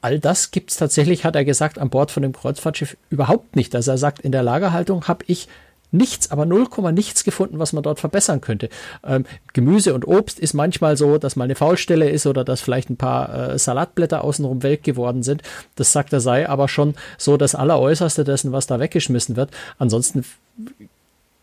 All 0.00 0.18
das 0.18 0.50
gibt's 0.50 0.76
tatsächlich, 0.76 1.24
hat 1.24 1.36
er 1.36 1.44
gesagt, 1.44 1.78
an 1.78 1.90
Bord 1.90 2.10
von 2.10 2.22
dem 2.22 2.32
Kreuzfahrtschiff 2.32 2.96
überhaupt 3.10 3.56
nicht. 3.56 3.74
Also 3.74 3.90
er 3.90 3.98
sagt, 3.98 4.20
in 4.20 4.32
der 4.32 4.42
Lagerhaltung 4.42 5.06
habe 5.08 5.24
ich 5.26 5.48
nichts, 5.92 6.30
aber 6.30 6.46
0, 6.46 6.68
nichts 6.92 7.24
gefunden, 7.24 7.58
was 7.58 7.72
man 7.72 7.82
dort 7.82 8.00
verbessern 8.00 8.40
könnte. 8.40 8.68
Ähm, 9.04 9.24
Gemüse 9.52 9.94
und 9.94 10.06
Obst 10.06 10.38
ist 10.38 10.54
manchmal 10.54 10.96
so, 10.96 11.18
dass 11.18 11.36
mal 11.36 11.44
eine 11.44 11.54
Faulstelle 11.54 12.08
ist 12.08 12.26
oder 12.26 12.44
dass 12.44 12.60
vielleicht 12.60 12.90
ein 12.90 12.96
paar 12.96 13.50
äh, 13.52 13.58
Salatblätter 13.58 14.22
außenrum 14.22 14.62
welk 14.62 14.82
geworden 14.82 15.22
sind. 15.22 15.42
Das 15.76 15.92
sagt 15.92 16.12
er 16.12 16.20
sei 16.20 16.48
aber 16.48 16.68
schon 16.68 16.94
so 17.18 17.36
das 17.36 17.54
Alleräußerste 17.54 18.24
dessen, 18.24 18.52
was 18.52 18.66
da 18.66 18.80
weggeschmissen 18.80 19.36
wird. 19.36 19.50
Ansonsten 19.78 20.24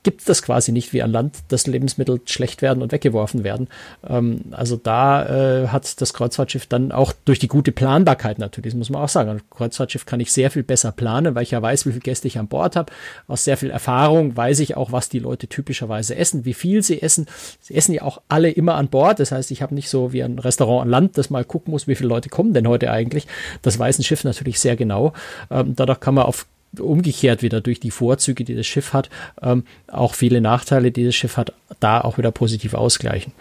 gibt 0.04 0.28
das 0.30 0.42
quasi 0.42 0.72
nicht 0.72 0.94
wie 0.94 1.02
an 1.02 1.12
Land, 1.12 1.36
dass 1.50 1.68
Lebensmittel 1.68 2.22
schlecht 2.26 2.62
werden 2.62 2.82
und 2.82 2.92
weggeworfen 2.92 3.44
werden. 3.44 3.68
Ähm, 4.08 4.42
also 4.52 4.78
da 4.78 5.64
äh, 5.64 5.68
hat 5.68 6.00
das 6.02 6.14
Kreuzfahrtschiff 6.14 6.66
dann 6.66 6.92
auch 6.92 7.14
durch 7.26 7.40
die 7.40 7.48
gute 7.48 7.72
Planbarkeit 7.72 8.40
natürlich, 8.40 8.74
muss 8.76 8.90
man 8.90 9.02
auch 9.02 9.10
sagen. 9.10 9.30
Ein 9.30 9.42
Kreuzfahrtschiff 9.50 10.06
kann 10.06 10.20
ich 10.20 10.32
sehr 10.32 10.52
viel 10.52 10.64
besser 10.64 10.92
planen, 10.92 11.36
weil 11.36 11.44
ich 11.44 11.52
ja 11.52 11.62
weiß, 11.62 11.86
wie 11.86 11.92
viele 11.92 12.02
Gäste 12.02 12.28
ich 12.28 12.40
an 12.40 12.48
Bord 12.48 12.76
habe. 12.76 12.94
Aus 13.28 13.44
sehr 13.44 13.58
viel 13.58 13.70
Erfahrung 13.70 14.38
weiß 14.38 14.60
ich 14.60 14.78
auch, 14.78 14.92
was 14.92 15.10
die 15.10 15.20
Leute 15.20 15.48
typischerweise 15.48 16.16
essen, 16.16 16.46
wie 16.46 16.54
viel 16.54 16.84
sie 16.84 17.02
essen. 17.02 17.28
Sie 17.60 17.76
essen 17.76 17.94
ja 17.94 18.04
auch 18.04 18.22
alle 18.30 18.50
immer 18.50 18.76
an 18.76 18.88
Bord. 18.88 19.20
Das 19.20 19.32
heißt, 19.32 19.52
ich 19.52 19.62
habe 19.62 19.76
nicht 19.76 19.90
so 19.90 20.14
wie 20.14 20.24
ein 20.24 20.40
Restaurant 20.40 20.84
an 20.84 20.90
Land, 20.90 21.18
das 21.18 21.30
mal 21.30 21.44
gucken 21.44 21.72
muss, 21.72 21.88
wie 21.88 21.96
viele 21.96 22.10
Leute 22.10 22.30
kommen 22.30 22.54
denn 22.54 22.68
heute 22.68 22.92
eigentlich. 22.92 23.28
Das 23.62 23.78
weiß 23.78 24.00
ein 24.00 24.04
Schiff 24.04 24.24
natürlich 24.24 24.60
sehr 24.60 24.76
genau. 24.76 25.14
Ähm, 25.52 25.76
dadurch 25.76 26.00
kann 26.00 26.14
man 26.14 26.26
auf 26.26 26.46
umgekehrt 26.78 27.42
wieder 27.42 27.62
durch 27.62 27.80
die 27.80 27.92
Vorzüge, 27.92 28.44
die 28.44 28.56
das 28.56 28.68
Schiff 28.68 28.94
hat, 28.94 29.10
ähm, 29.42 29.64
auch 29.88 30.16
viele 30.16 30.42
Nachteile, 30.42 30.92
die 30.92 31.06
das 31.06 31.16
Schiff 31.16 31.38
hat, 31.38 31.54
da 31.80 32.02
auch 32.02 32.18
wieder 32.18 32.32
positiv 32.32 32.74
ausgleichen. 32.74 33.34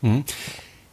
Mhm. 0.00 0.24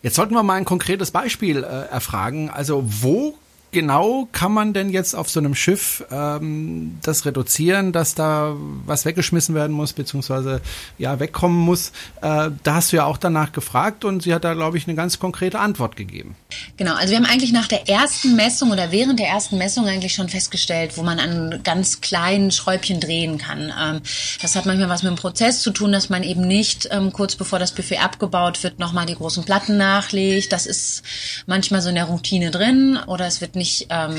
Jetzt 0.03 0.15
sollten 0.15 0.33
wir 0.33 0.43
mal 0.43 0.55
ein 0.55 0.65
konkretes 0.65 1.11
Beispiel 1.11 1.63
äh, 1.63 1.91
erfragen. 1.91 2.49
Also 2.49 2.83
wo 2.85 3.35
genau 3.71 4.27
kann 4.31 4.51
man 4.51 4.73
denn 4.73 4.89
jetzt 4.89 5.15
auf 5.15 5.29
so 5.29 5.39
einem 5.39 5.55
Schiff 5.55 6.03
ähm, 6.11 6.97
das 7.01 7.25
reduzieren, 7.25 7.91
dass 7.91 8.15
da 8.15 8.55
was 8.85 9.05
weggeschmissen 9.05 9.55
werden 9.55 9.71
muss, 9.71 9.93
beziehungsweise 9.93 10.61
ja 10.97 11.19
wegkommen 11.19 11.57
muss? 11.57 11.89
Äh, 12.21 12.51
da 12.63 12.75
hast 12.75 12.91
du 12.91 12.97
ja 12.97 13.05
auch 13.05 13.17
danach 13.17 13.51
gefragt 13.51 14.05
und 14.05 14.23
sie 14.23 14.33
hat 14.33 14.43
da, 14.43 14.53
glaube 14.53 14.77
ich, 14.77 14.87
eine 14.87 14.95
ganz 14.95 15.19
konkrete 15.19 15.59
Antwort 15.59 15.95
gegeben. 15.95 16.35
Genau, 16.77 16.95
also 16.95 17.11
wir 17.11 17.17
haben 17.17 17.25
eigentlich 17.25 17.53
nach 17.53 17.67
der 17.67 17.87
ersten 17.87 18.35
Messung 18.35 18.71
oder 18.71 18.91
während 18.91 19.19
der 19.19 19.27
ersten 19.27 19.57
Messung 19.57 19.87
eigentlich 19.87 20.13
schon 20.13 20.29
festgestellt, 20.29 20.97
wo 20.97 21.03
man 21.03 21.19
an 21.19 21.61
ganz 21.63 22.01
kleinen 22.01 22.51
Schräubchen 22.51 22.99
drehen 22.99 23.37
kann. 23.37 23.71
Ähm, 23.79 24.01
das 24.41 24.55
hat 24.55 24.65
manchmal 24.65 24.89
was 24.89 25.03
mit 25.03 25.11
dem 25.11 25.17
Prozess 25.17 25.61
zu 25.61 25.71
tun, 25.71 25.91
dass 25.91 26.09
man 26.09 26.23
eben 26.23 26.45
nicht 26.45 26.89
ähm, 26.91 27.13
kurz 27.13 27.35
bevor 27.35 27.59
das 27.59 27.71
Buffet 27.71 27.99
abgebaut 27.99 28.63
wird, 28.63 28.79
nochmal 28.79 29.05
die 29.05 29.15
großen 29.15 29.43
Platten 29.45 29.77
nachlegt. 29.77 30.51
Das 30.51 30.65
ist 30.65 31.03
manchmal 31.45 31.81
so 31.81 31.89
in 31.89 31.95
der 31.95 32.05
Routine 32.05 32.51
drin 32.51 32.99
oder 33.07 33.27
es 33.27 33.39
wird 33.39 33.55
nicht 33.61 33.87
ähm, 33.89 34.17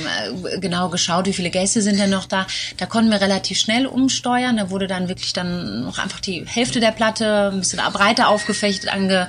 genau 0.61 0.89
geschaut, 0.89 1.27
wie 1.27 1.33
viele 1.33 1.51
Gäste 1.51 1.83
sind 1.83 1.99
denn 1.99 2.11
noch 2.11 2.27
da. 2.27 2.47
Da 2.77 2.87
konnten 2.87 3.11
wir 3.11 3.21
relativ 3.21 3.59
schnell 3.59 3.87
umsteuern. 3.87 4.57
Da 4.57 4.71
wurde 4.71 4.87
dann 4.87 5.09
wirklich 5.09 5.33
dann 5.33 5.85
noch 5.85 5.99
einfach 5.99 6.21
die 6.21 6.45
Hälfte 6.47 6.79
der 6.79 6.93
Platte 6.93 7.51
ein 7.53 7.59
bisschen 7.59 7.81
breiter 7.93 8.29
aufgefechtet 8.29 8.93
ange, 8.93 9.29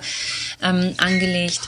ähm, 0.61 0.93
angelegt. 0.97 1.61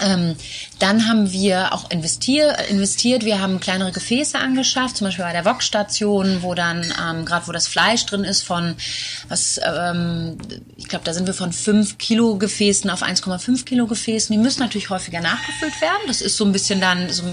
Ähm, 0.00 0.36
dann 0.78 1.08
haben 1.08 1.32
wir 1.32 1.72
auch 1.72 1.90
investier, 1.90 2.56
investiert. 2.68 3.24
Wir 3.24 3.40
haben 3.40 3.58
kleinere 3.58 3.90
Gefäße 3.90 4.38
angeschafft, 4.38 4.96
zum 4.96 5.06
Beispiel 5.06 5.24
bei 5.24 5.32
der 5.32 5.44
Wok-Station, 5.44 6.42
wo 6.42 6.54
dann 6.54 6.84
ähm, 6.84 7.24
gerade 7.24 7.46
wo 7.48 7.52
das 7.52 7.66
Fleisch 7.66 8.06
drin 8.06 8.24
ist 8.24 8.42
von 8.42 8.76
was 9.28 9.60
ähm, 9.64 10.38
ich 10.76 10.88
glaube, 10.88 11.04
da 11.04 11.12
sind 11.12 11.26
wir 11.26 11.34
von 11.34 11.52
5 11.52 11.98
Kilo 11.98 12.36
Gefäßen 12.36 12.88
auf 12.90 13.02
1,5 13.02 13.64
Kilo 13.64 13.86
Gefäßen. 13.86 14.32
Die 14.32 14.38
müssen 14.38 14.60
natürlich 14.60 14.90
häufiger 14.90 15.20
nachgefüllt 15.20 15.80
werden. 15.80 16.02
Das 16.06 16.20
ist 16.20 16.36
so 16.36 16.44
ein 16.44 16.52
bisschen 16.52 16.80
dann 16.80 17.10
so, 17.10 17.24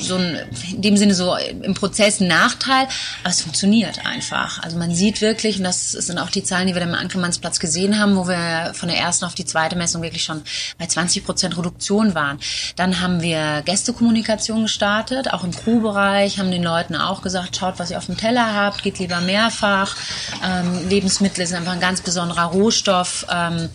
so 0.00 0.16
ein 0.16 0.38
in 0.70 0.82
dem 0.82 0.96
Sinne 0.96 1.14
so 1.14 1.36
im 1.36 1.74
Prozess 1.74 2.20
ein 2.20 2.28
Nachteil, 2.28 2.88
aber 3.22 3.30
es 3.30 3.42
funktioniert 3.42 4.04
einfach. 4.04 4.62
Also 4.62 4.76
man 4.76 4.94
sieht 4.94 5.20
wirklich, 5.20 5.58
und 5.58 5.64
das 5.64 5.92
sind 5.92 6.18
auch 6.18 6.30
die 6.30 6.42
Zahlen, 6.42 6.66
die 6.66 6.74
wir 6.74 6.80
dann 6.80 6.94
am 6.94 7.00
Ankermannsplatz 7.00 7.60
gesehen 7.60 7.98
haben, 7.98 8.16
wo 8.16 8.26
wir 8.26 8.72
von 8.74 8.88
der 8.88 8.98
ersten 8.98 9.24
auf 9.24 9.34
die 9.34 9.44
zweite 9.44 9.76
Messung 9.76 10.02
wirklich 10.02 10.24
schon 10.24 10.42
bei 10.78 10.86
20 10.86 11.24
Prozent 11.24 11.56
Reduktion 11.56 12.14
waren 12.14 12.38
dann 12.80 13.02
haben 13.02 13.20
wir 13.20 13.60
Gästekommunikation 13.66 14.62
gestartet, 14.62 15.34
auch 15.34 15.44
im 15.44 15.50
Crewbereich, 15.50 16.38
haben 16.38 16.50
den 16.50 16.62
Leuten 16.62 16.96
auch 16.96 17.20
gesagt, 17.20 17.54
schaut, 17.56 17.78
was 17.78 17.90
ihr 17.90 17.98
auf 17.98 18.06
dem 18.06 18.16
Teller 18.16 18.54
habt, 18.54 18.82
geht 18.82 18.98
lieber 18.98 19.20
mehrfach. 19.20 19.94
Ähm, 20.42 20.88
Lebensmittel 20.88 21.46
sind 21.46 21.58
einfach 21.58 21.74
ein 21.74 21.80
ganz 21.80 22.00
besonderer 22.00 22.44
Rohstoff, 22.44 23.26
ähm, 23.30 23.68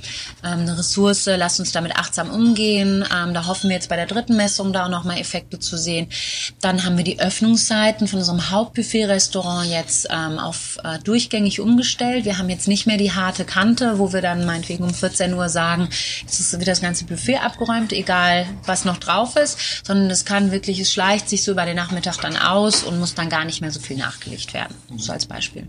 ähm, 0.43 0.61
eine 0.61 0.79
Ressource, 0.79 1.27
lasst 1.27 1.59
uns 1.59 1.71
damit 1.71 1.95
achtsam 1.95 2.31
umgehen. 2.31 3.05
Ähm, 3.15 3.35
da 3.35 3.45
hoffen 3.45 3.69
wir 3.69 3.75
jetzt 3.75 3.89
bei 3.89 3.95
der 3.95 4.07
dritten 4.07 4.37
Messung 4.37 4.73
da 4.73 4.85
auch 4.85 4.89
nochmal 4.89 5.19
Effekte 5.19 5.59
zu 5.59 5.77
sehen. 5.77 6.07
Dann 6.59 6.83
haben 6.83 6.97
wir 6.97 7.03
die 7.03 7.19
Öffnungszeiten 7.19 8.07
von 8.07 8.17
unserem 8.17 8.49
Hauptbuffet-Restaurant 8.49 9.69
jetzt 9.69 10.07
ähm, 10.09 10.39
auf 10.39 10.79
äh, 10.83 10.97
durchgängig 10.97 11.59
umgestellt. 11.59 12.25
Wir 12.25 12.39
haben 12.39 12.49
jetzt 12.49 12.67
nicht 12.67 12.87
mehr 12.87 12.97
die 12.97 13.11
harte 13.11 13.45
Kante, 13.45 13.99
wo 13.99 14.13
wir 14.13 14.23
dann 14.23 14.47
meinetwegen 14.47 14.83
um 14.83 14.95
14 14.95 15.31
Uhr 15.35 15.47
sagen, 15.47 15.89
jetzt 16.21 16.39
ist 16.39 16.59
wieder 16.59 16.71
das 16.71 16.81
ganze 16.81 17.05
Buffet 17.05 17.37
abgeräumt, 17.37 17.93
egal 17.93 18.47
was 18.65 18.83
noch 18.83 18.94
noch 18.95 18.99
drauf 18.99 19.35
ist, 19.35 19.85
sondern 19.85 20.09
es 20.09 20.25
kann 20.25 20.51
wirklich, 20.51 20.79
es 20.79 20.91
schleicht 20.91 21.29
sich 21.29 21.43
so 21.43 21.51
über 21.51 21.65
den 21.65 21.75
Nachmittag 21.75 22.17
dann 22.21 22.37
aus 22.37 22.83
und 22.83 22.99
muss 22.99 23.15
dann 23.15 23.29
gar 23.29 23.45
nicht 23.45 23.61
mehr 23.61 23.71
so 23.71 23.79
viel 23.79 23.97
nachgelegt 23.97 24.53
werden. 24.53 24.75
So 24.97 25.11
als 25.11 25.25
Beispiel. 25.25 25.65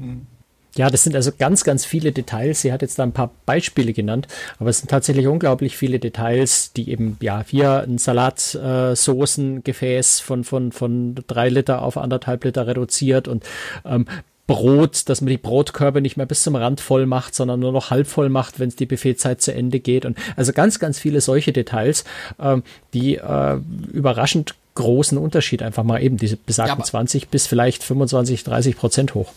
Ja, 0.77 0.91
das 0.91 1.05
sind 1.05 1.17
also 1.17 1.31
ganz, 1.37 1.65
ganz 1.65 1.87
viele 1.87 2.13
Details. 2.13 2.61
Sie 2.61 2.73
hat 2.73 2.83
jetzt 2.83 2.99
da 2.99 3.03
ein 3.03 3.13
paar 3.13 3.31
Beispiele 3.47 3.95
genannt, 3.95 4.29
aber 4.59 4.69
es 4.69 4.79
sind 4.79 4.91
tatsächlich 4.91 5.27
unglaublich 5.27 5.75
viele 5.77 5.99
Details, 5.99 6.75
die 6.75 6.91
eben, 6.91 7.17
ja, 7.21 7.43
hier 7.47 7.81
ein 7.81 7.97
Salatsoßengefäß 7.97 10.21
äh, 10.21 10.23
von, 10.23 10.45
von, 10.45 10.73
von 10.73 11.15
drei 11.27 11.49
Liter 11.49 11.81
auf 11.83 11.97
anderthalb 11.97 12.45
Liter 12.45 12.67
reduziert 12.67 13.27
und 13.27 13.45
ähm, 13.87 14.05
Brot, 14.47 15.09
dass 15.09 15.21
man 15.21 15.29
die 15.29 15.39
Brotkörbe 15.39 16.01
nicht 16.01 16.17
mehr 16.17 16.27
bis 16.27 16.43
zum 16.43 16.55
Rand 16.55 16.81
voll 16.81 17.07
macht, 17.07 17.35
sondern 17.35 17.61
nur 17.61 17.73
noch 17.73 17.91
halb 17.91 18.07
voll 18.07 18.29
macht, 18.29 18.61
wenn 18.61 18.69
es 18.69 18.77
die 18.77 18.87
Buffetzeit 18.87 19.41
zu 19.41 19.53
Ende 19.53 19.81
geht. 19.81 20.05
Und 20.05 20.17
also 20.37 20.53
ganz, 20.53 20.79
ganz 20.79 20.99
viele 20.99 21.21
solche 21.21 21.53
Details, 21.53 22.05
ähm, 22.39 22.63
die 22.95 23.17
äh, 23.17 23.59
überraschend 23.93 24.55
großen 24.75 25.19
Unterschied 25.19 25.63
einfach 25.63 25.83
mal 25.83 26.03
eben 26.03 26.17
diese 26.17 26.37
besagten 26.37 26.81
ja, 26.81 26.85
20 26.85 27.29
bis 27.29 27.47
vielleicht 27.47 27.83
25, 27.83 28.45
30 28.45 28.77
Prozent 28.77 29.15
hoch. 29.15 29.33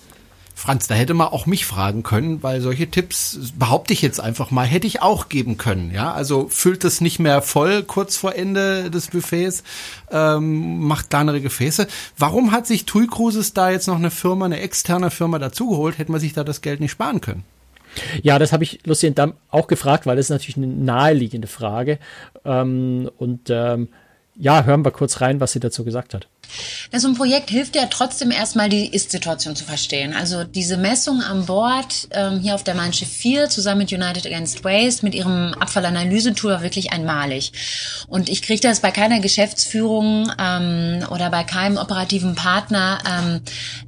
Franz, 0.60 0.88
da 0.88 0.96
hätte 0.96 1.14
man 1.14 1.30
auch 1.30 1.46
mich 1.46 1.66
fragen 1.66 2.04
können, 2.04 2.44
weil 2.44 2.60
solche 2.60 2.92
Tipps, 2.92 3.54
behaupte 3.58 3.94
ich 3.94 4.02
jetzt 4.02 4.20
einfach 4.20 4.52
mal, 4.52 4.66
hätte 4.66 4.88
ich 4.88 5.02
auch 5.02 5.30
geben 5.30 5.56
können. 5.56 5.90
Ja, 5.94 6.12
also 6.12 6.50
füllt 6.50 6.84
es 6.84 7.00
nicht 7.00 7.18
mehr 7.18 7.42
voll 7.42 7.82
kurz 7.84 8.18
vor 8.18 8.36
Ende 8.36 8.92
des 8.92 9.08
Buffets, 9.08 9.64
ähm, 10.12 10.80
macht 10.80 11.12
kleinere 11.12 11.40
Gefäße. 11.40 11.88
Warum 12.18 12.52
hat 12.52 12.68
sich 12.68 12.84
TUI 12.86 13.08
Cruises 13.08 13.54
da 13.54 13.70
jetzt 13.70 13.88
noch 13.88 13.96
eine 13.96 14.12
Firma, 14.12 14.44
eine 14.44 14.60
externe 14.60 15.12
Firma 15.12 15.40
dazugeholt? 15.40 15.98
Hätte 15.98 16.12
man 16.12 16.20
sich 16.20 16.34
da 16.34 16.44
das 16.44 16.60
Geld 16.60 16.82
nicht 16.82 16.92
sparen 16.92 17.22
können? 17.22 17.46
Ja, 18.22 18.38
das 18.38 18.52
habe 18.52 18.66
ich 18.66 18.82
Lucien 18.86 19.16
Damm 19.16 19.36
auch 19.52 19.68
gefragt, 19.68 20.08
weil 20.08 20.18
das 20.18 20.26
ist 20.26 20.32
natürlich 20.32 20.58
eine 20.58 20.68
naheliegende 20.68 21.48
Frage. 21.48 22.00
Ähm, 22.44 23.10
und 23.18 23.50
ähm, 23.50 23.88
ja, 24.36 24.66
hören 24.66 24.84
wir 24.84 24.92
kurz 24.92 25.22
rein, 25.22 25.40
was 25.40 25.54
sie 25.54 25.62
dazu 25.62 25.86
gesagt 25.86 26.14
hat. 26.14 26.28
So 26.96 27.08
ein 27.08 27.16
Projekt 27.16 27.50
hilft 27.50 27.76
ja 27.76 27.86
trotzdem 27.86 28.32
erstmal 28.32 28.70
die 28.70 28.88
Ist-Situation 28.88 29.56
zu 29.56 29.64
verstehen. 29.64 30.14
Also 30.14 30.44
diese 30.44 30.78
Messung 30.78 31.22
an 31.22 31.46
Bord 31.46 32.08
ähm, 32.12 32.40
hier 32.40 32.56
auf 32.56 32.64
der 32.64 32.76
Mein 32.76 32.94
Schiff 32.94 33.10
4 33.10 33.50
zusammen 33.50 33.80
mit 33.80 33.92
United 33.92 34.26
Against 34.26 34.64
Waste 34.64 35.06
mit 35.06 35.16
ihrem 35.16 35.54
Abfallanalyse-Tool 35.54 36.52
war 36.52 36.62
wirklich 36.62 36.92
einmalig. 36.92 37.52
Und 38.08 38.30
ich 38.30 38.42
kriege 38.42 38.62
das 38.62 38.80
bei 38.80 38.92
keiner 38.92 39.20
Geschäftsführung 39.20 40.32
ähm, 40.40 41.06
oder 41.10 41.30
bei 41.30 41.44
keinem 41.44 41.78
operativen 41.78 42.36
Partner 42.36 43.00
ähm, 43.08 43.42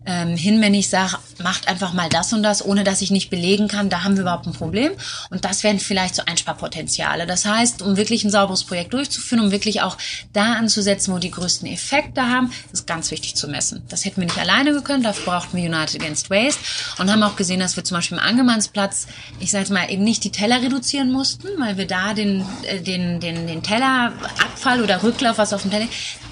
ähm, 0.06 0.36
hin, 0.36 0.62
wenn 0.62 0.74
ich 0.74 0.90
sage, 0.90 1.18
macht 1.42 1.68
einfach 1.68 1.94
mal 1.94 2.10
das 2.10 2.34
und 2.34 2.44
das, 2.44 2.64
ohne 2.64 2.84
dass 2.84 3.02
ich 3.02 3.12
nicht 3.12 3.30
belegen 3.30 3.68
kann, 3.68 3.90
da 3.90 4.04
haben 4.04 4.16
wir 4.16 4.22
überhaupt 4.22 4.48
ein 4.48 4.54
Problem. 4.54 4.92
Und 5.30 5.46
das 5.46 5.64
wären 5.64 5.80
vielleicht 5.80 6.16
so 6.16 6.24
Einsparpotenziale. 6.26 7.26
Das 7.26 7.46
heißt, 7.46 7.82
um 7.82 7.98
wirklich 7.98 8.24
ein 8.24 8.32
sauberes 8.32 8.64
Projekt 8.64 8.94
durchzuführen, 8.94 9.44
um 9.46 9.52
wirklich 9.52 9.82
auch 9.82 9.98
da 10.34 10.54
anzusetzen, 10.54 11.14
wo 11.14 11.20
die 11.20 11.32
größten 11.32 11.68
Effekte 11.68 12.28
haben, 12.28 12.51
ist 12.72 12.88
ganz 12.88 13.12
wichtig 13.12 13.36
zu 13.36 13.48
messen. 13.48 13.84
Das 13.90 14.06
hätten 14.06 14.22
wir 14.22 14.26
nicht 14.26 14.38
alleine 14.38 14.74
gekonnt, 14.74 15.06
dafür 15.06 15.26
brauchten 15.26 15.58
wir 15.58 15.64
United 15.64 16.02
Against 16.02 16.30
Waste 16.30 16.62
und 16.98 17.12
haben 17.12 17.24
auch 17.24 17.36
gesehen, 17.36 17.60
dass 17.60 17.76
wir 17.76 17.84
zum 17.84 17.98
Beispiel 17.98 18.18
im 18.18 18.24
Angemannsplatz, 18.24 19.08
ich 19.40 19.52
sage 19.52 19.72
mal, 19.74 19.90
eben 19.90 20.04
nicht 20.04 20.24
die 20.24 20.32
Teller 20.32 20.62
reduzieren 20.62 21.12
mussten, 21.12 21.48
weil 21.60 21.78
wir 21.78 21.88
da 21.88 22.14
den, 22.14 22.46
äh, 22.64 22.82
den, 22.82 23.20
den, 23.20 23.48
den 23.48 23.64
Tellerabfall 23.64 24.82
oder 24.82 25.04
Rücklauf, 25.04 25.38
was 25.38 25.54
auf 25.54 25.62
dem 25.62 25.72
Teller, 25.72 25.88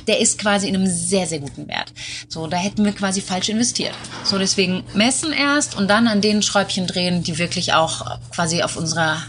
der 0.07 0.19
ist 0.19 0.39
quasi 0.39 0.67
in 0.67 0.75
einem 0.75 0.87
sehr, 0.87 1.27
sehr 1.27 1.39
guten 1.39 1.67
Wert. 1.67 1.93
So, 2.27 2.47
da 2.47 2.57
hätten 2.57 2.83
wir 2.83 2.93
quasi 2.93 3.21
falsch 3.21 3.49
investiert. 3.49 3.93
So, 4.23 4.39
deswegen 4.39 4.83
messen 4.95 5.31
erst 5.31 5.77
und 5.77 5.87
dann 5.87 6.07
an 6.07 6.21
den 6.21 6.41
Schräubchen 6.41 6.87
drehen, 6.87 7.21
die 7.21 7.37
wirklich 7.37 7.73
auch 7.73 8.19
quasi 8.31 8.63
auf 8.63 8.75
unserer 8.75 9.21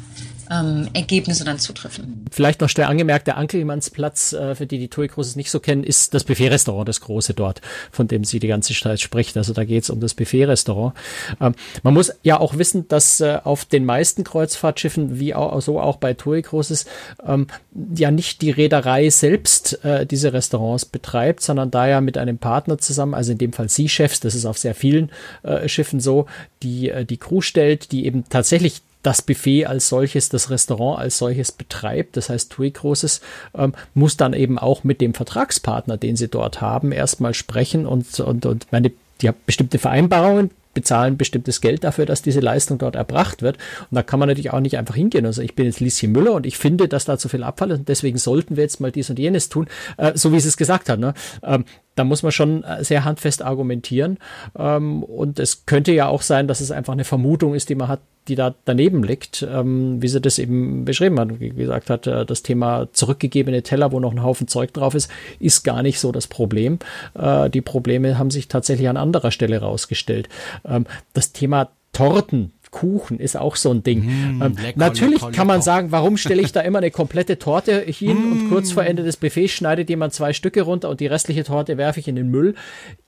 ähm, 0.51 0.89
Ergebnisse 0.93 1.45
dann 1.45 1.59
zutreffen. 1.59 2.25
Vielleicht 2.31 2.61
noch 2.61 2.69
schnell 2.69 2.87
angemerkt, 2.87 3.27
der 3.27 3.37
Ankelmannsplatz, 3.37 4.33
äh, 4.33 4.55
für 4.55 4.67
die 4.67 4.79
die 4.79 4.89
TUI 4.89 5.09
Großes 5.09 5.37
nicht 5.37 5.51
so 5.51 5.61
kennen, 5.61 5.85
ist 5.85 6.13
das 6.15 6.25
Buffet-Restaurant, 6.25 6.89
das 6.89 7.01
große 7.01 7.35
dort, 7.35 7.61
von 7.93 8.09
dem 8.09 8.25
sie 8.25 8.41
die 8.41 8.49
ganze 8.49 8.75
Zeit 8.75 9.01
spricht. 9.01 9.37
Also 9.37 9.53
da 9.53 9.65
geht 9.65 9.85
es 9.85 9.91
um 9.91 10.01
das 10.01 10.15
Buffet-Restaurant. 10.15 10.95
Ähm, 11.41 11.55
man 11.83 11.95
muss 11.95 12.13
ja 12.23 12.41
auch 12.41 12.59
wissen, 12.59 12.89
dass 12.89 13.21
äh, 13.21 13.39
auf 13.45 13.65
den 13.65 13.85
meisten 13.85 14.25
Kreuzfahrtschiffen, 14.25 15.21
wie 15.21 15.35
auch, 15.35 15.61
so 15.63 15.81
auch 15.81 15.97
bei 15.97 16.15
TUI 16.15 16.43
Großes, 16.43 16.87
ähm, 17.27 17.47
ja 17.95 18.11
nicht 18.11 18.43
die 18.43 18.51
Reederei 18.51 19.09
selbst 19.11 19.85
äh, 19.85 20.05
diese 20.07 20.33
Restaurants 20.33 20.85
betreibt, 20.85 21.43
sondern 21.43 21.71
da 21.71 21.87
ja 21.87 22.01
mit 22.01 22.19
einem 22.19 22.39
Partner 22.39 22.79
zusammen, 22.79 23.15
also 23.15 23.33
in 23.33 23.39
dem 23.39 23.53
Fall 23.53 23.69
Sea 23.69 23.89
Chefs, 23.89 24.21
das 24.21 24.35
ist 24.35 24.47
auf 24.47 24.59
sehr 24.59 24.75
vielen 24.75 25.11
äh, 25.43 25.69
Schiffen 25.69 26.01
so, 26.01 26.27
die 26.63 26.91
äh, 26.91 27.05
die 27.05 27.17
Crew 27.17 27.41
stellt, 27.41 27.93
die 27.93 28.07
eben 28.07 28.25
tatsächlich 28.29 28.83
das 29.03 29.23
Buffet 29.23 29.67
als 29.67 29.89
solches, 29.89 30.29
das 30.29 30.51
Restaurant 30.51 30.99
als 30.99 31.19
solches 31.19 31.53
betreibt. 31.53 32.17
Das 32.17 32.29
heißt, 32.29 32.51
TUI 32.53 32.71
Großes 32.71 33.21
ähm, 33.55 33.75
muss 33.95 34.17
dann 34.17 34.33
eben 34.33 34.59
auch 34.59 34.85
mit 34.85 35.01
dem 35.01 35.15
Vertragspartner, 35.15 35.97
den 35.97 36.17
sie 36.17 36.29
dort 36.29 36.61
haben, 36.61 36.93
erstmal 36.93 37.35
sprechen 37.35 37.87
und, 37.87 38.21
und, 38.21 38.47
und 38.47 38.67
meine, 38.71 38.93
die 39.21 39.29
haben 39.29 39.39
bestimmte 39.47 39.79
Vereinbarungen, 39.79 40.51
bezahlen 40.73 41.17
bestimmtes 41.17 41.61
Geld 41.61 41.83
dafür, 41.83 42.07
dass 42.07 42.23
diese 42.23 42.41
Leistung 42.41 42.79
dort 42.79 42.95
erbracht 42.95 43.43
wird. 43.43 43.57
Und 43.91 43.97
da 43.97 44.03
kann 44.03 44.21
man 44.21 44.29
natürlich 44.29 44.53
auch 44.53 44.61
nicht 44.61 44.79
einfach 44.79 44.95
hingehen. 44.95 45.27
Also 45.27 45.43
ich 45.43 45.57
bin 45.57 45.67
jetzt 45.67 45.81
Lieschen 45.81 46.13
Müller 46.13 46.33
und 46.33 46.47
ich 46.47 46.59
finde, 46.59 46.87
dass 46.87 47.05
da 47.05 47.19
zu 47.19 47.29
viel 47.29 47.43
Abfall 47.43 47.73
ist 47.73 47.79
und 47.81 47.89
deswegen 47.89 48.19
sollten 48.19 48.57
wir 48.57 48.63
jetzt 48.63 48.81
mal 48.81 48.93
dies 48.93 49.11
und 49.11 49.19
jenes 49.19 49.49
tun, 49.49 49.67
äh, 49.97 50.13
so 50.15 50.33
wie 50.33 50.41
sie 50.41 50.49
es 50.49 50.57
gesagt 50.57 50.89
hat. 50.89 51.01
Ne? 51.01 51.15
Ähm, 51.43 51.65
da 51.97 52.05
muss 52.05 52.23
man 52.23 52.33
schon 52.33 52.63
äh, 52.63 52.85
sehr 52.85 53.05
handfest 53.05 53.43
argumentieren. 53.43 54.19
Ähm, 54.57 55.03
und 55.03 55.41
es 55.41 55.67
könnte 55.67 55.93
ja 55.93 56.07
auch 56.07 56.23
sein, 56.23 56.47
dass 56.47 56.61
es 56.61 56.71
einfach 56.71 56.93
eine 56.93 57.05
Vermutung 57.05 57.55
ist, 57.55 57.69
die 57.69 57.75
man 57.75 57.89
hat, 57.89 58.01
die 58.29 58.35
da 58.35 58.55
daneben 58.65 59.03
liegt, 59.03 59.47
ähm, 59.51 60.01
wie 60.03 60.09
sie 60.09 60.21
das 60.21 60.39
eben 60.39 60.85
beschrieben 60.85 61.19
hat, 61.19 61.41
wie 61.41 61.51
gesagt 61.51 61.91
hat, 61.91 62.07
äh, 62.07 62.25
das 62.25 62.43
Thema 62.43 62.89
zurückgegebene 62.93 63.63
Teller, 63.63 63.93
wo 63.93 64.01
noch 64.01 64.13
ein 64.13 64.23
Haufen 64.23 64.49
Zeug 64.49 64.73
drauf 64.73 64.95
ist, 64.95 65.11
ist 65.39 65.63
gar 65.63 65.83
nicht 65.83 65.99
so 66.01 66.13
das 66.13 66.27
Problem. 66.27 66.79
Äh, 67.15 67.51
die 67.51 67.61
Probleme 67.61 68.19
haben 68.19 68.31
sich 68.31 68.49
tatsächlich 68.49 68.89
an 68.89 68.97
anderer 68.97 69.31
Stelle 69.31 69.59
rausgestellt. 69.59 70.29
Ähm, 70.65 70.87
das 71.13 71.33
Thema 71.33 71.71
Torten 71.93 72.53
Kuchen 72.71 73.19
ist 73.19 73.37
auch 73.37 73.57
so 73.57 73.71
ein 73.71 73.83
Ding. 73.83 74.05
Mm, 74.05 74.43
ähm, 74.43 74.57
lecker, 74.57 74.79
natürlich 74.79 75.21
lecker, 75.21 75.33
kann 75.33 75.47
man 75.47 75.57
lecker. 75.57 75.65
sagen, 75.65 75.93
warum 75.93 76.17
stelle 76.17 76.41
ich 76.41 76.53
da 76.53 76.61
immer 76.61 76.79
eine 76.79 76.91
komplette 76.91 77.39
Torte 77.39 77.81
hin 77.81 78.17
mm. 78.17 78.33
und 78.33 78.49
kurz 78.49 78.73
vor 78.73 78.85
Ende 78.85 79.03
des 79.03 79.17
Buffets 79.17 79.53
schneidet 79.53 79.89
jemand 79.91 80.15
zwei 80.15 80.33
Stücke 80.33 80.63
runter 80.63 80.89
und 80.89 81.01
die 81.01 81.07
restliche 81.07 81.45
Torte 81.45 81.77
werfe 81.79 82.01
ich 82.01 82.09
in 82.09 82.17
den 82.17 82.29
Müll. 82.29 82.55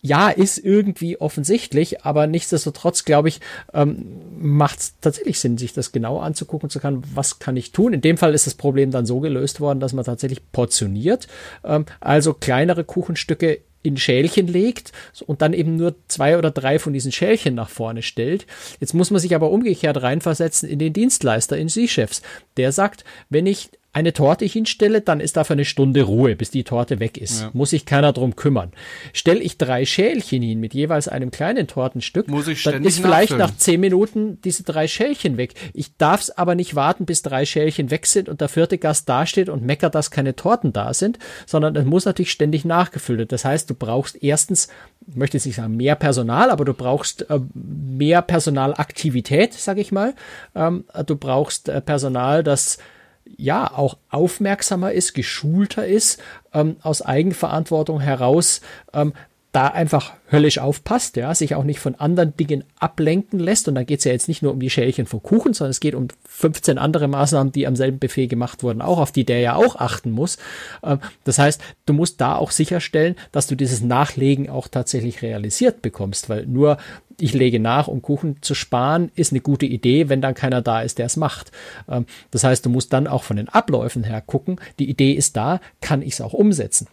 Ja, 0.00 0.30
ist 0.30 0.58
irgendwie 0.58 1.20
offensichtlich, 1.20 2.04
aber 2.04 2.26
nichtsdestotrotz, 2.26 3.04
glaube 3.04 3.28
ich, 3.28 3.40
ähm, 3.72 4.04
macht 4.38 4.80
es 4.80 4.94
tatsächlich 5.00 5.38
Sinn, 5.38 5.58
sich 5.58 5.72
das 5.72 5.92
genau 5.92 6.18
anzugucken 6.18 6.70
zu 6.70 6.80
können, 6.80 7.02
was 7.14 7.38
kann 7.38 7.56
ich 7.56 7.72
tun. 7.72 7.92
In 7.92 8.00
dem 8.00 8.16
Fall 8.16 8.34
ist 8.34 8.46
das 8.46 8.54
Problem 8.54 8.90
dann 8.90 9.06
so 9.06 9.20
gelöst 9.20 9.60
worden, 9.60 9.80
dass 9.80 9.92
man 9.92 10.04
tatsächlich 10.04 10.50
portioniert, 10.50 11.28
ähm, 11.64 11.86
also 12.00 12.34
kleinere 12.34 12.84
Kuchenstücke 12.84 13.60
in 13.82 13.96
Schälchen 13.96 14.46
legt 14.46 14.92
und 15.26 15.42
dann 15.42 15.52
eben 15.52 15.76
nur 15.76 15.94
zwei 16.08 16.38
oder 16.38 16.50
drei 16.50 16.78
von 16.78 16.92
diesen 16.92 17.12
Schälchen 17.12 17.54
nach 17.54 17.68
vorne 17.68 18.02
stellt. 18.02 18.46
Jetzt 18.80 18.94
muss 18.94 19.10
man 19.10 19.20
sich 19.20 19.34
aber 19.34 19.50
umgekehrt 19.50 20.02
reinversetzen 20.02 20.68
in 20.68 20.78
den 20.78 20.92
Dienstleister, 20.92 21.56
in 21.56 21.68
Sie-Chefs. 21.68 22.22
Der 22.56 22.72
sagt, 22.72 23.04
wenn 23.28 23.46
ich 23.46 23.70
eine 23.92 24.12
Torte 24.12 24.44
hinstelle, 24.44 25.00
dann 25.00 25.20
ist 25.20 25.36
dafür 25.36 25.54
eine 25.54 25.64
Stunde 25.64 26.02
Ruhe, 26.02 26.36
bis 26.36 26.50
die 26.50 26.64
Torte 26.64 27.00
weg 27.00 27.18
ist. 27.18 27.42
Ja. 27.42 27.50
Muss 27.52 27.70
sich 27.70 27.86
keiner 27.86 28.12
drum 28.12 28.36
kümmern. 28.36 28.72
Stelle 29.12 29.40
ich 29.40 29.58
drei 29.58 29.84
Schälchen 29.84 30.42
hin 30.42 30.60
mit 30.60 30.74
jeweils 30.74 31.08
einem 31.08 31.30
kleinen 31.30 31.66
Tortenstück, 31.66 32.28
Muss 32.28 32.48
ich 32.48 32.62
dann 32.62 32.84
ist 32.84 33.00
vielleicht 33.00 33.36
nach 33.36 33.54
zehn 33.56 33.80
Minuten 33.80 34.40
diese 34.42 34.62
drei 34.62 34.86
Schälchen 34.88 35.36
weg. 35.36 35.54
Ich 35.74 35.96
darf 35.96 36.20
es 36.20 36.30
aber 36.30 36.54
nicht 36.54 36.74
warten, 36.74 37.06
bis 37.06 37.22
drei 37.22 37.44
Schälchen 37.44 37.90
weg 37.90 38.06
sind 38.06 38.28
und 38.28 38.40
der 38.40 38.48
vierte 38.48 38.78
Gast 38.78 39.08
dasteht 39.08 39.48
und 39.48 39.64
meckert, 39.64 39.94
dass 39.94 40.10
keine 40.10 40.36
Torten 40.36 40.72
da 40.72 40.94
sind, 40.94 41.18
sondern 41.46 41.76
es 41.76 41.84
muss 41.84 42.04
natürlich 42.04 42.30
ständig 42.30 42.64
nachgefüllt 42.64 43.18
werden. 43.18 43.28
Das 43.28 43.44
heißt, 43.44 43.68
du 43.68 43.74
brauchst 43.74 44.22
erstens, 44.22 44.68
ich 45.06 45.16
möchte 45.16 45.36
jetzt 45.36 45.46
nicht 45.46 45.56
sagen 45.56 45.76
mehr 45.76 45.96
Personal, 45.96 46.50
aber 46.50 46.64
du 46.64 46.74
brauchst 46.74 47.28
äh, 47.30 47.40
mehr 47.54 48.22
Personalaktivität, 48.22 49.54
sage 49.54 49.80
ich 49.80 49.92
mal. 49.92 50.14
Ähm, 50.54 50.84
du 51.06 51.16
brauchst 51.16 51.68
äh, 51.68 51.80
Personal, 51.80 52.42
das 52.42 52.78
ja 53.24 53.70
auch 53.70 53.96
aufmerksamer 54.10 54.92
ist, 54.92 55.14
geschulter 55.14 55.86
ist, 55.86 56.20
ähm, 56.52 56.76
aus 56.82 57.02
Eigenverantwortung 57.02 58.00
heraus 58.00 58.60
ähm, 58.92 59.12
da 59.52 59.66
einfach 59.66 60.14
höllisch 60.30 60.58
aufpasst, 60.58 61.16
ja, 61.16 61.34
sich 61.34 61.54
auch 61.54 61.64
nicht 61.64 61.78
von 61.78 61.94
anderen 61.94 62.34
Dingen 62.34 62.64
ablenken 62.78 63.38
lässt. 63.38 63.68
Und 63.68 63.74
da 63.74 63.82
geht 63.84 63.98
es 63.98 64.04
ja 64.06 64.12
jetzt 64.12 64.26
nicht 64.26 64.42
nur 64.42 64.52
um 64.52 64.60
die 64.60 64.70
Schälchen 64.70 65.04
von 65.04 65.22
Kuchen, 65.22 65.52
sondern 65.52 65.72
es 65.72 65.80
geht 65.80 65.94
um 65.94 66.08
15 66.26 66.78
andere 66.78 67.06
Maßnahmen, 67.06 67.52
die 67.52 67.66
am 67.66 67.76
selben 67.76 67.98
Buffet 67.98 68.28
gemacht 68.28 68.62
wurden, 68.62 68.80
auch 68.80 68.98
auf 68.98 69.12
die 69.12 69.24
der 69.24 69.40
ja 69.40 69.54
auch 69.54 69.76
achten 69.76 70.10
muss. 70.10 70.38
Ähm, 70.82 71.00
das 71.24 71.38
heißt, 71.38 71.60
du 71.84 71.92
musst 71.92 72.20
da 72.22 72.36
auch 72.36 72.50
sicherstellen, 72.50 73.14
dass 73.30 73.46
du 73.46 73.54
dieses 73.54 73.82
Nachlegen 73.82 74.48
auch 74.48 74.68
tatsächlich 74.68 75.20
realisiert 75.20 75.82
bekommst, 75.82 76.30
weil 76.30 76.46
nur 76.46 76.78
ich 77.20 77.34
lege 77.34 77.60
nach, 77.60 77.88
um 77.88 78.00
Kuchen 78.00 78.38
zu 78.40 78.54
sparen, 78.54 79.12
ist 79.14 79.32
eine 79.32 79.40
gute 79.40 79.66
Idee, 79.66 80.08
wenn 80.08 80.22
dann 80.22 80.34
keiner 80.34 80.62
da 80.62 80.80
ist, 80.80 80.98
der 80.98 81.06
es 81.06 81.18
macht. 81.18 81.52
Ähm, 81.90 82.06
das 82.30 82.42
heißt, 82.42 82.64
du 82.64 82.70
musst 82.70 82.92
dann 82.94 83.06
auch 83.06 83.22
von 83.22 83.36
den 83.36 83.50
Abläufen 83.50 84.02
her 84.02 84.22
gucken, 84.22 84.56
die 84.78 84.88
Idee 84.88 85.12
ist 85.12 85.36
da, 85.36 85.60
kann 85.82 86.00
ich 86.00 86.14
es 86.14 86.20
auch 86.22 86.32
umsetzen. 86.32 86.88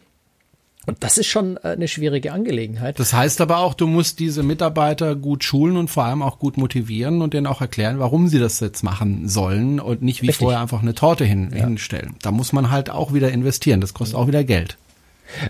Und 0.89 1.03
das 1.03 1.19
ist 1.19 1.27
schon 1.27 1.57
äh, 1.57 1.69
eine 1.69 1.87
schwierige 1.87 2.33
Angelegenheit. 2.33 2.99
Das 2.99 3.13
heißt 3.13 3.41
aber 3.41 3.59
auch, 3.59 3.75
du 3.75 3.85
musst 3.85 4.17
diese 4.17 4.41
Mitarbeiter 4.41 5.15
gut 5.15 5.43
schulen 5.43 5.77
und 5.77 5.87
vor 5.89 6.05
allem 6.05 6.23
auch 6.23 6.39
gut 6.39 6.57
motivieren 6.57 7.21
und 7.21 7.35
denen 7.35 7.45
auch 7.45 7.61
erklären, 7.61 7.99
warum 7.99 8.27
sie 8.27 8.39
das 8.39 8.59
jetzt 8.59 8.83
machen 8.83 9.27
sollen 9.27 9.79
und 9.79 10.01
nicht 10.01 10.23
wie 10.23 10.27
Richtig. 10.27 10.43
vorher 10.43 10.59
einfach 10.59 10.81
eine 10.81 10.95
Torte 10.95 11.25
hin, 11.25 11.51
ja. 11.55 11.65
hinstellen. 11.65 12.15
Da 12.23 12.31
muss 12.31 12.53
man 12.53 12.71
halt 12.71 12.89
auch 12.89 13.13
wieder 13.13 13.31
investieren. 13.31 13.81
Das 13.81 13.93
kostet 13.93 14.15
auch 14.17 14.27
wieder 14.27 14.43
Geld. 14.43 14.77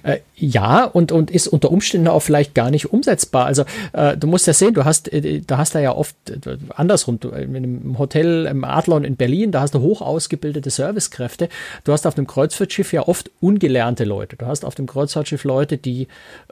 Äh, 0.04 0.18
ja, 0.36 0.86
und, 0.86 1.12
und 1.12 1.32
ist 1.32 1.48
unter 1.48 1.72
Umständen 1.72 2.08
auch 2.08 2.22
vielleicht 2.22 2.56
gar 2.56 2.72
nicht 2.72 2.92
umsetzbar. 2.92 3.46
Also 3.46 3.64
äh, 3.94 4.18
du 4.18 4.28
musst 4.28 4.48
ja 4.48 4.54
sehen, 4.54 4.74
du 4.74 4.86
hast, 4.86 5.12
äh, 5.12 5.42
da 5.46 5.58
hast 5.58 5.76
du 5.76 5.82
ja 5.82 5.96
oft 5.96 6.16
äh, 6.30 6.58
andersrum, 6.76 7.20
du, 7.20 7.30
in 7.30 7.56
einem 7.56 8.00
Hotel 8.00 8.46
im 8.46 8.64
Adlon 8.64 9.04
in 9.04 9.16
Berlin, 9.16 9.52
da 9.52 9.62
hast 9.62 9.76
du 9.76 9.80
hoch 9.80 10.02
ausgebildete 10.02 10.70
Servicekräfte. 10.70 11.50
Du 11.84 11.92
hast 11.92 12.08
auf 12.08 12.18
einem 12.18 12.28
Kreuzfahrtschiff 12.28 12.94
ja 12.94 13.08
oft 13.08 13.32
ungelernte 13.42 14.04
Leute. 14.04 14.36
Du 14.36 14.46
hast 14.46 14.66
auf 14.66 14.76
dem 14.76 14.88
Kreuzfahrtschiff 14.88 15.44
Leute, 15.44 15.78
die 15.78 16.08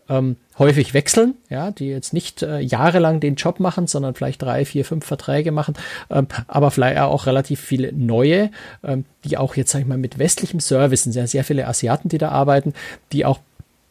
ähm, 0.10 0.38
häufig 0.58 0.94
wechseln, 0.94 1.36
ja, 1.50 1.72
die 1.72 1.88
jetzt 1.88 2.14
nicht 2.14 2.42
äh, 2.42 2.60
jahrelang 2.60 3.20
den 3.20 3.36
Job 3.36 3.60
machen, 3.60 3.88
sondern 3.88 4.16
vielleicht 4.16 4.42
drei, 4.42 4.66
vier, 4.66 4.86
fünf 4.86 5.06
Verträge 5.06 5.52
machen, 5.52 5.76
ähm, 6.10 6.28
aber 6.48 6.72
vielleicht 6.72 7.00
auch 7.00 7.26
relativ 7.26 7.60
viele 7.60 7.94
neue, 7.94 8.50
ähm, 8.84 9.06
die 9.24 9.38
auch 9.38 9.56
jetzt, 9.56 9.72
sag 9.72 9.82
ich 9.82 9.88
mal, 9.88 9.98
mit 9.98 10.18
westlichem 10.18 10.60
Service, 10.60 11.04
sind 11.04 11.12
sehr, 11.12 11.28
sehr 11.28 11.44
viele 11.44 11.68
Asiaten, 11.68 12.10
die 12.10 12.18
da 12.18 12.30
arbeiten, 12.30 12.74
die 13.12 13.17
auch 13.26 13.40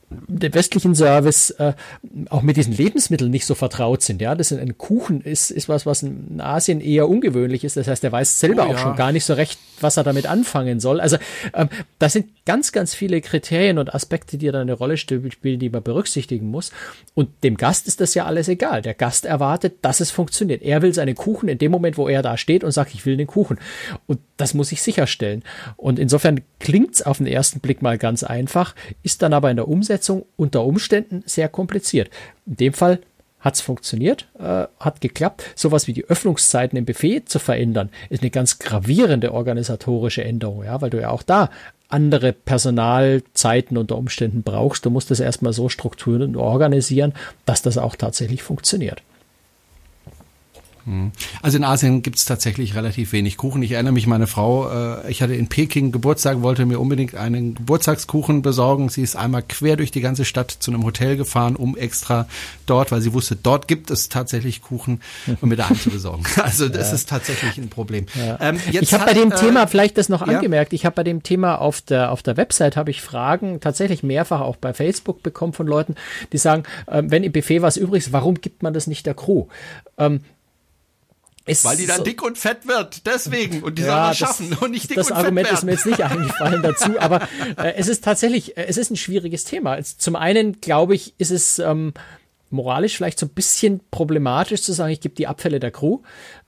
dem 0.08 0.54
westlichen 0.54 0.94
Service 0.94 1.50
äh, 1.50 1.72
auch 2.30 2.42
mit 2.42 2.56
diesen 2.56 2.72
Lebensmitteln 2.72 3.30
nicht 3.30 3.44
so 3.44 3.56
vertraut 3.56 4.02
sind. 4.02 4.20
Ja, 4.22 4.36
das 4.36 4.52
ist 4.52 4.60
ein 4.60 4.78
Kuchen 4.78 5.20
ist, 5.20 5.50
ist 5.50 5.68
was, 5.68 5.84
was 5.84 6.04
in 6.04 6.40
Asien 6.40 6.80
eher 6.80 7.08
ungewöhnlich 7.08 7.64
ist. 7.64 7.76
Das 7.76 7.88
heißt, 7.88 8.04
er 8.04 8.12
weiß 8.12 8.38
selber 8.38 8.68
oh, 8.68 8.72
auch 8.72 8.78
schon 8.78 8.94
gar 8.94 9.10
nicht 9.10 9.24
so 9.24 9.34
recht, 9.34 9.58
was 9.80 9.96
er 9.96 10.04
damit 10.04 10.26
anfangen 10.26 10.78
soll. 10.78 11.00
Also 11.00 11.16
ähm, 11.54 11.68
da 11.98 12.08
sind 12.08 12.28
ganz, 12.44 12.70
ganz 12.70 12.94
viele 12.94 13.20
Kriterien 13.20 13.78
und 13.78 13.94
Aspekte, 13.94 14.38
die 14.38 14.50
da 14.50 14.60
eine 14.60 14.74
Rolle 14.74 14.96
spielen, 14.96 15.58
die 15.58 15.70
man 15.70 15.82
berücksichtigen 15.82 16.50
muss. 16.50 16.70
Und 17.14 17.28
dem 17.42 17.56
Gast 17.56 17.88
ist 17.88 18.00
das 18.00 18.14
ja 18.14 18.26
alles 18.26 18.46
egal. 18.48 18.82
Der 18.82 18.94
Gast 18.94 19.24
erwartet, 19.24 19.78
dass 19.82 20.00
es 20.00 20.12
funktioniert. 20.12 20.62
Er 20.62 20.82
will 20.82 20.94
seinen 20.94 21.16
Kuchen 21.16 21.48
in 21.48 21.58
dem 21.58 21.72
Moment, 21.72 21.98
wo 21.98 22.08
er 22.08 22.22
da 22.22 22.36
steht 22.36 22.62
und 22.62 22.70
sagt, 22.70 22.94
ich 22.94 23.04
will 23.06 23.16
den 23.16 23.26
Kuchen. 23.26 23.58
Und 24.06 24.20
das 24.36 24.54
muss 24.54 24.70
ich 24.70 24.82
sicherstellen. 24.82 25.42
Und 25.76 25.98
insofern 25.98 26.42
klingt 26.60 26.94
es 26.94 27.02
auf 27.02 27.18
den 27.18 27.26
ersten 27.26 27.58
Blick 27.58 27.82
mal 27.82 27.98
ganz 27.98 28.22
einfach, 28.22 28.74
ist 29.02 29.22
dann 29.22 29.32
aber 29.32 29.50
in 29.50 29.56
der 29.56 29.66
Umsetzung 29.66 29.95
unter 30.36 30.64
Umständen 30.64 31.22
sehr 31.26 31.48
kompliziert. 31.48 32.10
In 32.46 32.56
dem 32.56 32.72
Fall 32.72 33.00
hat 33.40 33.54
es 33.54 33.60
funktioniert, 33.60 34.26
äh, 34.38 34.66
hat 34.80 35.00
geklappt. 35.00 35.44
Sowas 35.54 35.86
wie 35.86 35.92
die 35.92 36.04
Öffnungszeiten 36.06 36.76
im 36.76 36.84
Buffet 36.84 37.22
zu 37.26 37.38
verändern, 37.38 37.90
ist 38.10 38.22
eine 38.22 38.30
ganz 38.30 38.58
gravierende 38.58 39.32
organisatorische 39.32 40.24
Änderung, 40.24 40.64
ja, 40.64 40.80
weil 40.80 40.90
du 40.90 41.00
ja 41.00 41.10
auch 41.10 41.22
da 41.22 41.50
andere 41.88 42.32
Personalzeiten 42.32 43.76
unter 43.76 43.96
Umständen 43.96 44.42
brauchst. 44.42 44.84
Du 44.84 44.90
musst 44.90 45.10
das 45.10 45.20
erstmal 45.20 45.52
so 45.52 45.68
strukturieren 45.68 46.34
und 46.34 46.36
organisieren, 46.36 47.14
dass 47.44 47.62
das 47.62 47.78
auch 47.78 47.94
tatsächlich 47.94 48.42
funktioniert. 48.42 49.02
Hm. 50.86 51.10
Also 51.42 51.58
in 51.58 51.64
Asien 51.64 52.02
gibt 52.02 52.16
es 52.16 52.24
tatsächlich 52.24 52.76
relativ 52.76 53.12
wenig 53.12 53.36
Kuchen. 53.36 53.60
Ich 53.62 53.72
erinnere 53.72 53.92
mich, 53.92 54.06
meine 54.06 54.28
Frau, 54.28 54.70
äh, 54.70 55.10
ich 55.10 55.20
hatte 55.20 55.34
in 55.34 55.48
Peking 55.48 55.90
Geburtstag, 55.90 56.42
wollte 56.42 56.64
mir 56.64 56.78
unbedingt 56.78 57.16
einen 57.16 57.56
Geburtstagskuchen 57.56 58.40
besorgen. 58.40 58.88
Sie 58.88 59.02
ist 59.02 59.16
einmal 59.16 59.42
quer 59.42 59.76
durch 59.76 59.90
die 59.90 60.00
ganze 60.00 60.24
Stadt 60.24 60.52
zu 60.52 60.70
einem 60.70 60.84
Hotel 60.84 61.16
gefahren, 61.16 61.56
um 61.56 61.76
extra 61.76 62.28
dort, 62.66 62.92
weil 62.92 63.00
sie 63.00 63.12
wusste, 63.12 63.34
dort 63.34 63.66
gibt 63.66 63.90
es 63.90 64.08
tatsächlich 64.08 64.62
Kuchen, 64.62 65.00
um 65.40 65.48
mir 65.48 65.56
da 65.56 65.66
einen 65.66 65.78
zu 65.78 65.90
besorgen. 65.90 66.24
Also 66.46 66.68
das 66.68 66.90
ja. 66.90 66.94
ist 66.94 67.08
tatsächlich 67.08 67.58
ein 67.58 67.68
Problem. 67.68 68.06
Ja. 68.14 68.38
Ähm, 68.40 68.60
ich 68.70 68.94
habe 68.94 69.06
bei 69.06 69.14
dem 69.14 69.32
äh, 69.32 69.34
Thema 69.34 69.66
vielleicht 69.66 69.98
das 69.98 70.08
noch 70.08 70.24
ja. 70.24 70.34
angemerkt. 70.34 70.72
Ich 70.72 70.86
habe 70.86 70.94
bei 70.94 71.02
dem 71.02 71.24
Thema 71.24 71.56
auf 71.56 71.80
der 71.80 72.12
auf 72.12 72.22
der 72.22 72.36
Website 72.36 72.76
habe 72.76 72.90
ich 72.90 73.02
Fragen 73.02 73.58
tatsächlich 73.60 74.04
mehrfach 74.04 74.40
auch 74.40 74.56
bei 74.56 74.72
Facebook 74.72 75.22
bekommen 75.24 75.52
von 75.52 75.66
Leuten, 75.66 75.96
die 76.32 76.38
sagen, 76.38 76.62
äh, 76.86 77.02
wenn 77.04 77.24
im 77.24 77.32
Buffet 77.32 77.62
was 77.62 77.76
übrig 77.76 78.04
ist, 78.04 78.12
warum 78.12 78.40
gibt 78.40 78.62
man 78.62 78.74
das 78.74 78.86
nicht 78.86 79.06
der 79.06 79.14
Crew? 79.14 79.46
Ähm, 79.98 80.20
ist 81.46 81.64
Weil 81.64 81.76
die 81.76 81.86
dann 81.86 81.98
so, 81.98 82.02
dick 82.04 82.22
und 82.22 82.36
fett 82.36 82.66
wird, 82.66 83.06
deswegen. 83.06 83.62
Und 83.62 83.78
die 83.78 83.82
ja, 83.82 83.88
soll 83.88 83.96
das 84.08 84.18
schaffen 84.18 84.58
und 84.60 84.72
nicht 84.72 84.90
dick 84.90 84.96
das 84.96 85.10
und 85.10 85.16
Argument 85.16 85.46
fett 85.46 85.62
werden. 85.62 85.68
ist 85.70 85.86
mir 85.86 85.90
jetzt 85.92 86.00
nicht 86.00 86.10
eingefallen 86.10 86.62
dazu, 86.62 86.98
aber 87.00 87.22
äh, 87.56 87.74
es 87.76 87.86
ist 87.86 88.02
tatsächlich, 88.02 88.56
äh, 88.56 88.66
es 88.66 88.76
ist 88.76 88.90
ein 88.90 88.96
schwieriges 88.96 89.44
Thema. 89.44 89.78
Zum 89.82 90.16
einen, 90.16 90.60
glaube 90.60 90.96
ich, 90.96 91.14
ist 91.18 91.30
es 91.30 91.60
ähm, 91.60 91.94
moralisch 92.56 92.96
vielleicht 92.96 93.18
so 93.18 93.26
ein 93.26 93.30
bisschen 93.30 93.80
problematisch 93.90 94.62
zu 94.62 94.72
sagen, 94.72 94.92
ich 94.92 95.00
gebe 95.00 95.14
die 95.14 95.26
Abfälle 95.26 95.60
der 95.60 95.70
Crew. 95.70 96.00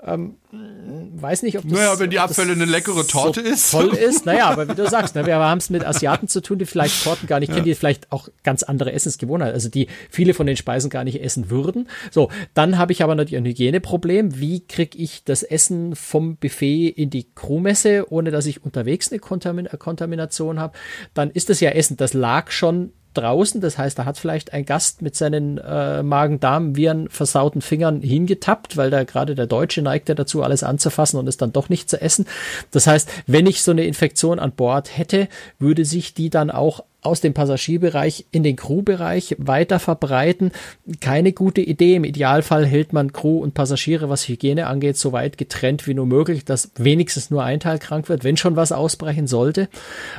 Ähm, 0.02 0.36
weiß 0.50 1.42
nicht, 1.42 1.58
ob 1.58 1.64
das. 1.64 1.72
Naja, 1.72 1.98
wenn 1.98 2.10
die 2.10 2.18
Abfälle 2.18 2.52
eine 2.52 2.64
leckere 2.64 3.06
Torte 3.06 3.42
so 3.42 3.48
ist. 3.48 3.70
Toll 3.70 3.88
ist, 4.08 4.26
naja, 4.26 4.48
aber 4.48 4.68
wie 4.68 4.74
du 4.74 4.88
sagst, 4.88 5.14
ne, 5.14 5.26
wir 5.26 5.36
haben 5.36 5.58
es 5.58 5.70
mit 5.70 5.84
Asiaten 5.84 6.28
zu 6.28 6.40
tun, 6.40 6.58
die 6.58 6.66
vielleicht 6.66 7.04
Torten 7.04 7.26
gar 7.26 7.40
nicht 7.40 7.50
ja. 7.50 7.56
kennen, 7.56 7.66
die 7.66 7.74
vielleicht 7.74 8.10
auch 8.10 8.28
ganz 8.42 8.62
andere 8.62 8.92
Essensgewohnheiten, 8.92 9.54
also 9.54 9.68
die 9.68 9.88
viele 10.10 10.34
von 10.34 10.46
den 10.46 10.56
Speisen 10.56 10.88
gar 10.88 11.04
nicht 11.04 11.22
essen 11.22 11.50
würden. 11.50 11.88
So, 12.10 12.30
dann 12.54 12.78
habe 12.78 12.92
ich 12.92 13.02
aber 13.02 13.14
natürlich 13.14 13.36
ein 13.36 13.46
Hygieneproblem. 13.46 14.38
Wie 14.38 14.66
kriege 14.66 14.96
ich 14.96 15.24
das 15.24 15.42
Essen 15.42 15.94
vom 15.94 16.36
Buffet 16.36 16.88
in 16.88 17.10
die 17.10 17.26
Crewmesse, 17.34 18.06
ohne 18.10 18.30
dass 18.30 18.46
ich 18.46 18.64
unterwegs 18.64 19.12
eine 19.12 19.18
Kontamin 19.18 19.68
Kontamination 19.78 20.58
habe? 20.58 20.78
Dann 21.12 21.30
ist 21.30 21.50
das 21.50 21.60
ja 21.60 21.70
Essen, 21.70 21.96
das 21.96 22.14
lag 22.14 22.50
schon 22.50 22.92
draußen. 23.20 23.61
Das 23.61 23.78
heißt, 23.78 23.98
da 23.98 24.04
hat 24.04 24.18
vielleicht 24.18 24.52
ein 24.52 24.64
Gast 24.64 25.02
mit 25.02 25.16
seinen 25.16 25.59
äh, 25.59 26.02
Magen-Darm-Viren 26.02 27.09
versauten 27.09 27.61
Fingern 27.61 28.00
hingetappt, 28.00 28.76
weil 28.76 28.90
da 28.90 29.04
gerade 29.04 29.35
der 29.35 29.46
Deutsche 29.46 29.83
neigt 29.83 30.09
ja 30.09 30.14
dazu, 30.14 30.42
alles 30.42 30.62
anzufassen 30.62 31.18
und 31.18 31.28
es 31.28 31.37
dann 31.37 31.52
doch 31.52 31.68
nicht 31.68 31.90
zu 31.90 32.00
essen. 32.00 32.26
Das 32.70 32.87
heißt, 32.87 33.09
wenn 33.26 33.46
ich 33.46 33.62
so 33.62 33.70
eine 33.70 33.85
Infektion 33.85 34.38
an 34.38 34.52
Bord 34.52 34.96
hätte, 34.96 35.28
würde 35.59 35.85
sich 35.85 36.14
die 36.14 36.31
dann 36.31 36.50
auch 36.50 36.83
aus 37.00 37.20
dem 37.20 37.33
Passagierbereich 37.33 38.26
in 38.33 38.42
den 38.42 38.57
Crewbereich 38.57 39.37
weiter 39.38 39.78
verbreiten. 39.78 40.52
Keine 41.00 41.33
gute 41.33 41.61
Idee. 41.61 41.94
Im 41.94 42.04
Idealfall 42.04 42.66
hält 42.66 42.92
man 42.92 43.12
Crew 43.12 43.38
und 43.38 43.54
Passagiere, 43.54 44.09
was 44.09 44.28
Hygiene 44.28 44.66
angeht, 44.66 44.96
so 44.96 45.12
weit 45.12 45.38
getrennt 45.38 45.87
wie 45.87 45.94
nur 45.94 46.07
möglich, 46.07 46.44
dass 46.44 46.70
wenigstens 46.76 47.31
nur 47.31 47.44
ein 47.44 47.61
Teil 47.61 47.78
krank 47.78 48.09
wird, 48.09 48.24
wenn 48.24 48.37
schon 48.37 48.57
was 48.57 48.72
ausbrechen 48.72 49.26
sollte. 49.26 49.68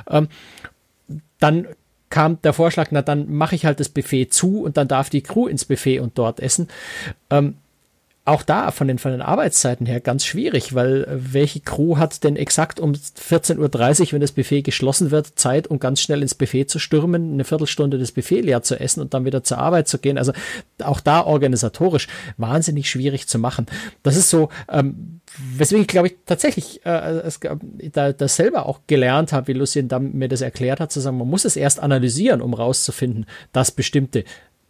Ähm, 0.09 0.29
dann 1.39 1.67
kam 2.09 2.41
der 2.41 2.53
Vorschlag, 2.53 2.87
na 2.91 3.01
dann 3.01 3.31
mache 3.31 3.55
ich 3.55 3.65
halt 3.65 3.79
das 3.79 3.89
Buffet 3.89 4.27
zu 4.27 4.61
und 4.61 4.77
dann 4.77 4.87
darf 4.87 5.09
die 5.09 5.21
Crew 5.21 5.47
ins 5.47 5.65
Buffet 5.65 5.99
und 5.99 6.17
dort 6.17 6.39
essen. 6.39 6.67
Ähm, 7.29 7.55
auch 8.29 8.43
da 8.43 8.71
von 8.71 8.87
den, 8.87 8.99
von 8.99 9.11
den 9.11 9.21
Arbeitszeiten 9.21 9.85
her 9.85 9.99
ganz 9.99 10.25
schwierig, 10.25 10.75
weil 10.75 11.03
äh, 11.03 11.33
welche 11.33 11.59
Crew 11.59 11.97
hat 11.97 12.23
denn 12.23 12.35
exakt 12.35 12.79
um 12.79 12.93
14.30 12.93 13.57
Uhr, 13.59 14.11
wenn 14.13 14.21
das 14.21 14.31
Buffet 14.31 14.61
geschlossen 14.61 15.11
wird, 15.11 15.39
Zeit, 15.39 15.67
um 15.67 15.79
ganz 15.79 16.01
schnell 16.01 16.21
ins 16.21 16.35
Buffet 16.35 16.65
zu 16.65 16.79
stürmen, 16.79 17.33
eine 17.33 17.43
Viertelstunde 17.43 17.97
das 17.97 18.11
Buffet 18.11 18.41
leer 18.41 18.61
zu 18.61 18.79
essen 18.79 19.01
und 19.01 19.13
dann 19.13 19.25
wieder 19.25 19.43
zur 19.43 19.57
Arbeit 19.57 19.87
zu 19.87 19.97
gehen. 19.97 20.17
Also 20.17 20.31
auch 20.83 20.99
da 20.99 21.25
organisatorisch 21.25 22.07
wahnsinnig 22.37 22.89
schwierig 22.89 23.27
zu 23.27 23.39
machen. 23.39 23.65
Das 24.03 24.15
ist 24.15 24.29
so, 24.29 24.49
ähm, 24.71 25.21
weswegen 25.55 25.81
ich 25.81 25.87
glaube 25.87 26.09
ich 26.09 26.15
tatsächlich 26.25 26.85
äh, 26.85 27.19
es, 27.19 27.39
da, 27.91 28.13
das 28.13 28.35
selber 28.35 28.65
auch 28.65 28.81
gelernt 28.87 29.33
habe, 29.33 29.47
wie 29.47 29.53
Lucien 29.53 29.89
mir 30.13 30.27
das 30.27 30.41
erklärt 30.41 30.79
hat, 30.79 30.91
zu 30.91 30.99
sagen, 30.99 31.17
man 31.17 31.27
muss 31.27 31.45
es 31.45 31.55
erst 31.55 31.79
analysieren, 31.79 32.41
um 32.41 32.53
rauszufinden, 32.53 33.25
dass 33.51 33.71
bestimmte 33.71 34.23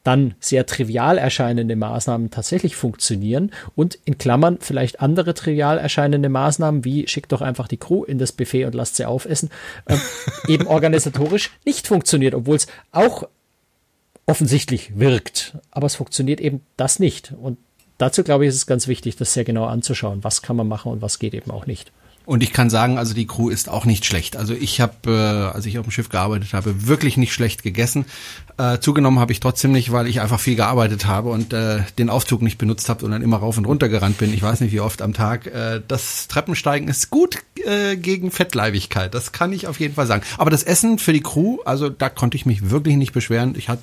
dann 0.09 0.33
sehr 0.39 0.65
trivial 0.65 1.19
erscheinende 1.19 1.75
Maßnahmen 1.75 2.31
tatsächlich 2.31 2.75
funktionieren 2.75 3.51
und 3.75 3.99
in 4.05 4.17
Klammern 4.17 4.57
vielleicht 4.59 5.01
andere 5.01 5.35
trivial 5.35 5.77
erscheinende 5.77 6.29
Maßnahmen 6.29 6.83
wie 6.83 7.07
schick 7.07 7.29
doch 7.29 7.41
einfach 7.41 7.67
die 7.67 7.77
Crew 7.77 8.05
in 8.05 8.17
das 8.17 8.31
Buffet 8.31 8.65
und 8.65 8.73
lasst 8.73 8.95
sie 8.95 9.05
aufessen, 9.05 9.51
äh, 9.85 9.97
eben 10.47 10.65
organisatorisch 10.65 11.51
nicht 11.63 11.85
funktioniert, 11.87 12.33
obwohl 12.33 12.55
es 12.55 12.65
auch 12.91 13.27
offensichtlich 14.25 14.97
wirkt. 14.97 15.57
Aber 15.69 15.85
es 15.85 15.95
funktioniert 15.95 16.41
eben 16.41 16.61
das 16.75 16.97
nicht. 16.97 17.33
Und 17.39 17.59
dazu 17.99 18.23
glaube 18.23 18.45
ich, 18.45 18.49
ist 18.49 18.55
es 18.55 18.65
ganz 18.65 18.87
wichtig, 18.87 19.15
das 19.15 19.33
sehr 19.33 19.43
genau 19.43 19.65
anzuschauen. 19.65 20.23
Was 20.23 20.41
kann 20.41 20.55
man 20.55 20.67
machen 20.67 20.91
und 20.91 21.03
was 21.03 21.19
geht 21.19 21.35
eben 21.35 21.51
auch 21.51 21.67
nicht. 21.67 21.91
Und 22.29 22.43
ich 22.43 22.53
kann 22.53 22.69
sagen, 22.69 22.99
also 22.99 23.15
die 23.15 23.25
Crew 23.25 23.49
ist 23.49 23.69
auch 23.69 23.85
nicht 23.85 24.05
schlecht. 24.05 24.37
Also 24.37 24.53
ich 24.53 24.81
habe, 24.81 24.93
äh, 25.07 25.55
als 25.55 25.65
ich 25.65 25.79
auf 25.79 25.87
dem 25.87 25.89
Schiff 25.89 26.09
gearbeitet 26.09 26.53
habe, 26.53 26.85
wirklich 26.85 27.17
nicht 27.17 27.33
schlecht 27.33 27.63
gegessen. 27.63 28.05
Äh, 28.59 28.77
zugenommen 28.77 29.17
habe 29.17 29.31
ich 29.31 29.39
trotzdem 29.39 29.71
nicht, 29.71 29.91
weil 29.91 30.05
ich 30.05 30.21
einfach 30.21 30.39
viel 30.39 30.55
gearbeitet 30.55 31.07
habe 31.07 31.29
und 31.29 31.53
äh, 31.53 31.79
den 31.97 32.11
Aufzug 32.11 32.43
nicht 32.43 32.59
benutzt 32.59 32.87
habe 32.87 33.03
und 33.03 33.09
dann 33.09 33.23
immer 33.23 33.37
rauf 33.37 33.57
und 33.57 33.65
runter 33.65 33.89
gerannt 33.89 34.19
bin. 34.19 34.31
Ich 34.31 34.43
weiß 34.43 34.61
nicht, 34.61 34.71
wie 34.71 34.79
oft 34.79 35.01
am 35.01 35.15
Tag. 35.15 35.47
Äh, 35.47 35.81
das 35.87 36.27
Treppensteigen 36.27 36.87
ist 36.87 37.09
gut 37.09 37.39
äh, 37.65 37.95
gegen 37.95 38.29
Fettleibigkeit. 38.29 39.11
Das 39.15 39.31
kann 39.31 39.51
ich 39.51 39.65
auf 39.65 39.79
jeden 39.79 39.95
Fall 39.95 40.05
sagen. 40.05 40.21
Aber 40.37 40.51
das 40.51 40.61
Essen 40.61 40.99
für 40.99 41.13
die 41.13 41.23
Crew, 41.23 41.57
also 41.65 41.89
da 41.89 42.09
konnte 42.09 42.37
ich 42.37 42.45
mich 42.45 42.69
wirklich 42.69 42.95
nicht 42.95 43.11
beschweren. 43.11 43.55
Ich 43.57 43.69
habe 43.69 43.81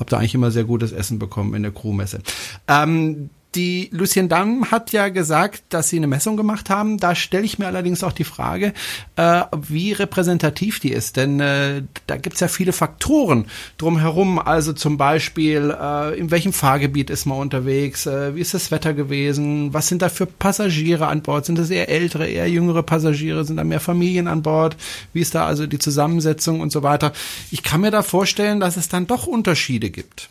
hab 0.00 0.10
da 0.10 0.18
eigentlich 0.18 0.34
immer 0.34 0.50
sehr 0.50 0.64
gutes 0.64 0.90
Essen 0.90 1.20
bekommen 1.20 1.54
in 1.54 1.62
der 1.62 1.70
Crewmesse. 1.70 2.22
Ähm, 2.66 3.30
die 3.54 3.88
Lucien 3.92 4.28
Damm 4.28 4.70
hat 4.70 4.92
ja 4.92 5.08
gesagt, 5.08 5.62
dass 5.68 5.88
sie 5.88 5.96
eine 5.96 6.06
Messung 6.06 6.36
gemacht 6.36 6.70
haben. 6.70 6.98
Da 6.98 7.14
stelle 7.14 7.44
ich 7.44 7.58
mir 7.58 7.66
allerdings 7.66 8.02
auch 8.02 8.12
die 8.12 8.24
Frage, 8.24 8.72
äh, 9.16 9.42
wie 9.56 9.92
repräsentativ 9.92 10.80
die 10.80 10.90
ist. 10.90 11.16
Denn 11.16 11.40
äh, 11.40 11.82
da 12.06 12.16
gibt's 12.16 12.40
ja 12.40 12.48
viele 12.48 12.72
Faktoren 12.72 13.46
drumherum. 13.78 14.38
Also 14.38 14.72
zum 14.72 14.96
Beispiel, 14.96 15.74
äh, 15.78 16.18
in 16.18 16.30
welchem 16.30 16.52
Fahrgebiet 16.52 17.10
ist 17.10 17.26
man 17.26 17.38
unterwegs? 17.38 18.06
Äh, 18.06 18.34
wie 18.34 18.40
ist 18.40 18.54
das 18.54 18.70
Wetter 18.70 18.94
gewesen? 18.94 19.72
Was 19.72 19.88
sind 19.88 20.02
da 20.02 20.08
für 20.08 20.26
Passagiere 20.26 21.06
an 21.06 21.22
Bord? 21.22 21.46
Sind 21.46 21.58
das 21.58 21.70
eher 21.70 21.88
ältere, 21.88 22.26
eher 22.26 22.48
jüngere 22.48 22.82
Passagiere? 22.82 23.44
Sind 23.44 23.56
da 23.56 23.64
mehr 23.64 23.80
Familien 23.80 24.28
an 24.28 24.42
Bord? 24.42 24.76
Wie 25.12 25.20
ist 25.20 25.34
da 25.34 25.46
also 25.46 25.66
die 25.66 25.78
Zusammensetzung 25.78 26.60
und 26.60 26.72
so 26.72 26.82
weiter? 26.82 27.12
Ich 27.50 27.62
kann 27.62 27.80
mir 27.80 27.90
da 27.90 28.02
vorstellen, 28.02 28.60
dass 28.60 28.76
es 28.76 28.88
dann 28.88 29.06
doch 29.06 29.26
Unterschiede 29.26 29.90
gibt 29.90 30.28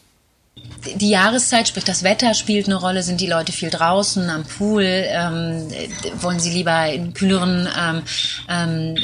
die 0.95 1.10
Jahreszeit, 1.10 1.67
sprich 1.67 1.84
das 1.84 2.04
Wetter 2.04 2.34
spielt 2.34 2.67
eine 2.67 2.76
Rolle. 2.76 3.04
Sind 3.04 3.21
die 3.21 3.28
Leute 3.28 3.52
viel 3.52 3.69
draußen 3.69 4.30
am 4.30 4.43
Pool? 4.43 4.84
Ähm, 4.84 5.67
wollen 6.15 6.39
sie 6.39 6.52
lieber 6.52 6.91
in 6.91 7.13
kühleren 7.13 7.67
ähm, 7.80 8.02
ähm, 8.49 8.95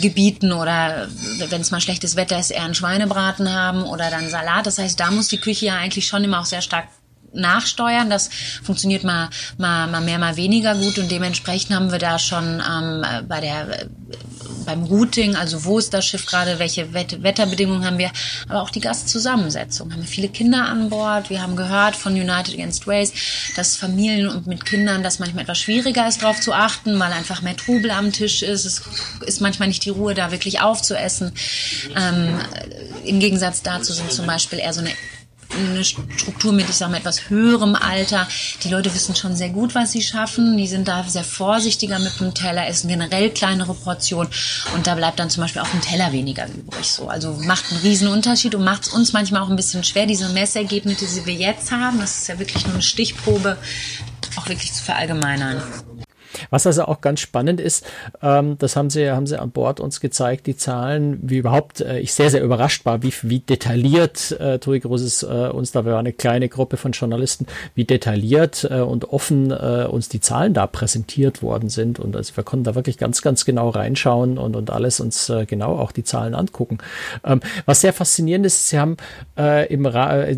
Gebieten 0.00 0.52
oder 0.52 1.08
wenn 1.48 1.60
es 1.60 1.70
mal 1.70 1.80
schlechtes 1.80 2.16
Wetter 2.16 2.38
ist, 2.38 2.50
eher 2.50 2.62
einen 2.62 2.74
Schweinebraten 2.74 3.52
haben 3.52 3.82
oder 3.82 4.10
dann 4.10 4.30
Salat? 4.30 4.66
Das 4.66 4.78
heißt, 4.78 4.98
da 4.98 5.10
muss 5.10 5.28
die 5.28 5.38
Küche 5.40 5.66
ja 5.66 5.76
eigentlich 5.76 6.06
schon 6.06 6.24
immer 6.24 6.40
auch 6.40 6.46
sehr 6.46 6.62
stark 6.62 6.86
nachsteuern. 7.32 8.10
Das 8.10 8.30
funktioniert 8.62 9.04
mal, 9.04 9.28
mal, 9.58 9.86
mal 9.88 10.00
mehr, 10.00 10.18
mal 10.18 10.36
weniger 10.36 10.74
gut 10.74 10.98
und 10.98 11.10
dementsprechend 11.10 11.74
haben 11.74 11.90
wir 11.90 11.98
da 11.98 12.18
schon 12.18 12.62
ähm, 12.68 13.04
bei 13.28 13.40
der 13.40 13.88
beim 14.64 14.84
Routing, 14.84 15.36
also 15.36 15.64
wo 15.64 15.78
ist 15.78 15.94
das 15.94 16.06
Schiff 16.06 16.26
gerade, 16.26 16.58
welche 16.58 16.92
Wetterbedingungen 16.92 17.84
haben 17.84 17.98
wir, 17.98 18.10
aber 18.48 18.62
auch 18.62 18.70
die 18.70 18.80
Gastzusammensetzung. 18.80 19.92
Haben 19.92 20.02
wir 20.02 20.08
viele 20.08 20.28
Kinder 20.28 20.66
an 20.66 20.90
Bord. 20.90 21.30
Wir 21.30 21.42
haben 21.42 21.56
gehört 21.56 21.96
von 21.96 22.12
United 22.12 22.54
Against 22.54 22.86
Race, 22.86 23.12
dass 23.56 23.76
Familien 23.76 24.28
und 24.28 24.46
mit 24.46 24.64
Kindern 24.64 25.02
das 25.02 25.18
manchmal 25.18 25.42
etwas 25.44 25.58
schwieriger 25.58 26.06
ist, 26.08 26.22
darauf 26.22 26.40
zu 26.40 26.52
achten, 26.52 26.98
weil 26.98 27.12
einfach 27.12 27.42
mehr 27.42 27.56
Trubel 27.56 27.90
am 27.90 28.12
Tisch 28.12 28.42
ist. 28.42 28.64
Es 28.64 28.82
ist 29.26 29.40
manchmal 29.40 29.68
nicht 29.68 29.84
die 29.84 29.90
Ruhe, 29.90 30.14
da 30.14 30.30
wirklich 30.30 30.60
aufzuessen. 30.60 31.32
Ähm, 31.96 32.40
im 33.04 33.20
Gegensatz 33.20 33.62
dazu 33.62 33.92
sind 33.92 34.12
zum 34.12 34.26
Beispiel 34.26 34.58
eher 34.58 34.72
so 34.72 34.80
eine 34.80 34.90
eine 35.56 35.84
Struktur 35.84 36.52
mit, 36.52 36.68
ich 36.68 36.76
sage 36.76 36.92
mal, 36.92 36.98
etwas 36.98 37.30
höherem 37.30 37.74
Alter. 37.74 38.26
Die 38.62 38.68
Leute 38.68 38.94
wissen 38.94 39.14
schon 39.14 39.36
sehr 39.36 39.50
gut, 39.50 39.74
was 39.74 39.92
sie 39.92 40.02
schaffen. 40.02 40.56
Die 40.56 40.66
sind 40.66 40.88
da 40.88 41.04
sehr 41.04 41.24
vorsichtiger 41.24 41.98
mit 41.98 42.18
dem 42.20 42.34
Teller, 42.34 42.66
essen 42.66 42.88
generell 42.88 43.30
kleinere 43.30 43.74
Portionen 43.74 44.30
und 44.74 44.86
da 44.86 44.94
bleibt 44.94 45.18
dann 45.18 45.30
zum 45.30 45.42
Beispiel 45.42 45.62
auf 45.62 45.70
dem 45.70 45.80
Teller 45.80 46.12
weniger 46.12 46.46
übrig. 46.46 46.86
So, 46.86 47.08
also 47.08 47.38
macht 47.44 47.70
einen 47.70 47.80
riesen 47.80 48.08
Unterschied 48.08 48.54
und 48.54 48.64
macht 48.64 48.86
es 48.86 48.88
uns 48.88 49.12
manchmal 49.12 49.42
auch 49.42 49.50
ein 49.50 49.56
bisschen 49.56 49.84
schwer, 49.84 50.06
diese 50.06 50.28
Messergebnisse, 50.30 51.06
die 51.06 51.26
wir 51.26 51.34
jetzt 51.34 51.70
haben, 51.70 52.00
das 52.00 52.18
ist 52.18 52.28
ja 52.28 52.38
wirklich 52.38 52.64
nur 52.64 52.74
eine 52.74 52.82
Stichprobe, 52.82 53.56
auch 54.36 54.48
wirklich 54.48 54.72
zu 54.72 54.82
verallgemeinern. 54.82 55.62
Was 56.50 56.66
also 56.66 56.84
auch 56.84 57.00
ganz 57.00 57.20
spannend 57.20 57.60
ist, 57.60 57.86
ähm, 58.22 58.56
das 58.58 58.76
haben 58.76 58.90
sie, 58.90 59.10
haben 59.10 59.26
sie 59.26 59.40
an 59.40 59.50
Bord 59.50 59.80
uns 59.80 60.00
gezeigt, 60.00 60.46
die 60.46 60.56
Zahlen, 60.56 61.18
wie 61.22 61.38
überhaupt, 61.38 61.80
äh, 61.80 61.98
ich 61.98 62.12
sehr, 62.12 62.30
sehr 62.30 62.42
überrascht 62.42 62.84
war, 62.84 63.02
wie, 63.02 63.12
wie 63.22 63.40
detailliert 63.40 64.32
äh, 64.40 64.58
Tui 64.58 64.80
Großes 64.80 65.22
äh, 65.22 65.50
uns, 65.52 65.72
da 65.72 65.84
war 65.84 65.98
eine 65.98 66.12
kleine 66.12 66.48
Gruppe 66.48 66.76
von 66.76 66.92
Journalisten, 66.92 67.46
wie 67.74 67.84
detailliert 67.84 68.68
äh, 68.70 68.80
und 68.80 69.10
offen 69.10 69.50
äh, 69.50 69.86
uns 69.90 70.08
die 70.08 70.20
Zahlen 70.20 70.54
da 70.54 70.66
präsentiert 70.66 71.42
worden 71.42 71.68
sind. 71.68 71.98
Und 71.98 72.16
also 72.16 72.36
wir 72.36 72.44
konnten 72.44 72.64
da 72.64 72.74
wirklich 72.74 72.98
ganz, 72.98 73.22
ganz 73.22 73.44
genau 73.44 73.70
reinschauen 73.70 74.38
und, 74.38 74.56
und 74.56 74.70
alles 74.70 75.00
uns 75.00 75.28
äh, 75.28 75.46
genau 75.46 75.78
auch 75.78 75.92
die 75.92 76.04
Zahlen 76.04 76.34
angucken. 76.34 76.78
Ähm, 77.24 77.40
was 77.66 77.80
sehr 77.80 77.92
faszinierend 77.92 78.46
ist, 78.46 78.68
sie 78.68 78.78
haben 78.78 78.96
äh, 79.38 79.72
im 79.72 79.86
Ra 79.86 80.24
äh, 80.24 80.36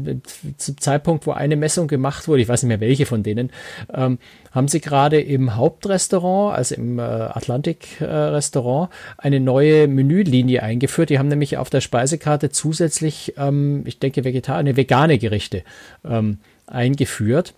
zum 0.57 0.79
Zeitpunkt, 0.79 1.27
wo 1.27 1.33
eine 1.33 1.57
Messung 1.57 1.89
gemacht 1.89 2.29
wurde, 2.29 2.43
ich 2.43 2.49
weiß 2.49 2.63
nicht 2.63 2.69
mehr 2.69 2.81
welche 2.81 3.07
von 3.07 3.23
denen, 3.23 3.51
ähm, 3.93 4.19
haben 4.53 4.69
sie 4.69 4.81
gerade 4.81 5.21
im 5.21 5.57
Hauptrestaurant, 5.87 6.57
also 6.57 6.75
im 6.75 6.99
äh, 6.99 7.03
Atlantik-Restaurant, 7.03 8.91
äh, 8.91 9.23
eine 9.23 9.41
neue 9.41 9.89
Menülinie 9.89 10.63
eingeführt. 10.63 11.11
Die 11.11 11.19
haben 11.19 11.29
nämlich 11.29 11.57
auf 11.57 11.71
der 11.71 11.81
Speisekarte 11.81 12.51
zusätzlich, 12.51 13.35
ähm, 13.37 13.83
ich 13.87 13.99
denke, 13.99 14.25
vegetarisch, 14.25 14.77
vegane 14.77 15.19
Gerichte 15.19 15.63
ähm, 16.05 16.39
eingeführt 16.67 17.55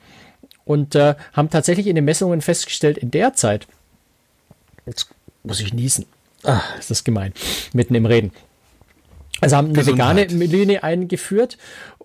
und 0.64 0.94
äh, 0.94 1.14
haben 1.32 1.50
tatsächlich 1.50 1.86
in 1.86 1.94
den 1.94 2.04
Messungen 2.04 2.40
festgestellt, 2.40 2.98
in 2.98 3.10
der 3.10 3.34
Zeit, 3.34 3.66
jetzt 4.86 5.08
muss 5.42 5.60
ich 5.60 5.72
niesen, 5.72 6.04
ah, 6.44 6.60
ist 6.78 6.90
das 6.90 7.04
gemein, 7.04 7.32
mitten 7.72 7.94
im 7.94 8.06
Reden. 8.06 8.32
Also 9.40 9.56
haben 9.56 9.66
eine 9.66 9.74
Gesundheit. 9.74 10.32
vegane 10.32 10.46
Linie 10.46 10.82
eingeführt 10.82 11.58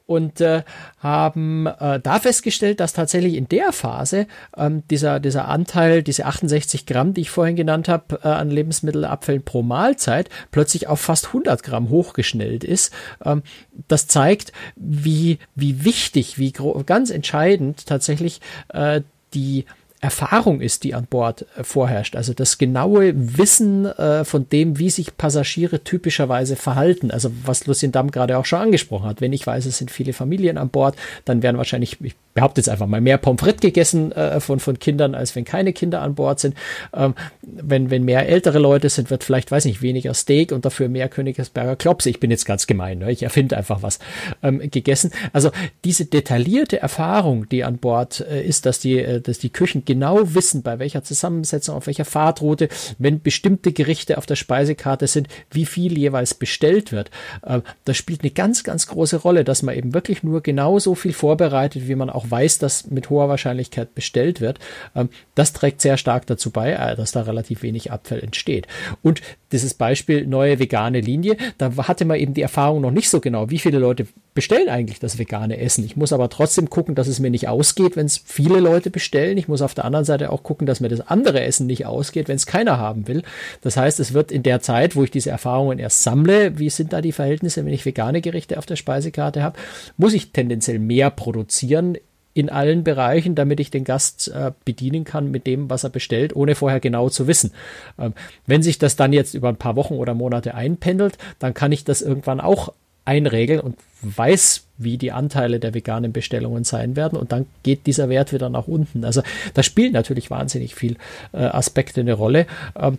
und 0.05 0.41
äh, 0.41 0.63
haben 0.97 1.67
äh, 1.67 1.99
da 1.99 2.19
festgestellt, 2.19 2.79
dass 2.79 2.93
tatsächlich 2.93 3.35
in 3.35 3.47
der 3.47 3.71
Phase 3.71 4.27
ähm, 4.57 4.83
dieser, 4.89 5.19
dieser 5.19 5.47
Anteil, 5.47 6.03
diese 6.03 6.25
68 6.25 6.85
Gramm, 6.85 7.13
die 7.13 7.21
ich 7.21 7.29
vorhin 7.29 7.55
genannt 7.55 7.87
habe, 7.87 8.19
äh, 8.23 8.27
an 8.27 8.49
Lebensmittelabfällen 8.49 9.43
pro 9.43 9.61
Mahlzeit 9.61 10.29
plötzlich 10.51 10.87
auf 10.87 10.99
fast 10.99 11.27
100 11.27 11.63
Gramm 11.63 11.89
hochgeschnellt 11.89 12.63
ist. 12.63 12.93
Ähm, 13.23 13.43
das 13.87 14.07
zeigt, 14.07 14.51
wie, 14.75 15.39
wie 15.55 15.85
wichtig, 15.85 16.37
wie 16.37 16.51
ganz 16.51 17.09
entscheidend 17.09 17.85
tatsächlich 17.85 18.41
äh, 18.69 19.01
die 19.33 19.65
Erfahrung 20.03 20.59
ist, 20.59 20.83
die 20.83 20.93
an 20.93 21.05
Bord 21.05 21.45
äh, 21.57 21.63
vorherrscht. 21.63 22.17
Also 22.17 22.33
das 22.33 22.57
genaue 22.57 23.13
Wissen 23.15 23.85
äh, 23.85 24.25
von 24.25 24.49
dem, 24.49 24.77
wie 24.77 24.89
sich 24.89 25.15
Passagiere 25.15 25.83
typischerweise 25.83 26.57
verhalten. 26.57 27.09
Also 27.09 27.31
was 27.45 27.65
Lucien 27.67 27.93
Damm 27.93 28.11
gerade 28.11 28.37
auch 28.37 28.45
schon 28.45 28.59
angesprochen 28.59 29.07
hat. 29.07 29.21
Wenn 29.21 29.31
ich 29.31 29.47
weiß, 29.47 29.65
es 29.65 29.77
sind 29.77 29.91
viele 29.91 30.11
Familien 30.11 30.57
an 30.57 30.69
Bord, 30.69 30.97
dann 31.23 31.41
werden 31.41 31.57
wahrscheinlich, 31.57 32.01
ich 32.01 32.15
behaupte 32.34 32.62
jetzt 32.62 32.69
einfach 32.69 32.88
mal, 32.88 33.02
mehr 33.02 33.17
Pommes 33.17 33.41
frites 33.41 33.62
gegessen 33.62 34.12
äh, 34.12 34.39
von, 34.39 34.60
von 34.60 34.80
Kindern, 34.80 35.15
als 35.15 35.36
wenn 35.36 35.46
keine 35.46 35.74
Kinder 35.74 36.02
an 36.02 36.15
Bord 36.15 36.39
sind. 36.39 36.56
Ähm, 36.93 37.13
wenn, 37.41 37.89
wenn 37.89 38.04
mehr 38.04 38.28
ältere 38.28 38.60
Leute 38.60 38.89
sind, 38.89 39.10
wird 39.10 39.24
vielleicht, 39.24 39.52
weiß 39.52 39.65
nicht, 39.65 39.82
weniger 39.82 40.13
Steak 40.13 40.52
und 40.52 40.65
dafür 40.65 40.89
mehr 40.89 41.10
Königsberger 41.10 41.76
Klopse. 41.76 42.10
Ich 42.10 42.19
bin 42.19 42.32
jetzt 42.32 42.46
ganz 42.46 42.67
gemein, 42.67 43.00
ne? 43.00 43.12
ich 43.12 43.24
erfinde 43.24 43.58
einfach 43.58 43.82
was 43.82 44.00
ähm, 44.41 44.60
gegessen. 44.72 45.12
Also 45.34 45.52
diese 45.84 46.06
detaillierte 46.06 46.80
Erfahrung, 46.80 47.48
die 47.50 47.63
an 47.63 47.78
Bord 47.78 48.22
äh, 48.22 48.43
ist, 48.43 48.65
dass 48.65 48.80
die, 48.80 49.00
äh, 49.00 49.22
dass 49.22 49.39
die 49.39 49.52
Küchen 49.52 49.84
genau 49.86 50.34
wissen, 50.34 50.63
bei 50.63 50.80
welcher 50.80 51.04
Zusammensetzung, 51.04 51.76
auf 51.76 51.88
welcher 51.88 52.06
Fahrtroute, 52.06 52.69
wenn 52.98 53.22
bestimmte 53.22 53.72
Gerichte 53.72 54.17
auf 54.17 54.26
der 54.26 54.36
Speisekarte 54.36 55.08
sind, 55.08 55.28
wie 55.52 55.65
viel 55.65 55.98
jeweils 55.98 56.34
bestellt 56.34 56.91
wird. 56.91 57.12
Äh, 57.43 57.62
das 57.86 57.98
spielt 57.98 58.22
eine 58.22 58.32
ganz, 58.32 58.63
ganz 58.63 58.88
große 58.88 59.17
Rolle, 59.17 59.43
dass 59.43 59.63
man 59.63 59.76
eben 59.76 59.93
wirklich 59.93 60.24
nur 60.24 60.41
genauso 60.41 60.96
viel 60.96 61.13
vorbereitet, 61.13 61.88
wie 61.88 61.96
man 61.96 62.10
auch 62.10 62.22
weiß, 62.29 62.59
dass 62.59 62.89
mit 62.89 63.09
hoher 63.09 63.29
Wahrscheinlichkeit 63.29 63.95
bestellt 63.95 64.41
wird. 64.41 64.59
Ähm, 64.95 65.09
das 65.36 65.53
trägt 65.53 65.81
sehr 65.81 65.97
stark 65.97 66.25
dazu 66.27 66.51
bei, 66.51 66.73
äh, 66.73 66.95
dass 66.95 67.12
da 67.12 67.21
relativ 67.21 67.63
wenig 67.63 67.91
Abfall 67.91 68.19
entsteht. 68.19 68.67
Und 69.01 69.21
dieses 69.51 69.73
Beispiel 69.73 70.25
neue 70.25 70.59
vegane 70.59 70.99
Linie, 70.99 71.38
da 71.57 71.71
hatte 71.88 72.05
man 72.05 72.19
eben 72.19 72.33
die 72.33 72.41
Erfahrung 72.41 72.81
noch 72.81 72.91
nicht 72.91 73.09
so 73.09 73.19
genau, 73.19 73.49
wie 73.49 73.59
viele 73.59 73.77
Leute 73.77 74.07
bestellen 74.33 74.67
eigentlich 74.67 74.99
das 74.99 75.19
vegane 75.19 75.59
Essen. 75.59 75.86
Ich 75.86 75.95
muss 75.95 76.12
aber 76.12 76.29
trotzdem 76.29 76.69
gucken, 76.69 76.95
dass 76.95 77.07
es 77.07 77.19
mir 77.19 77.29
nicht 77.29 77.47
ausgeht, 77.47 77.95
wenn 77.95 78.07
es 78.07 78.17
viele 78.17 78.59
Leute 78.59 78.89
bestellen. 78.89 79.38
Ich 79.38 79.47
muss 79.47 79.62
auf 79.62 79.75
der 79.75 79.86
anderen 79.86 80.05
Seite 80.05 80.31
auch 80.31 80.43
gucken, 80.43 80.65
dass 80.65 80.79
mir 80.79 80.89
das 80.89 81.07
andere 81.07 81.41
Essen 81.41 81.67
nicht 81.67 81.86
ausgeht, 81.86 82.27
wenn 82.27 82.36
es 82.36 82.47
keiner 82.47 82.79
haben 82.79 83.07
will. 83.07 83.21
Das 83.62 83.77
heißt, 83.77 83.99
es 83.99 84.13
wird 84.13 84.31
in 84.31 84.43
der 84.43 84.62
Zeit, 84.62 84.95
wo 84.95 85.03
ich 85.03 85.12
diese 85.12 85.29
Erfahrungen 85.29 85.77
erst 85.77 86.01
sammle, 86.03 86.57
wie 86.57 86.69
sind 86.69 86.93
da 86.93 87.01
die 87.01 87.12
Verhältnisse, 87.12 87.63
wenn 87.63 87.73
ich 87.73 87.86
vegane 87.86 88.21
Gerichte 88.21 88.57
auf 88.57 88.65
der 88.65 88.75
Speisekarte 88.75 89.43
habe, 89.43 89.59
muss 89.97 90.13
ich 90.13 90.31
tendenziell 90.31 90.79
mehr 90.79 91.12
produzieren 91.12 91.97
in 92.34 92.50
allen 92.50 92.84
Bereichen, 92.84 93.36
damit 93.36 93.60
ich 93.60 93.72
den 93.72 93.84
Gast 93.84 94.30
äh, 94.30 94.52
bedienen 94.65 95.04
kann 95.04 95.32
mit 95.32 95.46
dem, 95.46 95.69
was 95.69 95.84
er 95.84 95.89
bestellt, 95.89 96.36
ohne 96.36 96.56
vorher 96.56 96.80
genau 96.80 97.10
zu 97.10 97.28
wissen. 97.28 97.52
Ähm, 98.00 98.13
wenn 98.48 98.63
sich 98.63 98.80
das 98.80 98.96
dann 98.96 99.13
jetzt 99.13 99.34
über 99.34 99.50
ein 99.50 99.58
paar 99.58 99.76
Wochen 99.76 99.96
oder 99.96 100.13
Monate 100.13 100.56
einpendelt, 100.56 101.17
dann 101.39 101.54
kann 101.54 101.72
ich 101.72 101.84
das 101.84 102.02
irgendwann 102.02 102.39
auch 102.39 102.74
einregeln 103.06 103.60
und 103.60 103.78
weiß, 104.02 104.65
wie 104.78 104.98
die 104.98 105.12
Anteile 105.12 105.60
der 105.60 105.74
veganen 105.74 106.13
Bestellungen 106.13 106.63
sein 106.63 106.96
werden 106.96 107.17
und 107.17 107.32
dann 107.32 107.46
geht 107.62 107.86
dieser 107.86 108.10
Wert 108.10 108.34
wieder 108.34 108.50
nach 108.50 108.67
unten. 108.67 109.06
Also 109.06 109.22
da 109.54 109.63
spielen 109.63 109.93
natürlich 109.93 110.32
wahnsinnig 110.32 110.76
viel 110.76 110.98
äh, 111.34 111.38
Aspekte 111.38 112.02
eine 112.02 112.13
Rolle. 112.13 112.48
Ähm, 112.80 112.98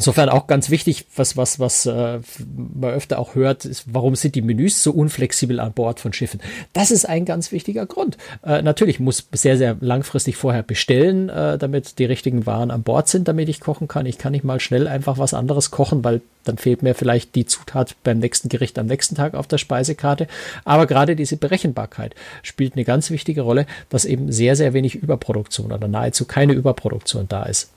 Insofern 0.00 0.30
auch 0.30 0.46
ganz 0.46 0.70
wichtig, 0.70 1.04
was, 1.14 1.36
was, 1.36 1.60
was 1.60 1.84
äh, 1.84 2.20
man 2.48 2.90
öfter 2.90 3.18
auch 3.18 3.34
hört, 3.34 3.66
ist, 3.66 3.84
warum 3.92 4.16
sind 4.16 4.34
die 4.34 4.40
Menüs 4.40 4.82
so 4.82 4.92
unflexibel 4.92 5.60
an 5.60 5.74
Bord 5.74 6.00
von 6.00 6.14
Schiffen? 6.14 6.40
Das 6.72 6.90
ist 6.90 7.06
ein 7.06 7.26
ganz 7.26 7.52
wichtiger 7.52 7.84
Grund. 7.84 8.16
Äh, 8.42 8.62
natürlich 8.62 8.98
muss 8.98 9.28
sehr, 9.32 9.58
sehr 9.58 9.76
langfristig 9.80 10.38
vorher 10.38 10.62
bestellen, 10.62 11.28
äh, 11.28 11.58
damit 11.58 11.98
die 11.98 12.06
richtigen 12.06 12.46
Waren 12.46 12.70
an 12.70 12.82
Bord 12.82 13.08
sind, 13.08 13.28
damit 13.28 13.50
ich 13.50 13.60
kochen 13.60 13.88
kann. 13.88 14.06
Ich 14.06 14.16
kann 14.16 14.32
nicht 14.32 14.42
mal 14.42 14.58
schnell 14.58 14.88
einfach 14.88 15.18
was 15.18 15.34
anderes 15.34 15.70
kochen, 15.70 16.02
weil 16.02 16.22
dann 16.44 16.56
fehlt 16.56 16.82
mir 16.82 16.94
vielleicht 16.94 17.34
die 17.34 17.44
Zutat 17.44 17.94
beim 18.02 18.20
nächsten 18.20 18.48
Gericht 18.48 18.78
am 18.78 18.86
nächsten 18.86 19.16
Tag 19.16 19.34
auf 19.34 19.48
der 19.48 19.58
Speisekarte. 19.58 20.28
Aber 20.64 20.86
gerade 20.86 21.14
diese 21.14 21.36
Berechenbarkeit 21.36 22.14
spielt 22.42 22.72
eine 22.72 22.86
ganz 22.86 23.10
wichtige 23.10 23.42
Rolle, 23.42 23.66
dass 23.90 24.06
eben 24.06 24.32
sehr, 24.32 24.56
sehr 24.56 24.72
wenig 24.72 24.94
Überproduktion 24.94 25.72
oder 25.72 25.88
nahezu 25.88 26.24
keine 26.24 26.54
Überproduktion 26.54 27.26
da 27.28 27.42
ist. 27.42 27.68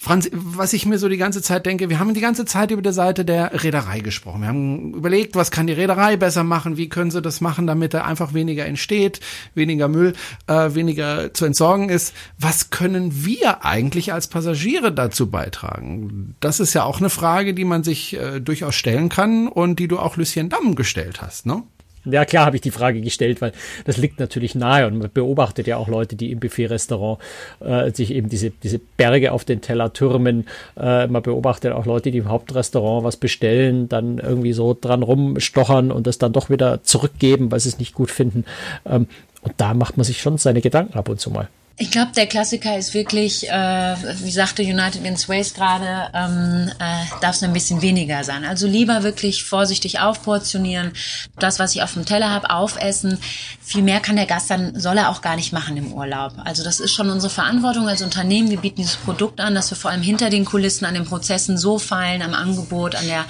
Franz, 0.00 0.30
was 0.32 0.74
ich 0.74 0.86
mir 0.86 0.96
so 0.96 1.08
die 1.08 1.16
ganze 1.16 1.42
Zeit 1.42 1.66
denke, 1.66 1.90
wir 1.90 1.98
haben 1.98 2.14
die 2.14 2.20
ganze 2.20 2.44
Zeit 2.44 2.70
über 2.70 2.82
die 2.82 2.92
Seite 2.92 3.24
der 3.24 3.64
Reederei 3.64 3.98
gesprochen. 3.98 4.42
Wir 4.42 4.48
haben 4.48 4.94
überlegt, 4.94 5.34
was 5.34 5.50
kann 5.50 5.66
die 5.66 5.72
Reederei 5.72 6.16
besser 6.16 6.44
machen, 6.44 6.76
wie 6.76 6.88
können 6.88 7.10
sie 7.10 7.20
das 7.20 7.40
machen, 7.40 7.66
damit 7.66 7.94
da 7.94 8.04
einfach 8.04 8.32
weniger 8.32 8.64
entsteht, 8.64 9.18
weniger 9.56 9.88
Müll, 9.88 10.12
äh, 10.46 10.72
weniger 10.74 11.34
zu 11.34 11.46
entsorgen 11.46 11.88
ist. 11.88 12.14
Was 12.38 12.70
können 12.70 13.24
wir 13.24 13.64
eigentlich 13.64 14.12
als 14.12 14.28
Passagiere 14.28 14.92
dazu 14.92 15.32
beitragen? 15.32 16.36
Das 16.38 16.60
ist 16.60 16.74
ja 16.74 16.84
auch 16.84 17.00
eine 17.00 17.10
Frage, 17.10 17.52
die 17.52 17.64
man 17.64 17.82
sich 17.82 18.14
äh, 18.14 18.38
durchaus 18.40 18.76
stellen 18.76 19.08
kann 19.08 19.48
und 19.48 19.80
die 19.80 19.88
du 19.88 19.98
auch 19.98 20.16
Lucien 20.16 20.48
Damm 20.48 20.76
gestellt 20.76 21.22
hast, 21.22 21.44
ne? 21.44 21.64
Ja, 22.04 22.24
klar 22.24 22.46
habe 22.46 22.56
ich 22.56 22.62
die 22.62 22.70
Frage 22.70 23.00
gestellt, 23.00 23.40
weil 23.40 23.52
das 23.84 23.96
liegt 23.96 24.20
natürlich 24.20 24.54
nahe 24.54 24.86
und 24.86 24.98
man 24.98 25.10
beobachtet 25.12 25.66
ja 25.66 25.76
auch 25.76 25.88
Leute, 25.88 26.16
die 26.16 26.30
im 26.30 26.40
Buffet-Restaurant 26.40 27.20
äh, 27.60 27.90
sich 27.92 28.12
eben 28.12 28.28
diese, 28.28 28.50
diese 28.50 28.78
Berge 28.78 29.32
auf 29.32 29.44
den 29.44 29.60
Teller 29.60 29.92
türmen. 29.92 30.46
Äh, 30.78 31.06
man 31.08 31.22
beobachtet 31.22 31.72
auch 31.72 31.86
Leute, 31.86 32.10
die 32.10 32.18
im 32.18 32.28
Hauptrestaurant 32.28 33.04
was 33.04 33.16
bestellen, 33.16 33.88
dann 33.88 34.18
irgendwie 34.18 34.52
so 34.52 34.76
dran 34.78 35.02
rumstochern 35.02 35.90
und 35.90 36.06
das 36.06 36.18
dann 36.18 36.32
doch 36.32 36.50
wieder 36.50 36.82
zurückgeben, 36.82 37.50
weil 37.50 37.60
sie 37.60 37.68
es 37.68 37.78
nicht 37.78 37.94
gut 37.94 38.10
finden. 38.10 38.44
Ähm, 38.86 39.06
und 39.42 39.54
da 39.56 39.74
macht 39.74 39.96
man 39.96 40.04
sich 40.04 40.20
schon 40.20 40.38
seine 40.38 40.60
Gedanken 40.60 40.98
ab 40.98 41.08
und 41.08 41.20
zu 41.20 41.30
mal. 41.30 41.48
Ich 41.80 41.92
glaube, 41.92 42.10
der 42.16 42.26
Klassiker 42.26 42.76
ist 42.76 42.92
wirklich, 42.92 43.48
äh, 43.48 43.52
wie 43.52 44.32
sagte 44.32 44.62
United 44.64 45.04
Wins 45.04 45.28
Waste 45.28 45.54
gerade, 45.54 46.10
ähm, 46.12 46.72
äh, 46.80 47.20
darf 47.20 47.36
es 47.36 47.42
ein 47.44 47.52
bisschen 47.52 47.82
weniger 47.82 48.24
sein. 48.24 48.44
Also 48.44 48.66
lieber 48.66 49.04
wirklich 49.04 49.44
vorsichtig 49.44 50.00
aufportionieren, 50.00 50.90
das, 51.38 51.60
was 51.60 51.76
ich 51.76 51.82
auf 51.84 51.94
dem 51.94 52.04
Teller 52.04 52.30
habe, 52.30 52.50
aufessen. 52.50 53.18
Viel 53.62 53.82
mehr 53.82 54.00
kann 54.00 54.16
der 54.16 54.26
Gast 54.26 54.50
dann, 54.50 54.80
soll 54.80 54.98
er 54.98 55.08
auch 55.08 55.22
gar 55.22 55.36
nicht 55.36 55.52
machen 55.52 55.76
im 55.76 55.92
Urlaub. 55.92 56.32
Also 56.44 56.64
das 56.64 56.80
ist 56.80 56.92
schon 56.92 57.10
unsere 57.10 57.32
Verantwortung 57.32 57.88
als 57.88 58.02
Unternehmen. 58.02 58.50
Wir 58.50 58.58
bieten 58.58 58.82
dieses 58.82 58.96
Produkt 58.96 59.38
an, 59.38 59.54
dass 59.54 59.70
wir 59.70 59.76
vor 59.76 59.92
allem 59.92 60.02
hinter 60.02 60.30
den 60.30 60.44
Kulissen 60.44 60.84
an 60.84 60.94
den 60.94 61.04
Prozessen 61.04 61.56
so 61.56 61.78
feilen, 61.78 62.22
am 62.22 62.34
Angebot, 62.34 62.96
an 62.96 63.06
der 63.06 63.24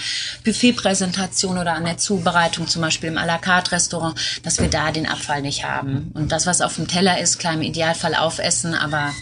Buffetpräsentation 0.45 1.59
oder 1.59 1.75
an 1.75 1.85
der 1.85 1.99
Zubereitung, 1.99 2.67
zum 2.67 2.81
Beispiel 2.81 3.11
im 3.11 3.19
à 3.19 3.27
la 3.27 3.37
carte 3.37 3.73
Restaurant, 3.73 4.19
dass 4.43 4.59
wir 4.59 4.69
da 4.69 4.91
den 4.91 5.07
Abfall 5.07 5.43
nicht 5.43 5.65
haben. 5.65 6.13
Und 6.15 6.33
das, 6.33 6.47
was 6.47 6.63
auf 6.63 6.77
dem 6.77 6.89
Teller 6.89 7.21
ist, 7.21 7.39
klar 7.39 7.53
im 7.53 7.61
Idealfall 7.61 8.15
auf 8.15 8.38
aufessen, 8.39 8.75
aber 8.75 9.13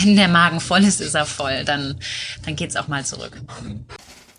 wenn 0.00 0.16
der 0.16 0.28
Magen 0.28 0.60
voll 0.60 0.84
ist, 0.84 1.00
ist 1.00 1.14
er 1.14 1.26
voll. 1.26 1.64
Dann, 1.64 1.98
dann 2.44 2.56
geht's 2.56 2.76
auch 2.76 2.88
mal 2.88 3.04
zurück. 3.04 3.40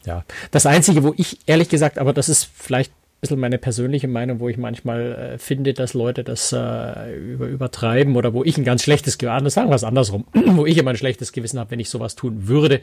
Ja, 0.05 0.23
das 0.51 0.65
Einzige, 0.65 1.03
wo 1.03 1.13
ich 1.17 1.39
ehrlich 1.45 1.69
gesagt, 1.69 1.97
aber 1.97 2.13
das 2.13 2.29
ist 2.29 2.47
vielleicht 2.55 2.91
bisschen 3.23 3.39
meine 3.39 3.57
persönliche 3.57 4.07
Meinung, 4.07 4.39
wo 4.39 4.49
ich 4.49 4.57
manchmal 4.57 5.13
äh, 5.13 5.37
finde, 5.37 5.73
dass 5.73 5.93
Leute 5.93 6.23
das 6.25 6.51
äh, 6.51 7.15
über, 7.15 7.47
übertreiben 7.47 8.17
oder 8.17 8.33
wo 8.33 8.43
ich 8.43 8.57
ein 8.57 8.65
ganz 8.65 8.83
schlechtes 8.83 9.17
Gewissen, 9.17 9.49
sagen 9.49 9.69
wir 9.69 9.75
es 9.75 9.85
andersrum, 9.85 10.25
wo 10.33 10.65
ich 10.65 10.77
immer 10.77 10.91
ein 10.91 10.97
schlechtes 10.97 11.31
Gewissen 11.31 11.57
habe, 11.57 11.71
wenn 11.71 11.79
ich 11.79 11.89
sowas 11.89 12.15
tun 12.15 12.47
würde, 12.47 12.81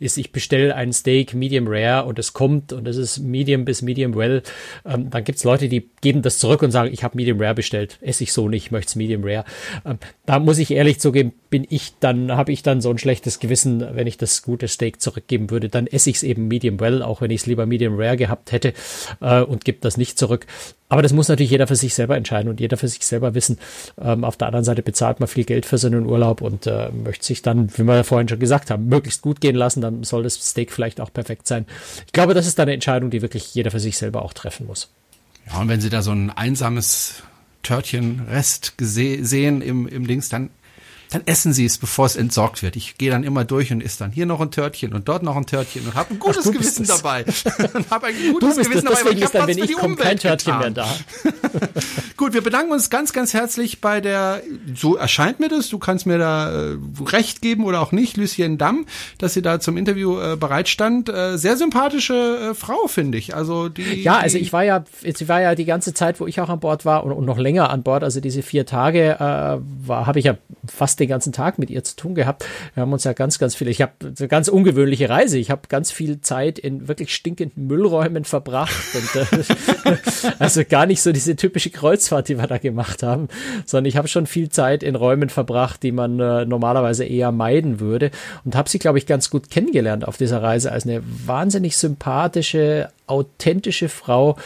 ist, 0.00 0.16
ich 0.16 0.32
bestelle 0.32 0.74
ein 0.74 0.92
Steak 0.92 1.34
Medium 1.34 1.66
Rare 1.68 2.06
und 2.06 2.18
es 2.18 2.32
kommt 2.32 2.72
und 2.72 2.88
es 2.88 2.96
ist 2.96 3.18
Medium 3.18 3.66
bis 3.66 3.82
Medium 3.82 4.14
Well. 4.14 4.42
Ähm, 4.86 5.10
dann 5.10 5.24
gibt's 5.24 5.44
Leute, 5.44 5.68
die 5.68 5.90
geben 6.00 6.22
das 6.22 6.38
zurück 6.38 6.62
und 6.62 6.70
sagen, 6.70 6.90
ich 6.92 7.04
habe 7.04 7.16
Medium 7.16 7.38
Rare 7.38 7.54
bestellt, 7.54 7.98
esse 8.00 8.24
ich 8.24 8.32
so 8.32 8.48
nicht, 8.48 8.66
ich 8.66 8.70
möchte 8.70 8.96
Medium 8.96 9.22
Rare. 9.24 9.44
Ähm, 9.84 9.98
da 10.24 10.38
muss 10.38 10.58
ich 10.58 10.70
ehrlich 10.70 11.00
zugeben, 11.00 11.32
bin 11.50 11.66
ich 11.68 11.92
dann, 12.00 12.32
habe 12.32 12.50
ich 12.50 12.62
dann 12.62 12.80
so 12.80 12.88
ein 12.88 12.96
schlechtes 12.96 13.40
Gewissen, 13.40 13.84
wenn 13.92 14.06
ich 14.06 14.16
das 14.16 14.42
gute 14.42 14.68
Steak 14.68 15.02
zurückgeben 15.02 15.50
würde, 15.50 15.68
dann 15.68 15.86
esse 15.86 16.08
ich 16.08 16.16
es 16.16 16.22
eben 16.22 16.48
Medium 16.48 16.80
Well, 16.80 17.02
auch 17.02 17.20
wenn 17.20 17.30
ich 17.30 17.42
es 17.42 17.46
lieber 17.46 17.66
Medium 17.66 18.00
Rare 18.00 18.16
gehabt 18.16 18.52
hätte 18.52 18.72
äh, 19.20 19.42
und 19.42 19.66
das 19.84 19.96
nicht 19.96 20.18
zurück. 20.18 20.46
Aber 20.88 21.02
das 21.02 21.12
muss 21.12 21.28
natürlich 21.28 21.50
jeder 21.50 21.66
für 21.66 21.76
sich 21.76 21.94
selber 21.94 22.16
entscheiden 22.16 22.48
und 22.48 22.60
jeder 22.60 22.76
für 22.76 22.88
sich 22.88 23.04
selber 23.04 23.34
wissen. 23.34 23.58
Ähm, 24.00 24.24
auf 24.24 24.36
der 24.36 24.48
anderen 24.48 24.64
Seite 24.64 24.82
bezahlt 24.82 25.20
man 25.20 25.28
viel 25.28 25.44
Geld 25.44 25.66
für 25.66 25.78
seinen 25.78 26.06
Urlaub 26.06 26.40
und 26.40 26.66
äh, 26.66 26.90
möchte 26.90 27.24
sich 27.24 27.42
dann, 27.42 27.70
wie 27.76 27.84
wir 27.84 27.96
ja 27.96 28.02
vorhin 28.02 28.28
schon 28.28 28.38
gesagt 28.38 28.70
haben, 28.70 28.86
möglichst 28.86 29.22
gut 29.22 29.40
gehen 29.40 29.56
lassen. 29.56 29.80
Dann 29.80 30.04
soll 30.04 30.22
das 30.22 30.34
Steak 30.34 30.72
vielleicht 30.72 31.00
auch 31.00 31.12
perfekt 31.12 31.46
sein. 31.46 31.66
Ich 32.06 32.12
glaube, 32.12 32.34
das 32.34 32.46
ist 32.46 32.58
eine 32.60 32.72
Entscheidung, 32.72 33.10
die 33.10 33.22
wirklich 33.22 33.54
jeder 33.54 33.70
für 33.70 33.80
sich 33.80 33.96
selber 33.96 34.22
auch 34.22 34.32
treffen 34.32 34.66
muss. 34.66 34.90
Ja, 35.50 35.60
und 35.60 35.68
wenn 35.68 35.80
Sie 35.80 35.90
da 35.90 36.02
so 36.02 36.12
ein 36.12 36.30
einsames 36.30 37.22
Törtchen-Rest 37.62 38.74
sehen 38.78 39.62
im, 39.62 39.86
im 39.86 40.06
Dings, 40.06 40.28
dann 40.28 40.50
dann 41.12 41.22
essen 41.26 41.52
Sie 41.52 41.64
es, 41.64 41.78
bevor 41.78 42.06
es 42.06 42.16
entsorgt 42.16 42.62
wird. 42.62 42.76
Ich 42.76 42.96
gehe 42.98 43.10
dann 43.10 43.24
immer 43.24 43.44
durch 43.44 43.72
und 43.72 43.82
esse 43.82 43.98
dann 43.98 44.12
hier 44.12 44.26
noch 44.26 44.40
ein 44.40 44.50
Törtchen 44.50 44.92
und 44.92 45.08
dort 45.08 45.22
noch 45.22 45.36
ein 45.36 45.46
Törtchen 45.46 45.86
und 45.86 45.94
habe 45.94 46.10
ein 46.14 46.18
gutes 46.18 46.46
Ach, 46.48 46.52
Gewissen 46.52 46.86
dabei. 46.86 47.24
und 47.74 47.90
habe 47.90 48.06
ein 48.06 48.14
gutes 48.32 48.56
Gewissen 48.56 48.84
dabei. 48.84 49.00
Deswegen 49.02 49.22
ist 49.22 49.34
dann, 49.34 49.46
wenn 49.46 49.58
ich 49.58 49.72
komme, 49.74 49.96
kein 49.96 50.18
Törtchen 50.18 50.58
getan. 50.58 50.72
mehr 50.74 50.84
da. 50.84 50.88
Gut, 52.16 52.34
wir 52.34 52.42
bedanken 52.42 52.72
uns 52.72 52.88
ganz, 52.90 53.12
ganz 53.12 53.34
herzlich 53.34 53.80
bei 53.80 54.00
der, 54.00 54.42
so 54.74 54.96
erscheint 54.96 55.40
mir 55.40 55.48
das, 55.48 55.68
du 55.68 55.78
kannst 55.78 56.06
mir 56.06 56.18
da 56.18 56.72
äh, 56.72 56.76
recht 57.04 57.42
geben 57.42 57.64
oder 57.64 57.80
auch 57.80 57.92
nicht, 57.92 58.16
Lucien 58.16 58.58
Damm, 58.58 58.86
dass 59.18 59.34
sie 59.34 59.42
da 59.42 59.60
zum 59.60 59.76
Interview 59.76 60.18
äh, 60.18 60.36
bereitstand. 60.36 61.08
Äh, 61.08 61.36
sehr 61.36 61.56
sympathische 61.56 62.50
äh, 62.50 62.54
Frau, 62.54 62.86
finde 62.86 63.18
ich. 63.18 63.34
Also 63.34 63.68
die. 63.68 64.02
Ja, 64.02 64.18
also 64.18 64.38
ich 64.38 64.52
war 64.52 64.64
ja, 64.64 64.84
sie 65.02 65.28
war 65.28 65.40
ja 65.40 65.54
die 65.54 65.64
ganze 65.64 65.94
Zeit, 65.94 66.20
wo 66.20 66.26
ich 66.26 66.40
auch 66.40 66.48
an 66.48 66.60
Bord 66.60 66.84
war 66.84 67.04
und, 67.04 67.12
und 67.12 67.24
noch 67.24 67.38
länger 67.38 67.70
an 67.70 67.82
Bord, 67.82 68.04
also 68.04 68.20
diese 68.20 68.42
vier 68.42 68.66
Tage, 68.66 69.16
äh, 69.16 69.88
war, 69.88 70.06
habe 70.06 70.18
ich 70.18 70.24
ja 70.24 70.36
fast 70.66 70.98
den 71.02 71.08
ganzen 71.08 71.32
Tag 71.32 71.58
mit 71.58 71.70
ihr 71.70 71.84
zu 71.84 71.96
tun 71.96 72.14
gehabt. 72.14 72.44
Wir 72.74 72.82
haben 72.82 72.92
uns 72.92 73.04
ja 73.04 73.12
ganz, 73.12 73.38
ganz 73.38 73.54
viel, 73.54 73.68
ich 73.68 73.82
habe 73.82 73.92
eine 74.02 74.28
ganz 74.28 74.48
ungewöhnliche 74.48 75.08
Reise. 75.08 75.38
Ich 75.38 75.50
habe 75.50 75.62
ganz 75.68 75.90
viel 75.90 76.20
Zeit 76.20 76.58
in 76.58 76.88
wirklich 76.88 77.14
stinkenden 77.14 77.66
Müllräumen 77.66 78.24
verbracht 78.24 78.72
und 78.94 79.20
äh, 79.20 79.96
also 80.38 80.62
gar 80.68 80.86
nicht 80.86 81.02
so 81.02 81.12
diese 81.12 81.36
typische 81.36 81.70
Kreuzfahrt, 81.70 82.28
die 82.28 82.38
wir 82.38 82.46
da 82.46 82.58
gemacht 82.58 83.02
haben, 83.02 83.28
sondern 83.66 83.86
ich 83.86 83.96
habe 83.96 84.08
schon 84.08 84.26
viel 84.26 84.48
Zeit 84.48 84.82
in 84.82 84.94
Räumen 84.94 85.28
verbracht, 85.28 85.82
die 85.82 85.92
man 85.92 86.20
äh, 86.20 86.44
normalerweise 86.44 87.04
eher 87.04 87.32
meiden 87.32 87.80
würde 87.80 88.10
und 88.44 88.54
habe 88.54 88.68
sie, 88.68 88.78
glaube 88.78 88.98
ich, 88.98 89.06
ganz 89.06 89.30
gut 89.30 89.50
kennengelernt 89.50 90.06
auf 90.06 90.16
dieser 90.16 90.42
Reise 90.42 90.72
als 90.72 90.84
eine 90.84 91.02
wahnsinnig 91.26 91.76
sympathische, 91.76 92.90
authentische 93.06 93.88
Frau, 93.88 94.36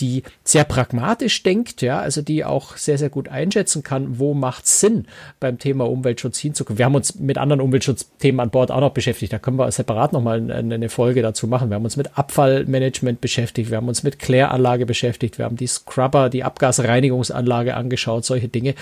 die 0.00 0.22
sehr 0.44 0.64
pragmatisch 0.64 1.42
denkt, 1.42 1.82
ja, 1.82 1.98
also 2.00 2.22
die 2.22 2.44
auch 2.44 2.76
sehr, 2.76 2.98
sehr 2.98 3.10
gut 3.10 3.28
einschätzen 3.28 3.82
kann, 3.82 4.18
wo 4.18 4.34
macht 4.34 4.66
Sinn 4.66 5.06
beim 5.40 5.58
Thema 5.58 5.88
Umweltschutz 5.88 6.38
hinzukommen. 6.38 6.78
Wir 6.78 6.84
haben 6.84 6.94
uns 6.94 7.16
mit 7.16 7.38
anderen 7.38 7.60
Umweltschutzthemen 7.60 8.40
an 8.40 8.50
Bord 8.50 8.70
auch 8.70 8.80
noch 8.80 8.92
beschäftigt. 8.92 9.32
Da 9.32 9.38
können 9.38 9.58
wir 9.58 9.70
separat 9.70 10.12
nochmal 10.12 10.50
eine 10.50 10.88
Folge 10.88 11.22
dazu 11.22 11.46
machen. 11.46 11.70
Wir 11.70 11.76
haben 11.76 11.84
uns 11.84 11.96
mit 11.96 12.18
Abfallmanagement 12.18 13.20
beschäftigt. 13.20 13.70
Wir 13.70 13.76
haben 13.76 13.88
uns 13.88 14.02
mit 14.02 14.18
Kläranlage 14.18 14.86
beschäftigt. 14.86 15.38
Wir 15.38 15.44
haben 15.44 15.56
die 15.56 15.66
Scrubber, 15.66 16.28
die 16.30 16.44
Abgasreinigungsanlage 16.44 17.74
angeschaut, 17.74 18.24
solche 18.24 18.48
Dinge. 18.48 18.74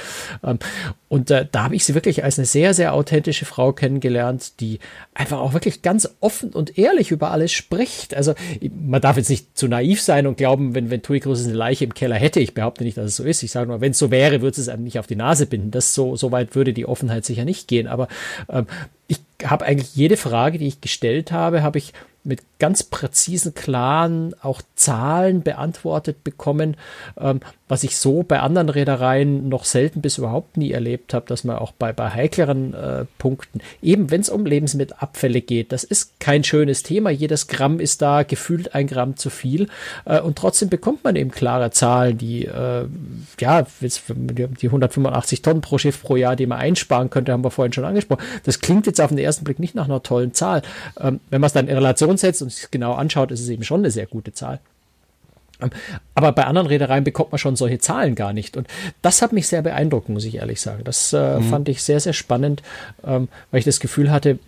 Ähm, 0.44 0.58
und 1.08 1.30
äh, 1.30 1.46
da 1.50 1.64
habe 1.64 1.76
ich 1.76 1.84
sie 1.84 1.94
wirklich 1.94 2.24
als 2.24 2.38
eine 2.38 2.46
sehr, 2.46 2.74
sehr 2.74 2.92
authentische 2.92 3.44
Frau 3.44 3.72
kennengelernt, 3.72 4.60
die 4.60 4.80
einfach 5.14 5.38
auch 5.38 5.52
wirklich 5.52 5.82
ganz 5.82 6.08
offen 6.20 6.50
und 6.50 6.78
ehrlich 6.78 7.10
über 7.10 7.30
alles 7.30 7.52
spricht. 7.52 8.14
Also 8.14 8.34
man 8.74 9.00
darf 9.00 9.16
jetzt 9.16 9.30
nicht 9.30 9.56
zu 9.56 9.68
naiv 9.68 10.00
sein 10.00 10.26
und 10.26 10.36
glauben, 10.36 10.74
wenn, 10.74 10.90
wenn 10.90 11.02
Tui 11.06 11.20
Cruz 11.20 11.44
eine 11.44 11.54
Leiche 11.54 11.84
im 11.84 11.94
Keller 11.94 12.16
hätte. 12.16 12.40
Ich 12.40 12.52
behaupte 12.52 12.82
nicht, 12.82 12.96
dass 12.96 13.06
es 13.06 13.16
so 13.16 13.22
ist. 13.22 13.40
Ich 13.44 13.52
sage 13.52 13.68
nur, 13.68 13.80
wenn 13.80 13.92
es 13.92 13.98
so 13.98 14.10
wäre, 14.10 14.42
würde 14.42 14.60
es 14.60 14.68
einem 14.68 14.82
nicht 14.82 14.98
auf 14.98 15.06
die 15.06 15.14
Nase 15.14 15.46
binden. 15.46 15.70
Das 15.70 15.94
so, 15.94 16.16
so 16.16 16.32
weit 16.32 16.56
würde 16.56 16.72
die 16.72 16.84
Offenheit 16.84 17.24
sicher 17.24 17.44
nicht 17.44 17.68
gehen. 17.68 17.86
Aber 17.86 18.08
ähm, 18.48 18.66
ich 19.06 19.20
habe 19.44 19.64
eigentlich 19.64 19.94
jede 19.94 20.16
Frage, 20.16 20.58
die 20.58 20.66
ich 20.66 20.80
gestellt 20.80 21.30
habe, 21.30 21.62
habe 21.62 21.78
ich 21.78 21.92
mit 22.24 22.40
ganz 22.58 22.82
präzisen, 22.82 23.54
klaren, 23.54 24.34
auch 24.40 24.62
Zahlen 24.74 25.42
beantwortet 25.42 26.24
bekommen, 26.24 26.76
ähm, 27.18 27.40
was 27.68 27.82
ich 27.82 27.96
so 27.96 28.22
bei 28.22 28.40
anderen 28.40 28.68
Reedereien 28.68 29.48
noch 29.48 29.64
selten 29.64 30.00
bis 30.00 30.18
überhaupt 30.18 30.56
nie 30.56 30.70
erlebt 30.70 31.12
habe, 31.12 31.26
dass 31.26 31.44
man 31.44 31.56
auch 31.56 31.72
bei, 31.72 31.92
bei 31.92 32.10
heikleren 32.10 32.74
äh, 32.74 33.04
Punkten, 33.18 33.60
eben 33.82 34.10
wenn 34.10 34.20
es 34.20 34.28
um 34.28 34.46
Lebensmittelabfälle 34.46 35.40
geht, 35.40 35.72
das 35.72 35.84
ist 35.84 36.20
kein 36.20 36.44
schönes 36.44 36.82
Thema, 36.82 37.10
jedes 37.10 37.48
Gramm 37.48 37.80
ist 37.80 38.02
da 38.02 38.22
gefühlt 38.22 38.74
ein 38.74 38.86
Gramm 38.86 39.16
zu 39.16 39.30
viel 39.30 39.68
äh, 40.04 40.20
und 40.20 40.38
trotzdem 40.38 40.68
bekommt 40.68 41.04
man 41.04 41.16
eben 41.16 41.30
klare 41.30 41.70
Zahlen, 41.72 42.16
die, 42.16 42.46
äh, 42.46 42.86
ja, 43.40 43.66
die 43.80 44.66
185 44.66 45.42
Tonnen 45.42 45.60
pro 45.60 45.78
Schiff 45.78 46.02
pro 46.02 46.16
Jahr, 46.16 46.36
die 46.36 46.46
man 46.46 46.58
einsparen 46.58 47.10
könnte, 47.10 47.32
haben 47.32 47.44
wir 47.44 47.50
vorhin 47.50 47.72
schon 47.72 47.84
angesprochen. 47.84 48.22
Das 48.44 48.60
klingt 48.60 48.86
jetzt 48.86 49.00
auf 49.00 49.08
den 49.08 49.18
ersten 49.18 49.44
Blick 49.44 49.58
nicht 49.58 49.74
nach 49.74 49.86
einer 49.86 50.02
tollen 50.02 50.32
Zahl. 50.34 50.62
Ähm, 51.00 51.20
wenn 51.30 51.40
man 51.40 51.48
es 51.48 51.52
dann 51.52 51.68
in 51.68 51.74
Relation 51.74 52.16
setzt 52.16 52.42
und 52.46 52.52
sich 52.52 52.70
genau 52.70 52.94
anschaut, 52.94 53.30
ist 53.30 53.40
es 53.40 53.48
eben 53.48 53.64
schon 53.64 53.80
eine 53.80 53.90
sehr 53.90 54.06
gute 54.06 54.32
Zahl. 54.32 54.60
Ähm, 55.60 55.70
aber 56.14 56.32
bei 56.32 56.44
anderen 56.44 56.66
Reedereien 56.66 57.04
bekommt 57.04 57.32
man 57.32 57.38
schon 57.38 57.56
solche 57.56 57.78
Zahlen 57.78 58.14
gar 58.14 58.32
nicht. 58.32 58.56
Und 58.56 58.68
das 59.02 59.22
hat 59.22 59.32
mich 59.32 59.48
sehr 59.48 59.62
beeindruckt, 59.62 60.08
muss 60.08 60.24
ich 60.24 60.36
ehrlich 60.36 60.60
sagen. 60.60 60.84
Das 60.84 61.12
äh, 61.12 61.38
mhm. 61.38 61.44
fand 61.44 61.68
ich 61.68 61.82
sehr, 61.82 62.00
sehr 62.00 62.12
spannend, 62.12 62.62
ähm, 63.04 63.28
weil 63.50 63.58
ich 63.58 63.64
das 63.64 63.80
Gefühl 63.80 64.10
hatte, 64.10 64.38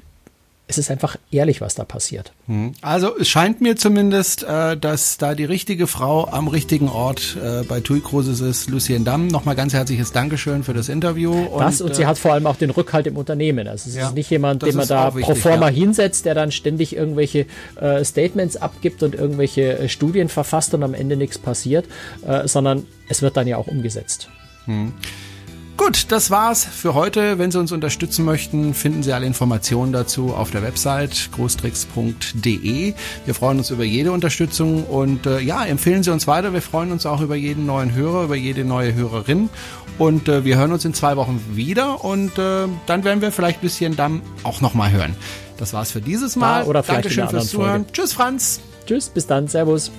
es 0.68 0.76
ist 0.76 0.90
einfach 0.90 1.16
ehrlich, 1.30 1.62
was 1.62 1.74
da 1.74 1.84
passiert. 1.84 2.32
Hm. 2.46 2.74
Also 2.82 3.18
es 3.18 3.28
scheint 3.28 3.62
mir 3.62 3.76
zumindest, 3.76 4.42
äh, 4.42 4.76
dass 4.76 5.16
da 5.16 5.34
die 5.34 5.46
richtige 5.46 5.86
Frau 5.86 6.28
am 6.28 6.46
richtigen 6.46 6.90
Ort 6.90 7.38
äh, 7.42 7.62
bei 7.62 7.80
TUI 7.80 8.00
Cruises 8.00 8.40
ist. 8.40 8.68
Lucien 8.68 9.04
Damm, 9.04 9.28
nochmal 9.28 9.56
ganz 9.56 9.72
herzliches 9.72 10.12
Dankeschön 10.12 10.62
für 10.64 10.74
das 10.74 10.90
Interview. 10.90 11.32
Und, 11.32 11.62
das 11.62 11.80
und 11.80 11.94
sie 11.94 12.02
äh, 12.02 12.06
hat 12.06 12.18
vor 12.18 12.34
allem 12.34 12.46
auch 12.46 12.56
den 12.56 12.68
Rückhalt 12.68 13.06
im 13.06 13.16
Unternehmen. 13.16 13.66
Also 13.66 13.88
es 13.88 13.96
ja, 13.96 14.08
ist 14.08 14.14
nicht 14.14 14.28
jemand, 14.30 14.62
den 14.62 14.76
man 14.76 14.86
da 14.86 15.14
wichtig, 15.14 15.24
pro 15.24 15.34
forma 15.34 15.70
ja. 15.70 15.74
hinsetzt, 15.74 16.26
der 16.26 16.34
dann 16.34 16.52
ständig 16.52 16.94
irgendwelche 16.94 17.46
äh, 17.80 18.04
Statements 18.04 18.58
abgibt 18.58 19.02
und 19.02 19.14
irgendwelche 19.14 19.78
äh, 19.78 19.88
Studien 19.88 20.28
verfasst 20.28 20.74
und 20.74 20.82
am 20.82 20.92
Ende 20.92 21.16
nichts 21.16 21.38
passiert, 21.38 21.86
äh, 22.26 22.46
sondern 22.46 22.84
es 23.08 23.22
wird 23.22 23.38
dann 23.38 23.46
ja 23.46 23.56
auch 23.56 23.68
umgesetzt. 23.68 24.28
Hm. 24.66 24.92
Gut, 25.78 26.06
das 26.10 26.32
war's 26.32 26.64
für 26.64 26.94
heute. 26.94 27.38
Wenn 27.38 27.52
Sie 27.52 27.58
uns 27.58 27.70
unterstützen 27.70 28.24
möchten, 28.24 28.74
finden 28.74 29.04
Sie 29.04 29.12
alle 29.12 29.26
Informationen 29.26 29.92
dazu 29.92 30.34
auf 30.34 30.50
der 30.50 30.62
Website 30.62 31.30
großtricks.de. 31.30 32.94
Wir 33.24 33.34
freuen 33.34 33.58
uns 33.58 33.70
über 33.70 33.84
jede 33.84 34.10
Unterstützung 34.10 34.82
und 34.84 35.24
äh, 35.26 35.38
ja, 35.38 35.64
empfehlen 35.64 36.02
Sie 36.02 36.10
uns 36.10 36.26
weiter. 36.26 36.52
Wir 36.52 36.62
freuen 36.62 36.90
uns 36.90 37.06
auch 37.06 37.20
über 37.20 37.36
jeden 37.36 37.64
neuen 37.64 37.94
Hörer, 37.94 38.24
über 38.24 38.34
jede 38.34 38.64
neue 38.64 38.92
Hörerin. 38.92 39.50
Und 39.98 40.28
äh, 40.28 40.44
wir 40.44 40.58
hören 40.58 40.72
uns 40.72 40.84
in 40.84 40.94
zwei 40.94 41.16
Wochen 41.16 41.40
wieder 41.54 42.04
und 42.04 42.36
äh, 42.38 42.66
dann 42.86 43.04
werden 43.04 43.22
wir 43.22 43.30
vielleicht 43.30 43.58
ein 43.58 43.62
bisschen 43.62 43.94
Damm 43.94 44.22
auch 44.42 44.60
nochmal 44.60 44.90
hören. 44.90 45.14
Das 45.58 45.72
war's 45.74 45.92
für 45.92 46.00
dieses 46.00 46.34
Mal. 46.34 46.62
Ja, 46.62 46.66
oder 46.66 46.82
vielleicht 46.82 47.04
Dankeschön 47.04 47.28
fürs 47.28 47.50
Zuhören. 47.50 47.84
Folge. 47.84 47.92
Tschüss, 47.92 48.12
Franz. 48.12 48.60
Tschüss, 48.84 49.08
bis 49.10 49.28
dann. 49.28 49.46
Servus. 49.46 49.92